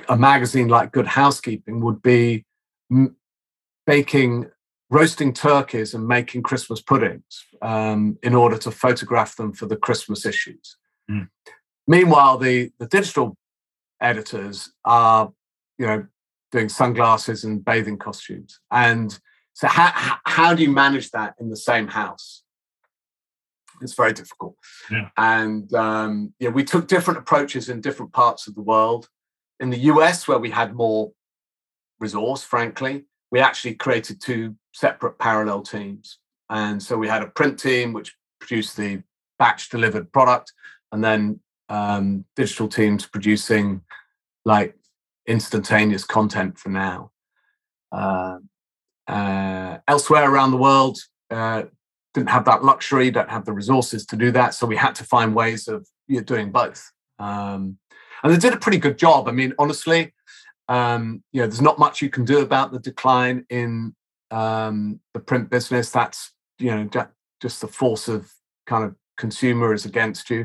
a 0.08 0.16
magazine 0.16 0.68
like 0.68 0.92
Good 0.92 1.06
Housekeeping 1.06 1.80
would 1.80 2.02
be 2.02 2.44
m- 2.90 3.16
baking, 3.86 4.50
roasting 4.90 5.32
turkeys 5.32 5.94
and 5.94 6.06
making 6.06 6.42
Christmas 6.42 6.80
puddings 6.80 7.44
um, 7.62 8.18
in 8.22 8.34
order 8.34 8.58
to 8.58 8.70
photograph 8.70 9.36
them 9.36 9.52
for 9.52 9.66
the 9.66 9.76
Christmas 9.76 10.26
issues. 10.26 10.76
Mm. 11.10 11.28
Meanwhile, 11.86 12.38
the, 12.38 12.70
the 12.78 12.86
digital 12.86 13.36
editors 14.00 14.72
are, 14.84 15.32
you 15.78 15.86
know, 15.86 16.06
doing 16.52 16.68
sunglasses 16.68 17.44
and 17.44 17.64
bathing 17.64 17.98
costumes. 17.98 18.60
And 18.70 19.18
so, 19.54 19.68
how, 19.68 20.18
how 20.24 20.54
do 20.54 20.62
you 20.62 20.70
manage 20.70 21.10
that 21.12 21.34
in 21.40 21.48
the 21.48 21.56
same 21.56 21.88
house? 21.88 22.42
It's 23.80 23.94
very 23.94 24.12
difficult. 24.12 24.56
Yeah. 24.90 25.08
And 25.16 25.72
um, 25.74 26.34
yeah, 26.38 26.50
we 26.50 26.64
took 26.64 26.88
different 26.88 27.18
approaches 27.18 27.68
in 27.68 27.80
different 27.80 28.12
parts 28.12 28.46
of 28.46 28.54
the 28.54 28.62
world. 28.62 29.08
In 29.60 29.70
the 29.70 29.78
US, 29.78 30.26
where 30.26 30.38
we 30.38 30.50
had 30.50 30.74
more 30.74 31.12
resource, 32.00 32.42
frankly, 32.42 33.04
we 33.30 33.40
actually 33.40 33.74
created 33.74 34.20
two 34.20 34.56
separate 34.72 35.18
parallel 35.18 35.62
teams. 35.62 36.18
And 36.50 36.82
so 36.82 36.96
we 36.96 37.08
had 37.08 37.22
a 37.22 37.28
print 37.28 37.58
team 37.58 37.92
which 37.92 38.14
produced 38.40 38.76
the 38.76 39.02
batch 39.38 39.70
delivered 39.70 40.12
product, 40.12 40.52
and 40.92 41.02
then 41.02 41.40
um, 41.68 42.24
digital 42.36 42.68
teams 42.68 43.06
producing 43.06 43.80
like 44.44 44.76
instantaneous 45.26 46.04
content 46.04 46.58
for 46.58 46.68
now. 46.68 47.10
Uh, 47.90 48.38
uh, 49.08 49.78
elsewhere 49.88 50.30
around 50.30 50.50
the 50.50 50.56
world, 50.56 50.98
uh, 51.30 51.64
didn't 52.14 52.30
have 52.30 52.44
that 52.44 52.64
luxury, 52.64 53.10
don't 53.10 53.30
have 53.30 53.44
the 53.44 53.52
resources 53.52 54.06
to 54.06 54.16
do 54.16 54.30
that. 54.30 54.54
So 54.54 54.66
we 54.66 54.76
had 54.76 54.94
to 54.96 55.04
find 55.04 55.34
ways 55.34 55.68
of 55.68 55.86
you 56.06 56.16
know, 56.16 56.22
doing 56.22 56.52
both. 56.52 56.92
Um, 57.18 57.78
and 58.22 58.32
they 58.32 58.38
did 58.38 58.54
a 58.54 58.58
pretty 58.58 58.78
good 58.78 58.98
job. 58.98 59.28
I 59.28 59.32
mean, 59.32 59.52
honestly, 59.58 60.14
um, 60.68 61.22
you 61.32 61.40
know, 61.40 61.46
there's 61.46 61.60
not 61.60 61.78
much 61.78 62.00
you 62.00 62.08
can 62.08 62.24
do 62.24 62.40
about 62.40 62.72
the 62.72 62.78
decline 62.78 63.44
in 63.50 63.94
um, 64.30 65.00
the 65.12 65.20
print 65.20 65.50
business. 65.50 65.90
That's 65.90 66.32
you 66.58 66.70
know 66.70 66.88
just 67.42 67.60
the 67.60 67.68
force 67.68 68.08
of 68.08 68.30
kind 68.66 68.84
of 68.84 68.94
consumer 69.18 69.74
is 69.74 69.84
against 69.84 70.30
you. 70.30 70.44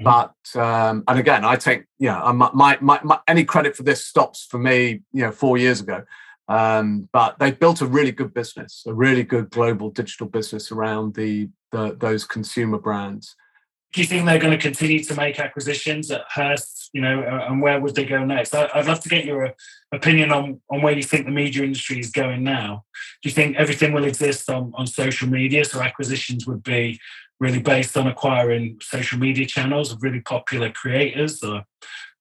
Mm-hmm. 0.00 0.04
But 0.04 0.60
um, 0.60 1.04
and 1.08 1.18
again, 1.18 1.44
I 1.44 1.56
take 1.56 1.84
yeah, 1.98 2.30
my, 2.32 2.78
my, 2.80 3.00
my 3.02 3.18
any 3.26 3.44
credit 3.44 3.76
for 3.76 3.82
this 3.82 4.04
stops 4.04 4.46
for 4.48 4.58
me. 4.58 5.02
You 5.12 5.22
know, 5.22 5.32
four 5.32 5.58
years 5.58 5.80
ago. 5.80 6.04
Um, 6.48 7.08
but 7.12 7.38
they 7.38 7.50
built 7.50 7.82
a 7.82 7.86
really 7.86 8.12
good 8.12 8.32
business, 8.32 8.84
a 8.86 8.94
really 8.94 9.22
good 9.22 9.50
global 9.50 9.90
digital 9.90 10.26
business 10.26 10.72
around 10.72 11.14
the, 11.14 11.50
the 11.72 11.96
those 11.98 12.24
consumer 12.24 12.78
brands. 12.78 13.36
Do 13.92 14.02
you 14.02 14.06
think 14.06 14.26
they're 14.26 14.38
going 14.38 14.56
to 14.56 14.62
continue 14.62 15.02
to 15.04 15.14
make 15.14 15.40
acquisitions 15.40 16.10
at 16.10 16.22
Hearst? 16.28 16.90
You 16.92 17.00
know, 17.02 17.20
and 17.20 17.60
where 17.60 17.80
would 17.80 17.94
they 17.94 18.04
go 18.04 18.24
next? 18.24 18.54
I'd 18.54 18.86
love 18.86 19.00
to 19.00 19.08
get 19.08 19.24
your 19.24 19.54
opinion 19.92 20.30
on 20.32 20.60
on 20.70 20.82
where 20.82 20.94
you 20.94 21.02
think 21.02 21.26
the 21.26 21.32
media 21.32 21.64
industry 21.64 21.98
is 21.98 22.10
going 22.10 22.44
now. 22.44 22.84
Do 23.22 23.28
you 23.28 23.34
think 23.34 23.56
everything 23.56 23.92
will 23.92 24.04
exist 24.04 24.48
on 24.50 24.72
on 24.74 24.86
social 24.86 25.28
media, 25.28 25.64
so 25.64 25.82
acquisitions 25.82 26.46
would 26.46 26.62
be 26.62 26.98
really 27.40 27.60
based 27.60 27.96
on 27.96 28.06
acquiring 28.06 28.78
social 28.82 29.18
media 29.18 29.46
channels 29.46 29.92
of 29.92 30.02
really 30.02 30.20
popular 30.20 30.70
creators, 30.70 31.42
or 31.42 31.64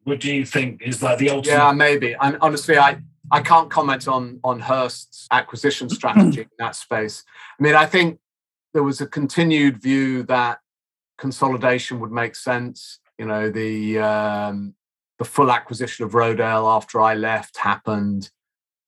what 0.04 0.20
do 0.20 0.34
you 0.34 0.46
think 0.46 0.82
is 0.82 1.02
like 1.02 1.18
the 1.18 1.30
ultimate? 1.30 1.56
Yeah, 1.56 1.72
maybe. 1.72 2.16
And 2.22 2.38
honestly, 2.42 2.78
I 2.78 3.00
I 3.32 3.42
can't 3.42 3.70
comment 3.70 4.08
on 4.08 4.40
on 4.44 4.60
Hearst's 4.60 5.28
acquisition 5.32 5.90
strategy 5.90 6.42
in 6.42 6.50
that 6.60 6.76
space. 6.76 7.24
I 7.60 7.64
mean, 7.64 7.76
I 7.76 7.86
think 7.86 8.20
there 8.74 8.84
was 8.84 9.02
a 9.02 9.08
continued 9.08 9.82
view 9.82 10.24
that 10.24 10.60
consolidation 11.18 12.00
would 12.00 12.12
make 12.12 12.36
sense. 12.36 13.00
You 13.18 13.26
know, 13.26 13.50
the 13.50 14.00
um, 14.00 14.76
the 15.18 15.26
full 15.26 15.52
acquisition 15.52 16.06
of 16.06 16.12
Rodale 16.12 16.76
after 16.76 17.02
I 17.02 17.16
left 17.16 17.58
happened 17.58 18.30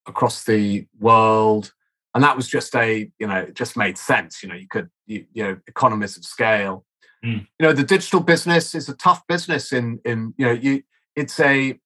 across 0.08 0.44
the 0.44 0.88
world, 1.00 1.74
and 2.14 2.24
that 2.24 2.36
was 2.36 2.48
just 2.48 2.76
a 2.76 3.12
you 3.20 3.28
know 3.28 3.38
it 3.38 3.56
just 3.56 3.76
made 3.76 3.98
sense. 3.98 4.44
You 4.44 4.50
know, 4.50 4.56
you 4.56 4.68
could 4.68 4.90
you, 5.08 5.26
you 5.34 5.44
know 5.44 5.58
economies 5.68 6.18
of 6.18 6.26
scale. 6.26 6.86
Mm. 7.26 7.48
You 7.60 7.68
know, 7.68 7.74
the 7.74 7.84
digital 7.84 8.22
business 8.22 8.74
is 8.74 8.88
a 8.88 8.96
tough 8.96 9.26
business. 9.28 9.74
In 9.74 10.00
in 10.06 10.34
you 10.38 10.46
know 10.46 10.54
you 10.54 10.84
it's 11.16 11.40
a 11.40 11.80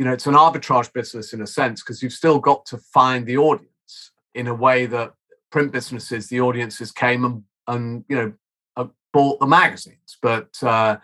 you 0.00 0.06
know 0.06 0.14
it's 0.14 0.26
an 0.26 0.32
arbitrage 0.32 0.90
business 0.94 1.34
in 1.34 1.42
a 1.42 1.46
sense 1.46 1.82
because 1.82 2.02
you've 2.02 2.14
still 2.14 2.38
got 2.38 2.64
to 2.64 2.78
find 2.78 3.26
the 3.26 3.36
audience 3.36 4.12
in 4.34 4.46
a 4.46 4.54
way 4.54 4.86
that 4.86 5.12
print 5.52 5.72
businesses 5.72 6.26
the 6.28 6.40
audiences 6.40 6.90
came 6.90 7.22
and, 7.26 7.44
and 7.68 8.04
you 8.08 8.16
know 8.16 8.32
uh, 8.78 8.86
bought 9.12 9.38
the 9.40 9.46
magazines. 9.46 10.16
But 10.22 10.56
uh, 10.62 10.96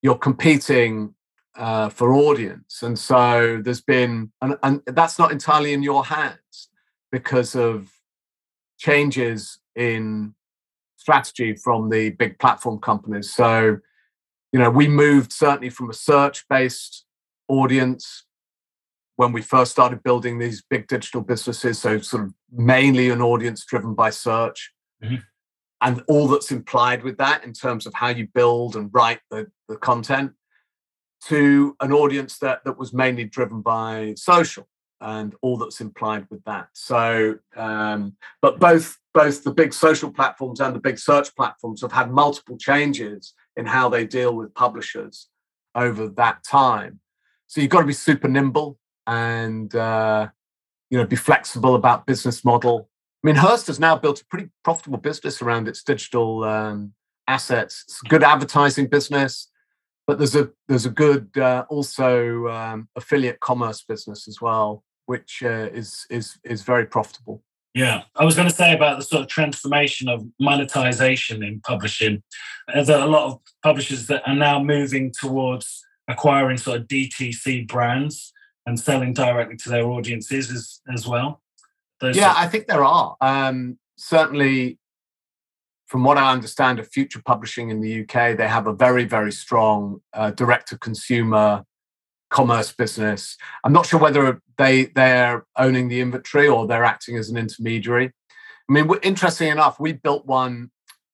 you're 0.00 0.16
competing 0.16 1.14
uh, 1.56 1.90
for 1.90 2.14
audience. 2.14 2.82
And 2.82 2.98
so 2.98 3.60
there's 3.62 3.82
been 3.82 4.32
and, 4.40 4.56
and 4.62 4.80
that's 4.86 5.18
not 5.18 5.30
entirely 5.30 5.74
in 5.74 5.82
your 5.82 6.06
hands 6.06 6.70
because 7.10 7.54
of 7.54 7.90
changes 8.78 9.58
in 9.76 10.34
strategy 10.96 11.54
from 11.54 11.90
the 11.90 12.08
big 12.08 12.38
platform 12.38 12.78
companies. 12.78 13.30
So 13.34 13.76
you 14.52 14.58
know 14.58 14.70
we 14.70 14.88
moved 14.88 15.34
certainly 15.34 15.68
from 15.68 15.90
a 15.90 15.94
search 15.94 16.48
based 16.48 17.04
audience 17.48 18.24
when 19.16 19.32
we 19.32 19.42
first 19.42 19.72
started 19.72 20.02
building 20.02 20.38
these 20.38 20.62
big 20.68 20.86
digital 20.88 21.20
businesses. 21.20 21.78
So, 21.78 21.98
sort 21.98 22.24
of 22.24 22.34
mainly 22.50 23.10
an 23.10 23.22
audience 23.22 23.64
driven 23.64 23.94
by 23.94 24.10
search. 24.10 24.72
Mm-hmm. 25.02 25.16
And 25.80 26.02
all 26.06 26.28
that's 26.28 26.52
implied 26.52 27.02
with 27.02 27.18
that 27.18 27.44
in 27.44 27.52
terms 27.52 27.86
of 27.86 27.94
how 27.94 28.08
you 28.08 28.28
build 28.32 28.76
and 28.76 28.88
write 28.92 29.18
the, 29.30 29.50
the 29.68 29.76
content 29.76 30.32
to 31.24 31.76
an 31.80 31.92
audience 31.92 32.38
that, 32.38 32.64
that 32.64 32.78
was 32.78 32.92
mainly 32.92 33.24
driven 33.24 33.62
by 33.62 34.14
social 34.16 34.68
and 35.00 35.34
all 35.42 35.56
that's 35.56 35.80
implied 35.80 36.26
with 36.30 36.42
that. 36.44 36.68
So, 36.72 37.38
um, 37.56 38.16
but 38.40 38.60
both 38.60 38.98
both 39.12 39.44
the 39.44 39.52
big 39.52 39.74
social 39.74 40.10
platforms 40.10 40.60
and 40.60 40.74
the 40.74 40.80
big 40.80 40.98
search 40.98 41.34
platforms 41.36 41.82
have 41.82 41.92
had 41.92 42.10
multiple 42.10 42.56
changes 42.56 43.34
in 43.56 43.66
how 43.66 43.88
they 43.88 44.06
deal 44.06 44.34
with 44.34 44.54
publishers 44.54 45.28
over 45.74 46.08
that 46.08 46.42
time. 46.44 47.00
So 47.52 47.60
you've 47.60 47.68
got 47.68 47.82
to 47.82 47.86
be 47.86 47.92
super 47.92 48.28
nimble 48.28 48.78
and 49.06 49.74
uh, 49.74 50.28
you 50.88 50.96
know 50.96 51.04
be 51.04 51.16
flexible 51.16 51.74
about 51.74 52.06
business 52.06 52.46
model. 52.46 52.88
I 53.22 53.26
mean, 53.26 53.36
Hearst 53.36 53.66
has 53.66 53.78
now 53.78 53.94
built 53.94 54.22
a 54.22 54.24
pretty 54.24 54.48
profitable 54.64 54.96
business 54.96 55.42
around 55.42 55.68
its 55.68 55.82
digital 55.82 56.44
um, 56.44 56.94
assets. 57.28 57.84
It's 57.86 58.00
a 58.02 58.08
good 58.08 58.22
advertising 58.22 58.86
business, 58.86 59.50
but 60.06 60.16
there's 60.16 60.34
a 60.34 60.48
there's 60.66 60.86
a 60.86 60.90
good 60.90 61.28
uh, 61.36 61.66
also 61.68 62.48
um, 62.48 62.88
affiliate 62.96 63.40
commerce 63.40 63.84
business 63.86 64.26
as 64.26 64.40
well, 64.40 64.82
which 65.04 65.42
uh, 65.44 65.68
is 65.74 66.06
is 66.08 66.38
is 66.44 66.62
very 66.62 66.86
profitable. 66.86 67.42
Yeah, 67.74 68.04
I 68.16 68.24
was 68.24 68.34
going 68.34 68.48
to 68.48 68.54
say 68.54 68.72
about 68.72 68.98
the 68.98 69.04
sort 69.04 69.20
of 69.20 69.28
transformation 69.28 70.08
of 70.08 70.24
monetization 70.40 71.42
in 71.42 71.60
publishing. 71.60 72.22
There's 72.72 72.88
a 72.88 73.04
lot 73.04 73.26
of 73.26 73.40
publishers 73.62 74.06
that 74.06 74.26
are 74.26 74.34
now 74.34 74.62
moving 74.62 75.12
towards 75.20 75.84
acquiring 76.08 76.58
sort 76.58 76.80
of 76.80 76.88
DTC 76.88 77.66
brands 77.68 78.32
and 78.66 78.78
selling 78.78 79.12
directly 79.12 79.56
to 79.56 79.68
their 79.68 79.84
audiences 79.84 80.50
as, 80.50 80.80
as 80.92 81.06
well. 81.06 81.42
Those 82.00 82.16
yeah, 82.16 82.34
I 82.36 82.46
think 82.46 82.66
there 82.66 82.84
are. 82.84 83.16
Um, 83.20 83.78
certainly, 83.96 84.78
from 85.86 86.04
what 86.04 86.18
I 86.18 86.32
understand 86.32 86.78
of 86.78 86.88
Future 86.88 87.22
Publishing 87.24 87.70
in 87.70 87.80
the 87.80 88.02
UK, 88.02 88.36
they 88.36 88.48
have 88.48 88.66
a 88.66 88.72
very, 88.72 89.04
very 89.04 89.32
strong 89.32 90.00
uh, 90.12 90.30
direct 90.30 90.68
to 90.68 90.78
consumer 90.78 91.64
commerce 92.30 92.72
business. 92.72 93.36
I'm 93.62 93.72
not 93.72 93.86
sure 93.86 94.00
whether 94.00 94.40
they 94.58 94.86
they're 94.86 95.44
owning 95.56 95.88
the 95.88 96.00
inventory 96.00 96.48
or 96.48 96.66
they're 96.66 96.84
acting 96.84 97.16
as 97.16 97.28
an 97.28 97.36
intermediary. 97.36 98.10
I 98.68 98.72
mean, 98.72 98.90
interesting 99.02 99.48
enough, 99.48 99.78
we 99.78 99.92
built 99.92 100.26
one 100.26 100.70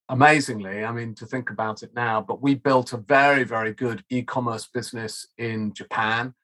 amazingly. 0.08 0.84
I 0.84 0.92
mean, 0.92 1.14
to 1.16 1.26
think 1.26 1.50
about 1.50 1.82
it 1.82 1.90
now, 1.94 2.20
but 2.20 2.42
we 2.42 2.54
built 2.54 2.92
a 2.92 2.96
very, 2.96 3.44
very 3.44 3.72
good 3.72 4.04
e-commerce 4.10 4.66
business 4.66 5.26
in 5.36 5.72
Japan 5.72 6.34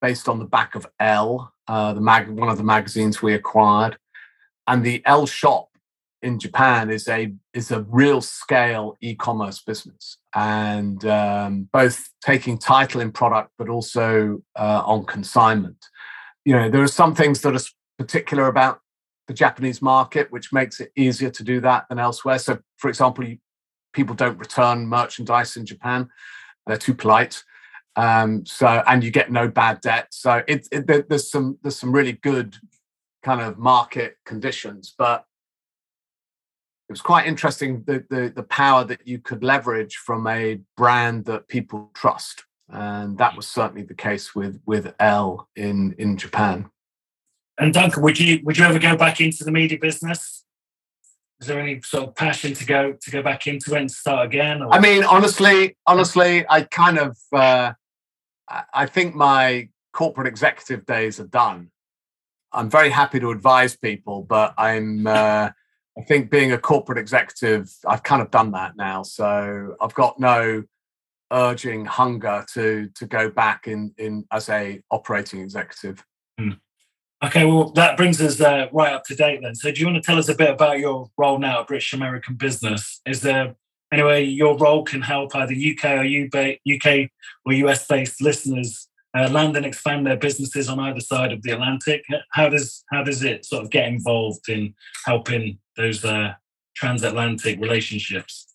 based 0.00 0.28
on 0.28 0.38
the 0.38 0.44
back 0.44 0.74
of 0.74 0.86
Elle, 1.00 1.52
uh, 1.66 1.92
the 1.92 2.00
mag, 2.00 2.28
one 2.28 2.48
of 2.48 2.58
the 2.58 2.64
magazines 2.64 3.20
we 3.20 3.34
acquired, 3.34 3.98
and 4.66 4.84
the 4.84 5.02
Elle 5.04 5.26
shop 5.26 5.68
in 6.22 6.38
Japan 6.38 6.90
is 6.90 7.06
a 7.08 7.32
is 7.52 7.70
a 7.70 7.82
real 7.82 8.20
scale 8.20 8.96
e-commerce 9.00 9.60
business, 9.60 10.18
and 10.34 11.04
um, 11.04 11.68
both 11.72 12.10
taking 12.24 12.58
title 12.58 13.00
in 13.00 13.12
product, 13.12 13.50
but 13.58 13.68
also 13.68 14.42
uh, 14.56 14.82
on 14.84 15.04
consignment. 15.04 15.86
You 16.44 16.54
know, 16.54 16.70
there 16.70 16.82
are 16.82 16.88
some 16.88 17.14
things 17.14 17.40
that 17.42 17.54
are 17.54 17.64
particular 17.98 18.46
about 18.46 18.80
the 19.28 19.34
Japanese 19.34 19.80
market, 19.80 20.32
which 20.32 20.52
makes 20.52 20.80
it 20.80 20.90
easier 20.96 21.30
to 21.30 21.44
do 21.44 21.60
that 21.60 21.86
than 21.88 21.98
elsewhere. 21.98 22.38
So, 22.38 22.58
for 22.78 22.88
example, 22.88 23.24
people 23.92 24.14
don't 24.14 24.38
return 24.38 24.88
merchandise 24.88 25.56
in 25.56 25.66
Japan; 25.66 26.08
they're 26.66 26.78
too 26.78 26.94
polite. 26.94 27.44
Um, 27.94 28.46
so, 28.46 28.82
and 28.86 29.04
you 29.04 29.10
get 29.10 29.30
no 29.30 29.48
bad 29.48 29.80
debt. 29.80 30.08
So, 30.10 30.42
it, 30.48 30.66
it, 30.72 31.08
there's 31.08 31.30
some 31.30 31.58
there's 31.62 31.78
some 31.78 31.92
really 31.92 32.12
good 32.12 32.56
kind 33.22 33.40
of 33.40 33.58
market 33.58 34.16
conditions, 34.24 34.94
but 34.96 35.24
it 36.88 36.92
was 36.92 37.02
quite 37.02 37.26
interesting 37.26 37.82
the, 37.86 38.04
the, 38.08 38.32
the 38.34 38.44
power 38.44 38.82
that 38.84 39.06
you 39.06 39.18
could 39.18 39.44
leverage 39.44 39.96
from 39.96 40.26
a 40.26 40.58
brand 40.74 41.26
that 41.26 41.46
people 41.48 41.90
trust, 41.94 42.44
and 42.70 43.18
that 43.18 43.36
was 43.36 43.46
certainly 43.46 43.82
the 43.82 43.94
case 43.94 44.34
with 44.34 44.60
with 44.64 44.94
Elle 44.98 45.48
in 45.54 45.94
in 45.98 46.16
Japan. 46.16 46.70
And 47.58 47.74
Duncan, 47.74 48.02
would 48.02 48.18
you 48.18 48.40
would 48.44 48.56
you 48.56 48.64
ever 48.64 48.78
go 48.78 48.96
back 48.96 49.20
into 49.20 49.44
the 49.44 49.50
media 49.50 49.78
business? 49.80 50.44
Is 51.40 51.46
there 51.46 51.60
any 51.60 51.80
sort 51.82 52.08
of 52.08 52.14
passion 52.14 52.52
to 52.54 52.64
go 52.64 52.92
to 52.92 53.10
go 53.10 53.22
back 53.22 53.46
into 53.46 53.74
it 53.74 53.80
and 53.80 53.90
start 53.90 54.26
again? 54.26 54.62
Or? 54.62 54.72
I 54.72 54.80
mean, 54.80 55.04
honestly, 55.04 55.76
honestly, 55.86 56.44
I 56.48 56.62
kind 56.62 56.98
of 56.98 57.16
uh, 57.32 57.72
I 58.72 58.86
think 58.86 59.14
my 59.14 59.68
corporate 59.92 60.28
executive 60.28 60.86
days 60.86 61.18
are 61.20 61.26
done. 61.26 61.70
I'm 62.52 62.70
very 62.70 62.90
happy 62.90 63.20
to 63.20 63.30
advise 63.30 63.76
people, 63.76 64.22
but 64.22 64.54
I'm 64.56 65.06
uh, 65.06 65.50
I 65.98 66.02
think 66.06 66.30
being 66.30 66.52
a 66.52 66.58
corporate 66.58 66.98
executive, 66.98 67.72
I've 67.86 68.04
kind 68.04 68.22
of 68.22 68.30
done 68.30 68.52
that 68.52 68.76
now. 68.76 69.02
So 69.02 69.76
I've 69.80 69.94
got 69.94 70.20
no 70.20 70.62
urging 71.32 71.84
hunger 71.84 72.44
to 72.54 72.88
to 72.94 73.06
go 73.06 73.30
back 73.30 73.66
in 73.66 73.92
in 73.98 74.24
as 74.30 74.48
a 74.48 74.80
operating 74.90 75.40
executive. 75.40 76.04
Mm. 76.40 76.58
Okay, 77.24 77.44
well, 77.44 77.70
that 77.70 77.96
brings 77.96 78.20
us 78.20 78.40
uh, 78.40 78.68
right 78.72 78.92
up 78.92 79.04
to 79.06 79.16
date 79.16 79.40
then. 79.42 79.54
So, 79.54 79.72
do 79.72 79.80
you 79.80 79.86
want 79.86 79.96
to 79.96 80.06
tell 80.06 80.18
us 80.18 80.28
a 80.28 80.36
bit 80.36 80.50
about 80.50 80.78
your 80.78 81.10
role 81.18 81.38
now 81.38 81.60
at 81.60 81.66
British 81.66 81.92
American 81.92 82.36
Business? 82.36 83.00
Is 83.06 83.22
there 83.22 83.56
any 83.92 84.02
way 84.04 84.22
your 84.22 84.56
role 84.56 84.84
can 84.84 85.02
help 85.02 85.34
either 85.34 85.52
UK 85.52 85.84
or 85.84 86.74
UK 86.74 87.10
or 87.44 87.52
US 87.52 87.86
based 87.88 88.22
listeners 88.22 88.88
uh, 89.16 89.28
land 89.30 89.56
and 89.56 89.66
expand 89.66 90.06
their 90.06 90.16
businesses 90.16 90.68
on 90.68 90.78
either 90.78 91.00
side 91.00 91.32
of 91.32 91.42
the 91.42 91.50
Atlantic? 91.50 92.04
How 92.30 92.48
does 92.48 92.84
how 92.92 93.02
does 93.02 93.24
it 93.24 93.44
sort 93.44 93.64
of 93.64 93.70
get 93.70 93.88
involved 93.88 94.48
in 94.48 94.74
helping 95.04 95.58
those 95.76 96.04
uh, 96.04 96.34
transatlantic 96.76 97.60
relationships? 97.60 98.54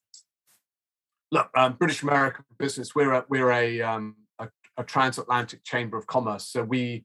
Look, 1.31 1.49
um, 1.57 1.73
British 1.73 2.01
American 2.01 2.45
Business, 2.57 2.95
we're 2.95 3.11
a, 3.11 3.25
we're 3.27 3.51
a, 3.51 3.81
um, 3.81 4.15
a, 4.39 4.47
a 4.77 4.83
transatlantic 4.83 5.65
chamber 5.65 5.97
of 5.97 6.07
commerce, 6.07 6.45
so 6.45 6.63
we 6.63 7.03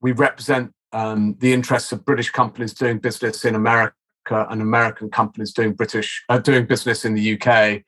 we 0.00 0.12
represent 0.12 0.72
um, 0.92 1.36
the 1.38 1.52
interests 1.52 1.92
of 1.92 2.04
British 2.04 2.30
companies 2.30 2.74
doing 2.74 2.98
business 2.98 3.44
in 3.44 3.54
America 3.54 3.94
and 4.28 4.62
American 4.62 5.10
companies 5.10 5.52
doing 5.52 5.72
British 5.72 6.24
uh, 6.28 6.38
doing 6.38 6.66
business 6.66 7.04
in 7.04 7.14
the 7.14 7.40
UK. 7.40 7.82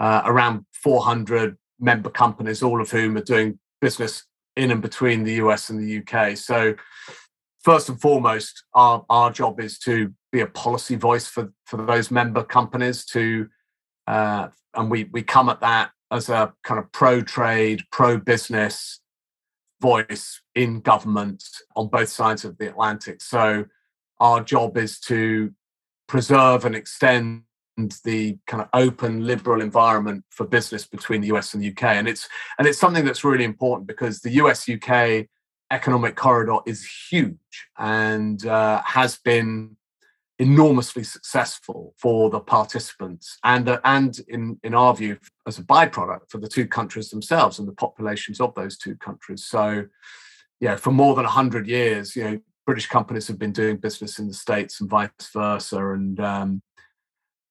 Uh, 0.00 0.22
around 0.26 0.64
400 0.72 1.56
member 1.80 2.08
companies, 2.08 2.62
all 2.62 2.80
of 2.80 2.90
whom 2.90 3.16
are 3.16 3.22
doing 3.22 3.58
business 3.80 4.24
in 4.56 4.70
and 4.70 4.82
between 4.82 5.24
the 5.24 5.34
US 5.34 5.70
and 5.70 5.78
the 5.78 5.98
UK. 5.98 6.36
So, 6.36 6.74
first 7.62 7.88
and 7.88 8.00
foremost, 8.00 8.64
our, 8.74 9.04
our 9.08 9.30
job 9.30 9.60
is 9.60 9.78
to 9.80 10.12
be 10.32 10.40
a 10.40 10.46
policy 10.46 10.96
voice 10.96 11.26
for, 11.26 11.52
for 11.64 11.84
those 11.84 12.10
member 12.10 12.42
companies 12.42 13.04
to, 13.06 13.48
uh, 14.06 14.48
and 14.74 14.90
we, 14.90 15.04
we 15.04 15.22
come 15.22 15.48
at 15.48 15.60
that 15.60 15.90
as 16.10 16.28
a 16.28 16.52
kind 16.64 16.78
of 16.78 16.90
pro 16.92 17.20
trade, 17.20 17.82
pro 17.92 18.18
business, 18.18 19.00
voice 19.80 20.40
in 20.54 20.80
government 20.80 21.44
on 21.76 21.88
both 21.88 22.08
sides 22.08 22.44
of 22.44 22.58
the 22.58 22.68
Atlantic. 22.68 23.20
So 23.20 23.66
our 24.20 24.42
job 24.42 24.76
is 24.76 24.98
to 25.00 25.52
preserve 26.06 26.64
and 26.64 26.74
extend 26.74 27.42
the 28.04 28.36
kind 28.46 28.62
of 28.62 28.68
open 28.74 29.24
liberal 29.24 29.60
environment 29.60 30.24
for 30.30 30.44
business 30.44 30.84
between 30.86 31.20
the 31.20 31.28
US 31.28 31.54
and 31.54 31.62
the 31.62 31.68
UK. 31.70 31.84
And 31.84 32.08
it's 32.08 32.28
and 32.58 32.66
it's 32.66 32.78
something 32.78 33.04
that's 33.04 33.24
really 33.24 33.44
important 33.44 33.86
because 33.86 34.20
the 34.20 34.32
US 34.32 34.68
UK 34.68 35.26
economic 35.70 36.16
corridor 36.16 36.58
is 36.66 36.86
huge 37.10 37.36
and 37.78 38.44
uh, 38.46 38.82
has 38.84 39.18
been 39.18 39.76
enormously 40.38 41.02
successful 41.02 41.94
for 41.98 42.30
the 42.30 42.40
participants 42.40 43.38
and 43.44 43.68
uh, 43.68 43.80
and 43.84 44.20
in 44.28 44.58
in 44.62 44.74
our 44.74 44.94
view 44.94 45.18
as 45.46 45.58
a 45.58 45.62
byproduct 45.62 46.30
for 46.30 46.38
the 46.38 46.48
two 46.48 46.66
countries 46.66 47.10
themselves 47.10 47.58
and 47.58 47.66
the 47.66 47.72
populations 47.72 48.40
of 48.40 48.54
those 48.54 48.78
two 48.78 48.94
countries. 48.96 49.44
So 49.44 49.86
yeah 50.60 50.76
for 50.76 50.92
more 50.92 51.14
than 51.14 51.24
100 51.24 51.66
years 51.66 52.16
you 52.16 52.24
know 52.24 52.38
british 52.66 52.86
companies 52.86 53.28
have 53.28 53.38
been 53.38 53.52
doing 53.52 53.76
business 53.76 54.18
in 54.18 54.26
the 54.26 54.34
states 54.34 54.80
and 54.80 54.90
vice 54.90 55.10
versa 55.32 55.92
and 55.92 56.20
um, 56.20 56.62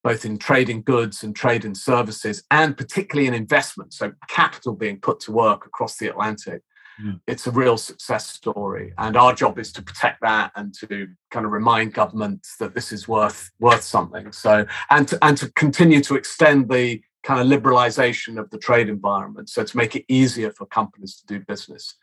both 0.07 0.23
in 0.23 0.37
trading 0.37 0.81
goods 0.83 1.23
and 1.23 1.35
trade 1.35 1.65
in 1.65 1.75
services 1.75 2.41
and 2.49 2.77
particularly 2.77 3.27
in 3.27 3.33
investment. 3.33 3.93
So 3.93 4.13
capital 4.29 4.73
being 4.73 5.01
put 5.01 5.19
to 5.21 5.33
work 5.33 5.65
across 5.65 5.97
the 5.97 6.07
atlantic 6.07 6.61
Mm. 7.01 7.19
It's 7.27 7.47
a 7.47 7.51
real 7.51 7.77
success 7.77 8.27
story, 8.27 8.93
and 8.97 9.15
our 9.15 9.33
job 9.33 9.59
is 9.59 9.71
to 9.73 9.81
protect 9.81 10.21
that 10.21 10.51
and 10.55 10.73
to 10.79 11.07
kind 11.31 11.45
of 11.45 11.51
remind 11.51 11.93
governments 11.93 12.55
that 12.57 12.73
this 12.73 12.91
is 12.91 13.07
worth 13.07 13.51
worth 13.59 13.83
something. 13.83 14.31
So, 14.31 14.65
and 14.89 15.07
to, 15.07 15.17
and 15.21 15.37
to 15.37 15.51
continue 15.51 16.01
to 16.01 16.15
extend 16.15 16.69
the 16.69 17.01
kind 17.23 17.39
of 17.39 17.47
liberalization 17.47 18.39
of 18.39 18.49
the 18.49 18.57
trade 18.57 18.89
environment, 18.89 19.49
so 19.49 19.63
to 19.63 19.77
make 19.77 19.95
it 19.95 20.05
easier 20.07 20.51
for 20.51 20.65
companies 20.65 21.15
to 21.17 21.25
do 21.25 21.43
business 21.45 21.95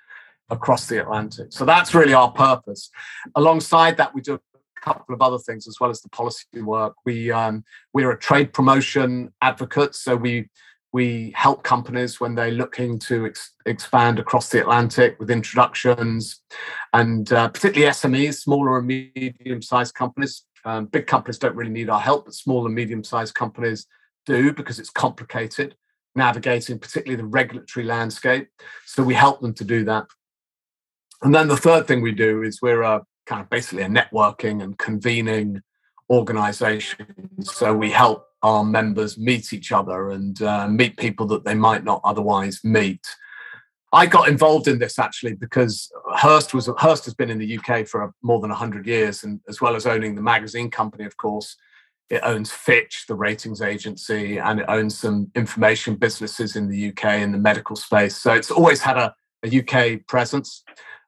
across 0.51 0.87
the 0.87 1.01
Atlantic. 1.01 1.49
So 1.51 1.65
that's 1.65 1.95
really 1.95 2.15
our 2.15 2.31
purpose. 2.31 2.91
Alongside 3.35 3.97
that, 3.97 4.15
we 4.15 4.21
do 4.21 4.35
a 4.35 4.41
couple 4.81 5.15
of 5.15 5.23
other 5.23 5.39
things 5.39 5.67
as 5.67 5.81
well 5.81 5.91
as 5.91 6.03
the 6.03 6.11
policy 6.11 6.45
work. 6.61 6.95
We 7.05 7.33
um, 7.33 7.65
we're 7.93 8.13
a 8.13 8.19
trade 8.19 8.53
promotion 8.53 9.33
advocate, 9.41 9.95
so 9.95 10.15
we 10.15 10.51
we 10.95 11.33
help 11.35 11.65
companies 11.65 12.21
when 12.21 12.37
they're 12.37 12.53
looking 12.53 13.01
to 13.01 13.27
ex- 13.27 13.55
expand 13.67 14.21
across 14.21 14.51
the 14.51 14.61
Atlantic 14.61 15.19
with 15.19 15.29
introductions, 15.29 16.41
and 16.93 17.33
uh, 17.33 17.49
particularly 17.49 17.91
SMEs, 17.91 18.35
smaller 18.35 18.79
and 18.79 18.87
medium-sized 18.87 19.93
companies. 19.93 20.45
Um, 20.65 20.87
big 20.87 21.09
companies 21.09 21.41
don't 21.41 21.57
really 21.57 21.73
need 21.73 21.91
our 21.91 21.99
help, 21.99 22.27
but 22.27 22.35
small 22.35 22.65
and 22.65 22.73
medium-sized 22.77 23.35
companies 23.35 23.89
do 24.25 24.53
because 24.53 24.79
it's 24.79 24.89
complicated 24.89 25.75
navigating, 26.15 26.79
particularly 26.79 27.21
the 27.21 27.29
regulatory 27.29 27.85
landscape. 27.85 28.47
So 28.87 29.03
we 29.03 29.15
help 29.15 29.41
them 29.41 29.53
to 29.55 29.65
do 29.65 29.83
that. 29.87 30.07
And 31.23 31.35
then 31.35 31.49
the 31.49 31.57
third 31.57 31.89
thing 31.89 32.03
we 32.03 32.13
do 32.13 32.45
is 32.45 32.63
we're 32.63 32.83
a 32.83 33.03
kind 33.27 33.43
of 33.43 33.51
basically 33.51 33.83
a 33.83 33.89
networking 33.89 34.63
and 34.63 34.79
convening 34.79 35.61
organization. 36.09 37.43
So 37.43 37.75
we 37.75 37.91
help 37.91 38.29
our 38.45 38.63
members 38.63 39.17
meet 39.17 39.55
each 39.55 39.73
other 39.73 40.11
and 40.11 40.41
uh, 40.43 40.69
meet 40.69 40.99
people 40.99 41.27
that 41.27 41.45
they 41.45 41.55
might 41.55 41.83
not 41.83 42.03
otherwise 42.05 42.61
meet. 42.63 43.05
I 43.91 44.05
got 44.05 44.29
involved 44.29 44.69
in 44.69 44.79
this 44.79 44.99
actually 44.99 45.35
because 45.35 45.91
Hearst 46.13 46.53
was 46.53 46.69
Hearst 46.79 47.07
has 47.07 47.15
been 47.15 47.31
in 47.31 47.39
the 47.39 47.59
UK 47.59 47.89
for 47.89 48.13
more 48.23 48.41
than 48.41 48.51
100 48.51 48.87
years 48.87 49.25
and 49.25 49.41
as 49.49 49.63
well 49.63 49.75
as 49.75 49.87
owning 49.87 50.15
the 50.15 50.21
magazine 50.21 50.71
company 50.71 51.05
of 51.07 51.17
course 51.17 51.57
it 52.11 52.21
owns 52.23 52.51
Fitch 52.51 53.07
the 53.09 53.15
ratings 53.15 53.63
agency 53.63 54.39
and 54.39 54.61
it 54.61 54.67
owns 54.69 54.99
some 54.99 55.31
information 55.35 55.97
businesses 55.97 56.55
in 56.55 56.69
the 56.69 56.91
UK 56.91 57.21
in 57.23 57.33
the 57.33 57.39
medical 57.39 57.77
space. 57.77 58.15
So 58.15 58.35
it's 58.35 58.51
always 58.51 58.83
had 58.83 58.99
a, 58.99 59.15
a 59.43 59.61
UK 59.61 60.07
presence 60.07 60.65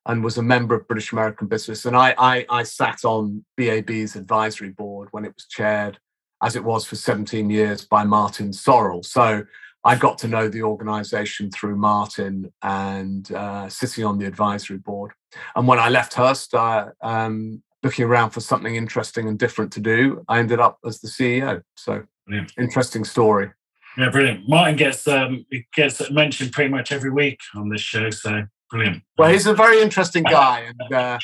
and 0.06 0.24
was 0.24 0.38
a 0.38 0.42
member 0.42 0.74
of 0.74 0.88
British 0.88 1.12
American 1.12 1.48
Business. 1.48 1.84
And 1.84 1.94
I, 1.94 2.14
I 2.16 2.46
I 2.48 2.62
sat 2.62 3.04
on 3.04 3.44
BAB's 3.58 4.16
advisory 4.16 4.70
board 4.70 5.08
when 5.10 5.26
it 5.26 5.34
was 5.34 5.46
chaired 5.46 5.98
as 6.42 6.56
it 6.56 6.64
was 6.64 6.84
for 6.84 6.96
17 6.96 7.50
years 7.50 7.84
by 7.84 8.04
Martin 8.04 8.50
Sorrell. 8.50 9.04
So 9.04 9.44
I 9.84 9.96
got 9.96 10.18
to 10.18 10.28
know 10.28 10.48
the 10.48 10.62
organization 10.62 11.50
through 11.50 11.76
Martin 11.76 12.52
and 12.62 13.30
uh, 13.32 13.68
sitting 13.68 14.04
on 14.04 14.18
the 14.18 14.26
advisory 14.26 14.78
board. 14.78 15.12
And 15.54 15.68
when 15.68 15.78
I 15.78 15.88
left 15.88 16.14
Hearst, 16.14 16.54
I 16.54 16.88
um, 17.02 17.62
looking 17.82 18.04
around 18.04 18.30
for 18.30 18.40
something 18.40 18.74
interesting 18.74 19.28
and 19.28 19.38
different 19.38 19.72
to 19.74 19.80
do, 19.80 20.24
I 20.28 20.40
ended 20.40 20.58
up 20.58 20.78
as 20.84 21.00
the 21.00 21.08
CEO. 21.08 21.62
So 21.76 22.02
yeah. 22.28 22.44
interesting 22.58 23.04
story. 23.04 23.50
Yeah, 23.96 24.10
brilliant. 24.10 24.48
Martin 24.48 24.76
gets 24.76 25.06
um, 25.08 25.46
gets 25.72 26.10
mentioned 26.10 26.52
pretty 26.52 26.70
much 26.70 26.92
every 26.92 27.10
week 27.10 27.38
on 27.54 27.68
this 27.68 27.80
show, 27.80 28.10
so 28.10 28.42
brilliant. 28.70 29.02
Well, 29.16 29.30
he's 29.30 29.46
a 29.46 29.54
very 29.54 29.80
interesting 29.80 30.22
guy, 30.38 30.68
and 30.68 30.92
uh, 30.92 31.18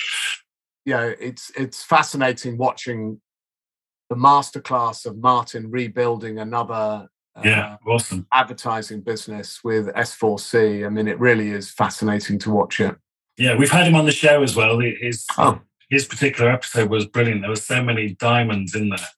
yeah, 0.87 1.13
it's 1.21 1.51
it's 1.57 1.83
fascinating 1.83 2.57
watching 2.57 3.21
the 4.13 4.19
masterclass 4.19 5.07
of 5.07 5.17
Martin 5.17 5.71
rebuilding 5.71 6.39
another 6.39 7.09
yeah, 7.43 7.77
uh, 7.87 7.91
awesome 7.91 8.27
advertising 8.31 9.01
business 9.01 9.65
with 9.65 9.87
S4C. 9.87 10.85
I 10.85 10.91
mean, 10.91 11.09
it 11.09 11.19
really 11.19 11.51
is 11.51 11.71
fascinating 11.71 12.39
to 12.41 12.51
watch 12.51 12.79
it. 12.79 12.95
Yeah, 13.39 13.57
we've 13.57 13.71
had 13.71 13.87
him 13.87 13.95
on 13.95 14.05
the 14.05 14.13
show 14.13 14.43
as 14.43 14.55
well. 14.55 14.81
His 14.81 15.25
oh. 15.39 15.63
his 15.89 16.05
particular 16.05 16.51
episode 16.51 16.91
was 16.91 17.07
brilliant. 17.07 17.41
There 17.41 17.49
were 17.49 17.57
so 17.57 17.83
many 17.83 18.15
diamonds 18.17 18.75
in 18.75 18.91
there. 18.91 19.09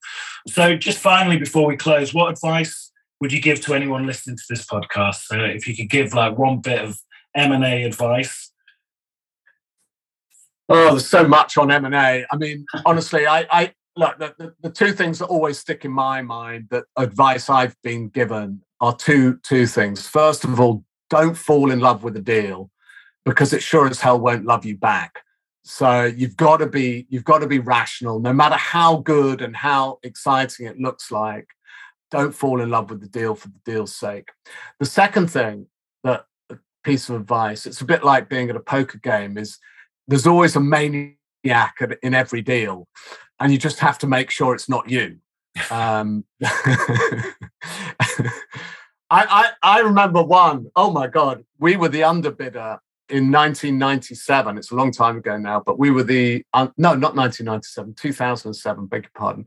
So, 0.47 0.77
just 0.77 0.99
finally, 0.99 1.39
before 1.39 1.67
we 1.67 1.77
close, 1.77 2.15
what 2.15 2.31
advice 2.31 2.93
would 3.21 3.33
you 3.33 3.41
give 3.41 3.61
to 3.63 3.75
anyone 3.75 4.07
listening 4.07 4.37
to 4.37 4.45
this 4.49 4.65
podcast? 4.65 5.23
So, 5.25 5.41
if 5.41 5.67
you 5.67 5.75
could 5.75 5.91
give 5.91 6.15
like 6.15 6.39
one 6.39 6.61
bit 6.61 6.85
of 6.85 6.97
M 7.35 7.51
and 7.51 7.65
A 7.65 7.83
advice. 7.83 8.53
Oh, 10.69 10.91
there's 10.91 11.09
so 11.09 11.27
much 11.27 11.59
on 11.59 11.73
M 11.73 11.85
and 11.85 11.97
A. 11.97 12.25
I 12.31 12.37
mean, 12.37 12.65
honestly, 12.87 13.27
I, 13.27 13.45
I 13.51 13.73
look, 13.97 14.19
the, 14.19 14.35
the, 14.39 14.55
the, 14.61 14.71
two 14.71 14.93
things 14.93 15.19
that 15.19 15.27
always 15.27 15.59
stick 15.59 15.85
in 15.85 15.91
my 15.93 16.23
mind 16.23 16.69
that 16.71 16.85
advice 16.97 17.49
I've 17.49 17.81
been 17.83 18.09
given 18.09 18.63
are 18.81 18.95
two 18.95 19.39
two 19.43 19.67
things. 19.67 20.07
First 20.07 20.45
of 20.45 20.61
all, 20.61 20.85
don't 21.11 21.37
fall 21.37 21.71
in 21.71 21.81
love 21.81 22.03
with 22.03 22.17
a 22.17 22.21
deal 22.21 22.71
because 23.25 23.53
it 23.53 23.63
sure 23.63 23.87
as 23.87 24.01
hell 24.01 24.19
won't 24.19 24.45
love 24.45 24.65
you 24.65 24.77
back. 24.77 25.21
So 25.63 26.05
you've 26.05 26.37
got 26.37 26.59
to 26.59 26.67
be 26.67 27.07
you've 27.09 27.25
got 27.25 27.39
to 27.39 27.47
be 27.47 27.59
rational, 27.59 28.21
no 28.21 28.33
matter 28.33 28.57
how 28.57 28.99
good 28.99 29.41
and 29.41 29.57
how 29.57 29.99
exciting 30.03 30.67
it 30.67 30.79
looks 30.79 31.11
like. 31.11 31.49
Don't 32.11 32.35
fall 32.35 32.61
in 32.61 32.71
love 32.71 32.91
with 32.91 33.01
the 33.01 33.09
deal 33.09 33.35
for 33.35 33.49
the 33.49 33.61
deal's 33.65 33.95
sake. 33.95 34.29
The 34.79 34.87
second 34.87 35.31
thing 35.31 35.67
that 36.05 36.27
piece 36.85 37.09
of 37.09 37.17
advice, 37.17 37.67
it's 37.67 37.81
a 37.81 37.87
bit 37.87 38.05
like 38.05 38.29
being 38.29 38.51
at 38.51 38.57
a 38.57 38.61
poker 38.61 38.99
game, 38.99 39.37
is 39.37 39.59
there's 40.07 40.27
always 40.27 40.55
a 40.55 40.61
maniac 40.61 41.17
in 42.03 42.15
every 42.15 42.43
deal 42.43 42.87
and 43.41 43.53
you 43.53 43.59
just 43.59 43.81
have 43.81 43.99
to 43.99 44.07
make 44.07 44.31
sure 44.31 44.55
it's 44.55 44.69
not 44.69 44.91
you. 44.91 45.19
Um, 45.71 46.25
I, 46.43 47.33
I, 49.11 49.51
I 49.63 49.81
remember 49.81 50.21
one. 50.21 50.67
Oh 50.75 50.91
my 50.91 51.07
God, 51.07 51.45
we 51.61 51.77
were 51.77 51.89
the 51.89 52.01
underbidder 52.01 52.79
in 53.09 53.31
1997. 53.31 54.59
It's 54.59 54.71
a 54.71 54.75
long 54.75 54.91
time 54.91 55.17
ago 55.17 55.37
now, 55.37 55.63
but 55.65 55.79
we 55.79 55.91
were 55.91 56.03
the 56.03 56.45
no, 56.55 56.95
not 56.95 57.15
1997, 57.15 57.95
2007. 57.95 58.87
Beg 58.87 59.03
your 59.05 59.11
pardon. 59.15 59.47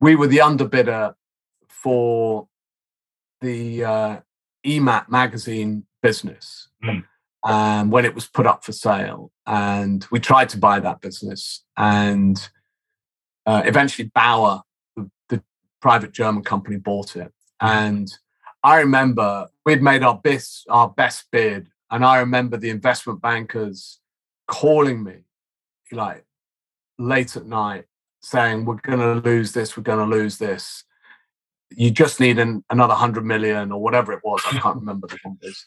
We 0.00 0.16
were 0.16 0.28
the 0.28 0.38
underbidder 0.38 1.14
for 1.68 2.46
the 3.40 3.84
uh, 3.84 4.20
EMAP 4.64 5.08
magazine 5.08 5.84
business. 6.02 6.68
Mm. 6.84 7.04
Um, 7.42 7.90
when 7.90 8.04
it 8.04 8.14
was 8.14 8.26
put 8.26 8.46
up 8.46 8.64
for 8.64 8.72
sale, 8.72 9.32
and 9.46 10.06
we 10.10 10.20
tried 10.20 10.50
to 10.50 10.58
buy 10.58 10.78
that 10.78 11.00
business, 11.00 11.64
and 11.74 12.50
uh, 13.46 13.62
eventually 13.64 14.10
Bauer, 14.14 14.62
the, 14.96 15.10
the, 15.28 15.42
private 15.80 16.12
German 16.12 16.42
company, 16.42 16.76
bought 16.76 17.16
it. 17.16 17.32
And 17.60 18.12
I 18.62 18.80
remember 18.80 19.48
we'd 19.64 19.82
made 19.82 20.02
our 20.02 20.18
best, 20.18 20.66
our 20.68 20.88
best 20.88 21.24
bid. 21.30 21.68
And 21.90 22.04
I 22.04 22.18
remember 22.18 22.56
the 22.56 22.70
investment 22.70 23.20
bankers 23.22 23.98
calling 24.46 25.02
me 25.02 25.24
like 25.92 26.24
late 26.98 27.36
at 27.36 27.46
night 27.46 27.84
saying, 28.20 28.64
We're 28.64 28.76
going 28.76 28.98
to 28.98 29.28
lose 29.28 29.52
this, 29.52 29.76
we're 29.76 29.82
going 29.82 29.98
to 30.10 30.16
lose 30.16 30.38
this. 30.38 30.84
You 31.70 31.90
just 31.90 32.20
need 32.20 32.38
an, 32.38 32.64
another 32.68 32.92
100 32.92 33.24
million 33.24 33.72
or 33.72 33.80
whatever 33.80 34.12
it 34.12 34.20
was. 34.24 34.42
I 34.46 34.58
can't 34.58 34.76
remember 34.80 35.06
the 35.06 35.18
numbers. 35.24 35.66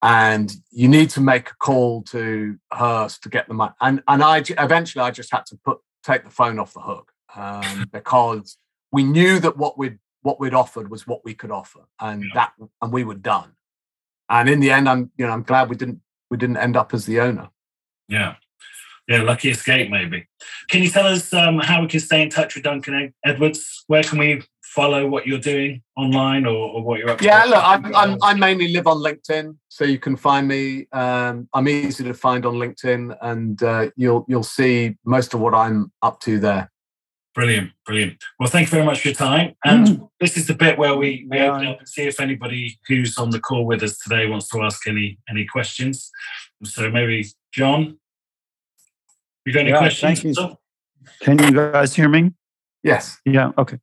And 0.00 0.52
you 0.70 0.88
need 0.88 1.10
to 1.10 1.20
make 1.20 1.50
a 1.50 1.54
call 1.56 2.02
to 2.04 2.56
Hearst 2.72 3.22
to 3.24 3.28
get 3.28 3.48
the 3.48 3.54
money. 3.54 3.72
And, 3.80 4.02
and 4.06 4.22
I 4.22 4.42
eventually 4.58 5.02
I 5.02 5.10
just 5.10 5.32
had 5.32 5.44
to 5.46 5.56
put 5.64 5.78
take 6.04 6.24
the 6.24 6.30
phone 6.30 6.58
off 6.58 6.74
the 6.74 6.80
hook 6.80 7.12
um, 7.34 7.86
because 7.92 8.56
we 8.92 9.02
knew 9.02 9.38
that 9.40 9.56
what 9.56 9.78
we'd 9.78 9.98
what 10.22 10.40
we'd 10.40 10.54
offered 10.54 10.90
was 10.90 11.06
what 11.06 11.24
we 11.24 11.34
could 11.34 11.50
offer, 11.50 11.80
and 12.00 12.22
yeah. 12.22 12.30
that 12.34 12.52
and 12.82 12.92
we 12.92 13.04
were 13.04 13.14
done. 13.14 13.52
And 14.28 14.48
in 14.48 14.60
the 14.60 14.70
end, 14.70 14.88
I'm 14.88 15.10
you 15.16 15.26
know 15.26 15.32
I'm 15.32 15.42
glad 15.42 15.70
we 15.70 15.76
didn't 15.76 16.00
we 16.30 16.36
didn't 16.36 16.56
end 16.56 16.76
up 16.76 16.92
as 16.92 17.06
the 17.06 17.20
owner. 17.20 17.50
Yeah, 18.08 18.36
yeah, 19.08 19.22
lucky 19.22 19.50
escape 19.50 19.90
maybe. 19.90 20.26
Can 20.68 20.82
you 20.82 20.90
tell 20.90 21.06
us 21.06 21.32
um, 21.32 21.58
how 21.60 21.80
we 21.80 21.88
can 21.88 22.00
stay 22.00 22.22
in 22.22 22.30
touch 22.30 22.54
with 22.54 22.64
Duncan 22.64 23.14
Edwards? 23.24 23.84
Where 23.86 24.02
can 24.02 24.18
we 24.18 24.42
follow 24.74 25.06
what 25.06 25.26
you're 25.26 25.38
doing 25.38 25.82
online 25.96 26.46
or, 26.46 26.70
or 26.70 26.82
what 26.82 26.98
you're 26.98 27.10
up 27.10 27.18
to? 27.18 27.24
Yeah, 27.24 27.44
look, 27.44 27.62
I'm, 27.62 27.94
I'm, 27.94 28.18
i 28.22 28.34
mainly 28.34 28.68
live 28.68 28.86
on 28.86 28.98
LinkedIn, 28.98 29.56
so 29.68 29.84
you 29.84 29.98
can 29.98 30.16
find 30.16 30.46
me. 30.46 30.86
Um, 30.92 31.48
I'm 31.54 31.68
easy 31.68 32.04
to 32.04 32.14
find 32.14 32.44
on 32.44 32.54
LinkedIn, 32.54 33.16
and 33.22 33.62
uh, 33.62 33.90
you'll 33.96 34.24
you'll 34.28 34.42
see 34.42 34.96
most 35.04 35.34
of 35.34 35.40
what 35.40 35.54
I'm 35.54 35.92
up 36.02 36.20
to 36.20 36.38
there. 36.38 36.70
Brilliant, 37.34 37.70
brilliant. 37.86 38.22
Well, 38.38 38.48
thank 38.48 38.66
you 38.66 38.70
very 38.72 38.84
much 38.84 39.00
for 39.00 39.08
your 39.08 39.14
time. 39.14 39.54
And 39.64 39.86
mm. 39.86 40.08
this 40.18 40.36
is 40.36 40.48
the 40.48 40.54
bit 40.54 40.76
where 40.76 40.96
we, 40.96 41.24
we 41.30 41.38
open 41.38 41.68
up 41.68 41.78
and 41.78 41.88
see 41.88 42.02
if 42.02 42.18
anybody 42.18 42.78
who's 42.88 43.16
on 43.16 43.30
the 43.30 43.38
call 43.38 43.64
with 43.64 43.82
us 43.82 43.96
today 43.98 44.26
wants 44.26 44.48
to 44.48 44.62
ask 44.62 44.88
any 44.88 45.18
any 45.30 45.44
questions. 45.44 46.10
So 46.64 46.90
maybe 46.90 47.26
John, 47.52 47.98
you 49.46 49.52
got 49.52 49.60
any 49.60 49.70
yeah, 49.70 49.78
questions? 49.78 50.20
Thank 50.20 50.36
you. 50.36 50.56
Can 51.22 51.38
you 51.38 51.52
guys 51.52 51.94
hear 51.94 52.08
me? 52.08 52.32
Yes. 52.82 53.18
Yeah. 53.24 53.52
Okay. 53.56 53.78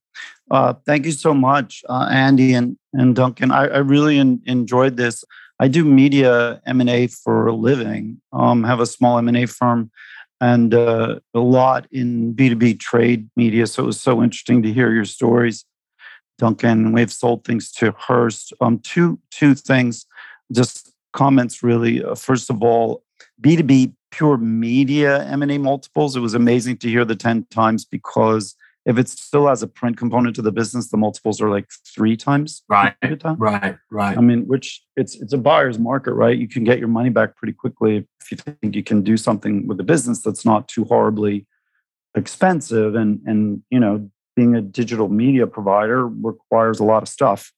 Uh, 0.51 0.73
thank 0.85 1.05
you 1.05 1.11
so 1.11 1.33
much, 1.33 1.83
uh, 1.89 2.07
Andy 2.11 2.53
and, 2.53 2.77
and 2.93 3.15
Duncan. 3.15 3.51
I, 3.51 3.65
I 3.65 3.77
really 3.77 4.19
in, 4.19 4.41
enjoyed 4.45 4.95
this. 4.95 5.23
I 5.59 5.67
do 5.67 5.83
media 5.83 6.61
M 6.65 6.81
and 6.81 6.89
A 6.89 7.07
for 7.07 7.47
a 7.47 7.53
living. 7.53 8.21
Um, 8.31 8.63
have 8.63 8.79
a 8.79 8.85
small 8.85 9.17
M 9.17 9.27
and 9.27 9.37
A 9.37 9.47
firm, 9.47 9.89
and 10.41 10.73
uh, 10.73 11.19
a 11.33 11.39
lot 11.39 11.87
in 11.91 12.33
B 12.33 12.49
two 12.49 12.55
B 12.55 12.73
trade 12.75 13.29
media. 13.35 13.65
So 13.65 13.83
it 13.83 13.87
was 13.87 13.99
so 13.99 14.21
interesting 14.21 14.61
to 14.63 14.71
hear 14.71 14.91
your 14.91 15.05
stories, 15.05 15.65
Duncan. 16.37 16.91
We've 16.91 17.11
sold 17.11 17.43
things 17.45 17.71
to 17.73 17.91
Hearst. 17.97 18.53
Um, 18.61 18.79
two 18.79 19.17
two 19.31 19.55
things, 19.55 20.05
just 20.51 20.93
comments 21.13 21.63
really. 21.63 22.03
Uh, 22.03 22.15
first 22.15 22.49
of 22.49 22.61
all, 22.61 23.01
B 23.39 23.55
two 23.55 23.63
B 23.63 23.93
pure 24.11 24.37
media 24.37 25.23
M 25.23 25.41
and 25.41 25.51
A 25.51 25.57
multiples. 25.57 26.15
It 26.15 26.19
was 26.19 26.33
amazing 26.33 26.77
to 26.77 26.89
hear 26.89 27.05
the 27.05 27.15
ten 27.15 27.45
times 27.45 27.85
because 27.85 28.55
if 28.85 28.97
it 28.99 29.09
still 29.09 29.47
has 29.47 29.63
a 29.63 29.67
print 29.67 29.97
component 29.97 30.35
to 30.35 30.41
the 30.41 30.51
business, 30.51 30.89
the 30.89 30.97
multiples 30.97 31.41
are 31.41 31.49
like 31.49 31.67
three 31.93 32.15
times. 32.15 32.63
Right. 32.69 32.93
Right. 33.39 33.77
Right. 33.89 34.17
I 34.17 34.21
mean, 34.21 34.47
which 34.47 34.83
it's 34.95 35.15
it's 35.15 35.33
a 35.33 35.37
buyer's 35.37 35.79
market, 35.79 36.13
right? 36.13 36.37
You 36.37 36.47
can 36.47 36.63
get 36.63 36.77
your 36.77 36.87
money 36.87 37.09
back 37.09 37.35
pretty 37.35 37.53
quickly 37.53 38.07
if 38.21 38.31
you 38.31 38.37
think 38.37 38.75
you 38.75 38.83
can 38.83 39.01
do 39.01 39.17
something 39.17 39.67
with 39.67 39.77
the 39.77 39.83
business 39.83 40.21
that's 40.21 40.45
not 40.45 40.67
too 40.67 40.83
horribly 40.85 41.47
expensive. 42.15 42.93
And 42.93 43.21
and 43.25 43.63
you 43.71 43.79
know, 43.79 44.09
being 44.35 44.55
a 44.55 44.61
digital 44.61 45.09
media 45.09 45.47
provider 45.47 46.07
requires 46.07 46.79
a 46.79 46.83
lot 46.83 47.01
of 47.01 47.09
stuff 47.09 47.51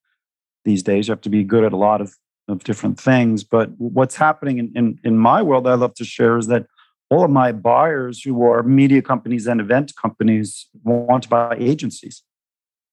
these 0.63 0.83
days. 0.83 1.07
You 1.07 1.11
have 1.13 1.21
to 1.21 1.29
be 1.29 1.43
good 1.43 1.63
at 1.63 1.73
a 1.73 1.77
lot 1.77 2.01
of, 2.01 2.15
of 2.47 2.63
different 2.63 2.99
things. 2.99 3.43
But 3.43 3.71
what's 3.77 4.15
happening 4.15 4.59
in, 4.59 4.71
in, 4.75 4.99
in 5.03 5.17
my 5.17 5.41
world 5.41 5.67
I 5.67 5.73
love 5.73 5.95
to 5.95 6.05
share 6.05 6.37
is 6.37 6.47
that 6.47 6.67
all 7.09 7.23
of 7.23 7.31
my 7.31 7.51
buyers 7.51 8.21
who 8.21 8.43
are 8.43 8.63
media 8.63 9.01
companies 9.01 9.47
and 9.47 9.61
event 9.61 9.93
companies 9.95 10.67
want 10.83 11.23
to 11.23 11.29
buy 11.29 11.55
agencies. 11.57 12.23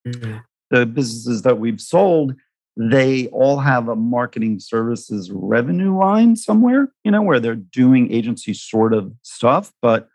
Mm-hmm. 0.07 0.39
The 0.71 0.87
businesses 0.87 1.43
that 1.43 1.59
we've 1.59 1.81
sold, 1.81 2.35
they 2.77 3.29
all 3.29 3.59
have 3.59 3.89
a 3.89 3.97
marketing 3.97 4.61
services 4.61 5.31
revenue 5.33 5.97
line 5.97 6.37
somewhere, 6.37 6.93
you 7.03 7.11
know, 7.11 7.23
where 7.23 7.41
they're 7.41 7.55
doing 7.55 8.12
agency 8.12 8.55
sort 8.55 8.95
of 8.95 9.12
stuff. 9.23 9.73
But 9.83 10.09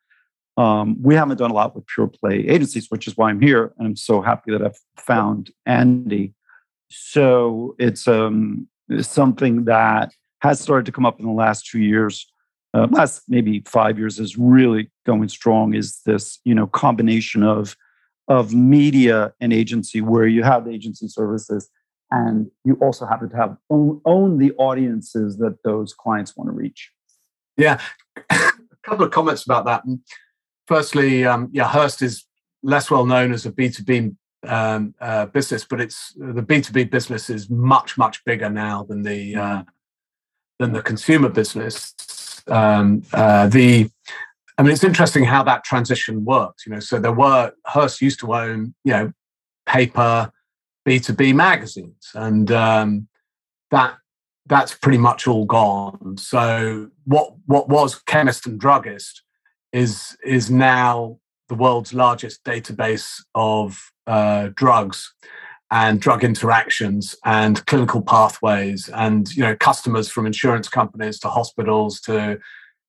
um, 0.57 1.01
we 1.01 1.15
haven't 1.15 1.37
done 1.37 1.51
a 1.51 1.53
lot 1.53 1.75
with 1.75 1.87
pure 1.87 2.07
play 2.07 2.39
agencies, 2.47 2.87
which 2.89 3.07
is 3.07 3.15
why 3.15 3.29
I'm 3.29 3.41
here. 3.41 3.73
And 3.77 3.87
I'm 3.87 3.95
so 3.95 4.21
happy 4.21 4.51
that 4.51 4.61
I've 4.61 4.79
found 4.97 5.51
Andy. 5.65 6.33
So 6.89 7.75
it's 7.79 8.07
um, 8.07 8.67
something 8.99 9.65
that 9.65 10.13
has 10.41 10.59
started 10.59 10.85
to 10.85 10.91
come 10.91 11.05
up 11.05 11.19
in 11.19 11.25
the 11.25 11.31
last 11.31 11.65
two 11.65 11.79
years 11.79 12.31
uh, 12.73 12.87
last 12.91 13.23
maybe 13.27 13.63
five 13.65 13.97
years 13.97 14.19
is 14.19 14.37
really 14.37 14.91
going 15.05 15.27
strong 15.27 15.73
is 15.73 16.01
this 16.05 16.39
you 16.43 16.53
know 16.53 16.67
combination 16.67 17.43
of 17.43 17.75
of 18.27 18.53
media 18.53 19.33
and 19.39 19.51
agency 19.51 20.01
where 20.01 20.27
you 20.27 20.43
have 20.43 20.67
agency 20.67 21.07
services 21.07 21.69
and 22.11 22.49
you 22.63 22.75
also 22.75 23.05
happen 23.05 23.29
to 23.29 23.35
have 23.35 23.57
own, 23.69 24.01
own 24.05 24.37
the 24.37 24.51
audiences 24.53 25.37
that 25.37 25.57
those 25.63 25.93
clients 25.93 26.35
want 26.35 26.47
to 26.47 26.51
reach. 26.51 26.91
Yeah. 27.57 27.79
A 28.29 28.51
couple 28.83 29.05
of 29.05 29.11
comments 29.11 29.45
about 29.45 29.65
that. 29.65 29.83
Firstly 30.67 31.25
um, 31.25 31.49
yeah 31.51 31.67
hearst 31.67 32.01
is 32.01 32.25
less 32.61 32.91
well 32.91 33.05
known 33.05 33.33
as 33.33 33.45
a 33.45 33.51
b2b 33.51 34.15
um, 34.47 34.93
uh, 35.01 35.25
business 35.25 35.65
but 35.65 35.81
it's 35.81 36.13
the 36.15 36.43
b2b 36.43 36.91
business 36.91 37.29
is 37.29 37.49
much 37.49 37.97
much 37.97 38.23
bigger 38.25 38.49
now 38.49 38.83
than 38.83 39.01
the 39.01 39.35
uh, 39.35 39.63
than 40.59 40.73
the 40.73 40.81
consumer 40.81 41.29
business 41.29 41.93
um, 42.49 43.03
uh, 43.13 43.47
the 43.47 43.89
I 44.57 44.61
mean, 44.61 44.73
it's 44.73 44.83
interesting 44.83 45.23
how 45.23 45.41
that 45.43 45.63
transition 45.63 46.25
worked. 46.25 46.65
You 46.65 46.73
know, 46.73 46.79
so 46.81 46.99
there 46.99 47.13
were 47.13 47.53
Hearst 47.65 48.01
used 48.01 48.19
to 48.19 48.33
own, 48.33 48.73
you 48.83 48.91
know, 48.91 49.13
paper 49.65 50.31
B 50.83 50.99
two 50.99 51.13
B 51.13 51.31
magazines, 51.31 52.09
and 52.13 52.51
um, 52.51 53.07
that 53.71 53.95
that's 54.47 54.73
pretty 54.75 54.97
much 54.97 55.27
all 55.27 55.45
gone. 55.45 56.17
So 56.17 56.89
what 57.05 57.33
what 57.45 57.69
was 57.69 57.99
chemist 57.99 58.45
and 58.47 58.59
druggist 58.59 59.21
is 59.71 60.17
is 60.25 60.49
now 60.51 61.19
the 61.47 61.55
world's 61.55 61.93
largest 61.93 62.43
database 62.43 63.23
of 63.35 63.79
uh, 64.07 64.49
drugs 64.55 65.13
and 65.71 66.01
drug 66.01 66.23
interactions 66.23 67.15
and 67.25 67.65
clinical 67.67 68.01
pathways 68.01 68.89
and 68.89 69.35
you 69.35 69.43
know 69.43 69.55
customers 69.55 70.09
from 70.09 70.25
insurance 70.25 70.67
companies 70.67 71.19
to 71.19 71.29
hospitals 71.29 72.01
to 72.01 72.39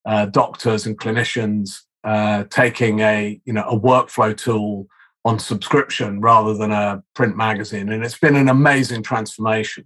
uh, 0.07 0.27
doctors 0.27 0.87
and 0.87 0.99
clinicians 0.99 1.81
uh, 2.05 2.45
taking 2.45 3.01
a 3.01 3.41
you 3.45 3.53
know 3.53 3.65
a 3.69 3.79
workflow 3.79 4.37
tool 4.37 4.87
on 5.25 5.39
subscription 5.39 6.21
rather 6.21 6.55
than 6.55 6.73
a 6.73 7.03
print 7.15 7.37
magazine. 7.37 7.91
And 7.91 8.03
it's 8.03 8.19
been 8.19 8.37
an 8.37 8.49
amazing 8.49 9.03
transformation. 9.03 9.85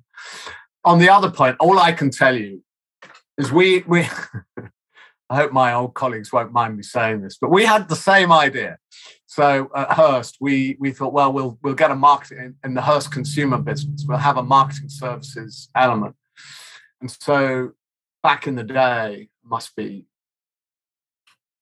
On 0.84 1.00
the 1.00 1.08
other 1.08 1.30
point 1.30 1.56
all 1.60 1.78
i 1.78 1.92
can 1.92 2.10
tell 2.10 2.36
you 2.36 2.62
is 3.38 3.50
we 3.50 3.80
we 3.86 4.06
I 5.30 5.36
hope 5.36 5.52
my 5.52 5.72
old 5.72 5.94
colleagues 5.94 6.32
won't 6.32 6.52
mind 6.52 6.76
me 6.76 6.82
saying 6.82 7.22
this, 7.22 7.38
but 7.40 7.50
we 7.50 7.64
had 7.64 7.88
the 7.88 7.96
same 7.96 8.30
idea. 8.30 8.78
So 9.26 9.70
at 9.74 9.92
Hearst, 9.92 10.36
we 10.40 10.76
we 10.78 10.92
thought, 10.92 11.12
well, 11.12 11.32
we'll 11.32 11.58
we'll 11.62 11.74
get 11.74 11.90
a 11.90 11.96
marketing 11.96 12.56
in 12.62 12.74
the 12.74 12.82
Hearst 12.82 13.10
consumer 13.10 13.58
business. 13.58 14.04
We'll 14.06 14.18
have 14.18 14.36
a 14.36 14.42
marketing 14.42 14.90
services 14.90 15.68
element. 15.74 16.14
And 17.00 17.10
so 17.10 17.72
back 18.22 18.46
in 18.46 18.54
the 18.54 18.64
day, 18.64 19.28
must 19.42 19.74
be 19.76 20.06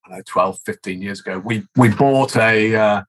I 0.05 0.09
don't 0.09 0.19
know, 0.19 0.23
12, 0.27 0.59
15 0.65 1.03
years 1.03 1.21
ago, 1.21 1.39
we 1.39 1.63
we 1.77 1.89
bought 1.89 2.37
a 2.37 2.75
uh, 2.75 3.03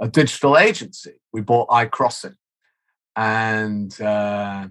a 0.00 0.08
digital 0.08 0.58
agency. 0.58 1.20
We 1.32 1.40
bought 1.42 1.68
iCrossing, 1.68 2.36
and 3.14 3.98
uh, 4.00 4.66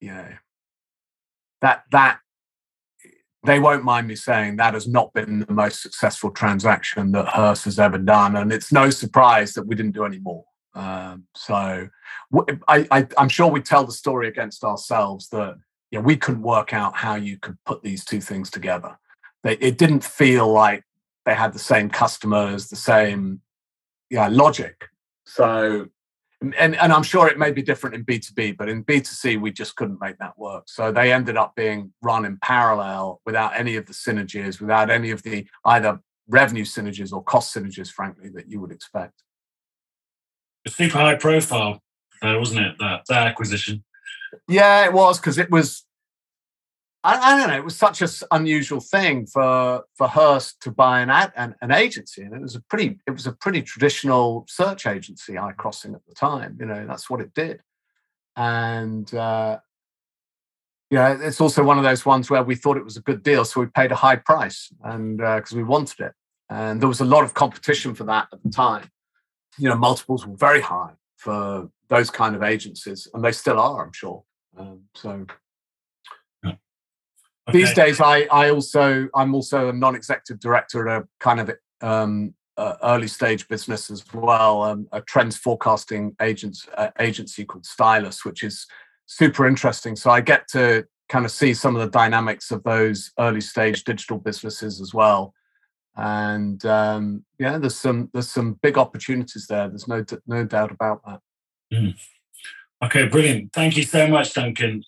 you 0.00 0.08
know 0.08 0.28
that 1.60 1.84
that 1.92 2.18
they 3.44 3.58
won't 3.58 3.84
mind 3.84 4.08
me 4.08 4.16
saying 4.16 4.56
that 4.56 4.74
has 4.74 4.88
not 4.88 5.12
been 5.12 5.40
the 5.40 5.52
most 5.52 5.82
successful 5.82 6.30
transaction 6.30 7.12
that 7.12 7.28
Hearst 7.28 7.64
has 7.66 7.78
ever 7.78 7.98
done. 7.98 8.36
And 8.36 8.52
it's 8.52 8.72
no 8.72 8.90
surprise 8.90 9.52
that 9.54 9.66
we 9.66 9.74
didn't 9.74 9.92
do 9.92 10.04
any 10.04 10.18
more. 10.18 10.44
Um, 10.74 11.24
so 11.34 11.88
I, 12.66 13.06
am 13.16 13.28
sure 13.28 13.46
we 13.46 13.60
tell 13.60 13.84
the 13.84 13.92
story 13.92 14.28
against 14.28 14.64
ourselves 14.64 15.28
that 15.28 15.56
you 15.90 15.98
know, 15.98 16.04
we 16.04 16.16
couldn't 16.16 16.42
work 16.42 16.72
out 16.72 16.96
how 16.96 17.14
you 17.14 17.38
could 17.38 17.56
put 17.64 17.82
these 17.82 18.04
two 18.04 18.20
things 18.20 18.50
together. 18.50 18.98
They, 19.42 19.56
it 19.58 19.78
didn't 19.78 20.02
feel 20.02 20.50
like 20.50 20.82
they 21.26 21.34
had 21.34 21.52
the 21.52 21.58
same 21.58 21.90
customers, 21.90 22.68
the 22.68 22.76
same 22.76 23.40
yeah, 24.10 24.28
logic. 24.28 24.88
So 25.26 25.88
and, 26.58 26.74
and 26.76 26.92
I'm 26.92 27.02
sure 27.02 27.28
it 27.28 27.38
may 27.38 27.52
be 27.52 27.62
different 27.62 27.94
in 27.94 28.04
B2B, 28.04 28.56
but 28.56 28.68
in 28.68 28.84
B2C, 28.84 29.40
we 29.40 29.52
just 29.52 29.76
couldn't 29.76 30.00
make 30.00 30.18
that 30.18 30.36
work. 30.38 30.64
So 30.66 30.90
they 30.90 31.12
ended 31.12 31.36
up 31.36 31.54
being 31.54 31.92
run 32.02 32.24
in 32.24 32.38
parallel 32.42 33.20
without 33.24 33.56
any 33.56 33.76
of 33.76 33.86
the 33.86 33.92
synergies, 33.92 34.60
without 34.60 34.90
any 34.90 35.10
of 35.10 35.22
the 35.22 35.46
either 35.64 36.00
revenue 36.28 36.64
synergies 36.64 37.12
or 37.12 37.22
cost 37.22 37.54
synergies, 37.54 37.90
frankly, 37.90 38.30
that 38.30 38.50
you 38.50 38.60
would 38.60 38.72
expect. 38.72 39.22
super 40.68 40.98
high 40.98 41.16
profile, 41.16 41.80
wasn't 42.22 42.66
it? 42.66 42.76
That, 42.78 43.02
that 43.08 43.26
acquisition. 43.26 43.84
Yeah, 44.48 44.84
it 44.84 44.92
was 44.92 45.20
because 45.20 45.38
it 45.38 45.50
was 45.50 45.84
I, 47.04 47.34
I, 47.34 47.38
don't 47.38 47.48
know. 47.48 47.56
It 47.56 47.64
was 47.64 47.76
such 47.76 48.00
an 48.00 48.08
unusual 48.30 48.80
thing 48.80 49.26
for 49.26 49.84
for 49.94 50.08
Hearst 50.08 50.60
to 50.62 50.70
buy 50.70 51.00
an 51.00 51.10
ad, 51.10 51.32
an, 51.36 51.54
an 51.60 51.70
agency, 51.70 52.22
and 52.22 52.34
it 52.34 52.40
was 52.40 52.56
a 52.56 52.60
pretty 52.62 52.98
it 53.06 53.10
was 53.10 53.26
a 53.26 53.32
pretty 53.32 53.60
traditional 53.60 54.46
search 54.48 54.86
agency. 54.86 55.34
iCrossing 55.34 55.94
at 55.94 56.04
the 56.08 56.14
time, 56.14 56.56
you 56.58 56.66
know, 56.66 56.86
that's 56.86 57.10
what 57.10 57.20
it 57.20 57.34
did, 57.34 57.60
and 58.36 59.14
uh, 59.14 59.58
yeah, 60.90 61.18
it's 61.20 61.40
also 61.40 61.62
one 61.62 61.76
of 61.76 61.84
those 61.84 62.06
ones 62.06 62.30
where 62.30 62.42
we 62.42 62.54
thought 62.54 62.78
it 62.78 62.84
was 62.84 62.96
a 62.96 63.02
good 63.02 63.22
deal, 63.22 63.44
so 63.44 63.60
we 63.60 63.66
paid 63.66 63.92
a 63.92 63.96
high 63.96 64.16
price, 64.16 64.72
and 64.82 65.18
because 65.18 65.52
uh, 65.52 65.56
we 65.56 65.62
wanted 65.62 66.00
it, 66.00 66.12
and 66.48 66.80
there 66.80 66.88
was 66.88 67.00
a 67.00 67.04
lot 67.04 67.22
of 67.22 67.34
competition 67.34 67.94
for 67.94 68.04
that 68.04 68.28
at 68.32 68.42
the 68.42 68.50
time. 68.50 68.90
You 69.58 69.68
know, 69.68 69.76
multiples 69.76 70.26
were 70.26 70.36
very 70.36 70.62
high 70.62 70.92
for 71.16 71.68
those 71.88 72.10
kind 72.10 72.34
of 72.34 72.42
agencies, 72.42 73.08
and 73.12 73.22
they 73.22 73.32
still 73.32 73.60
are, 73.60 73.84
I'm 73.84 73.92
sure. 73.92 74.24
Um, 74.56 74.82
so 74.94 75.26
Okay. 77.48 77.58
These 77.58 77.74
days, 77.74 78.00
I 78.00 78.22
I 78.30 78.50
also 78.50 79.08
I'm 79.14 79.34
also 79.34 79.68
a 79.68 79.72
non-executive 79.72 80.40
director 80.40 80.88
at 80.88 81.02
a 81.02 81.08
kind 81.20 81.40
of 81.40 81.50
um, 81.80 82.34
uh, 82.56 82.76
early 82.82 83.08
stage 83.08 83.46
business 83.48 83.90
as 83.90 84.04
well, 84.14 84.62
um, 84.62 84.88
a 84.92 85.00
trends 85.02 85.36
forecasting 85.36 86.14
agents 86.22 86.66
uh, 86.76 86.90
agency 87.00 87.44
called 87.44 87.66
Stylus, 87.66 88.24
which 88.24 88.42
is 88.42 88.66
super 89.06 89.46
interesting. 89.46 89.96
So 89.96 90.10
I 90.10 90.20
get 90.20 90.48
to 90.48 90.86
kind 91.08 91.24
of 91.24 91.30
see 91.30 91.52
some 91.52 91.76
of 91.76 91.82
the 91.82 91.90
dynamics 91.90 92.50
of 92.50 92.62
those 92.62 93.12
early 93.18 93.40
stage 93.40 93.84
digital 93.84 94.18
businesses 94.18 94.80
as 94.80 94.94
well. 94.94 95.34
And 95.96 96.64
um, 96.64 97.24
yeah, 97.38 97.58
there's 97.58 97.76
some 97.76 98.10
there's 98.12 98.30
some 98.30 98.58
big 98.62 98.78
opportunities 98.78 99.46
there. 99.48 99.68
There's 99.68 99.86
no 99.86 100.04
no 100.26 100.44
doubt 100.44 100.72
about 100.72 101.02
that. 101.06 101.20
Mm. 101.72 101.94
Okay, 102.82 103.06
brilliant. 103.06 103.52
Thank 103.52 103.76
you 103.76 103.82
so 103.82 104.06
much, 104.06 104.34
Duncan. 104.34 104.82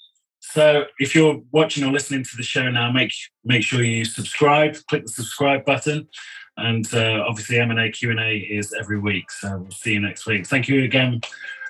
So 0.53 0.85
if 0.99 1.15
you're 1.15 1.41
watching 1.53 1.85
or 1.85 1.93
listening 1.93 2.25
to 2.25 2.37
the 2.37 2.43
show 2.43 2.71
now, 2.71 2.91
make 2.91 3.13
make 3.45 3.63
sure 3.63 3.83
you 3.83 4.05
subscribe. 4.05 4.77
Click 4.89 5.05
the 5.05 5.13
subscribe 5.13 5.65
button, 5.65 6.09
and 6.57 6.87
uh, 6.95 7.25
obviously 7.29 7.59
M 7.59 7.71
and 7.71 7.81
A 7.81 7.91
Q 7.91 8.11
and 8.11 8.21
A 8.21 8.39
is 8.39 8.73
every 8.79 8.99
week. 8.99 9.31
So 9.31 9.59
we'll 9.59 9.71
see 9.71 9.93
you 9.95 10.01
next 10.01 10.27
week. 10.27 10.47
Thank 10.47 10.69
you 10.69 10.85
again, 10.85 11.21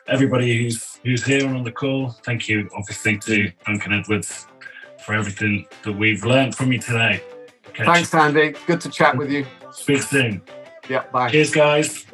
everybody 0.09 0.57
who's 0.57 1.01
who's 1.03 1.25
here 1.25 1.47
and 1.47 1.57
on 1.57 1.65
the 1.65 1.73
call. 1.73 2.11
Thank 2.25 2.49
you, 2.49 2.69
obviously, 2.77 3.19
to 3.19 3.51
Duncan 3.65 3.93
Edwards 3.93 4.47
for 5.05 5.15
everything 5.15 5.67
that 5.83 5.93
we've 5.93 6.25
learned 6.25 6.55
from 6.55 6.73
you 6.73 6.79
today. 6.79 7.23
Thanks, 7.77 8.15
Andy. 8.15 8.55
Good 8.67 8.81
to 8.83 8.89
chat 8.89 9.17
with 9.17 9.31
you. 9.31 9.47
Speak 9.73 10.03
soon. 10.03 10.43
Yeah. 10.89 11.05
Bye. 11.13 11.31
Cheers, 11.31 11.51
guys. 11.51 12.06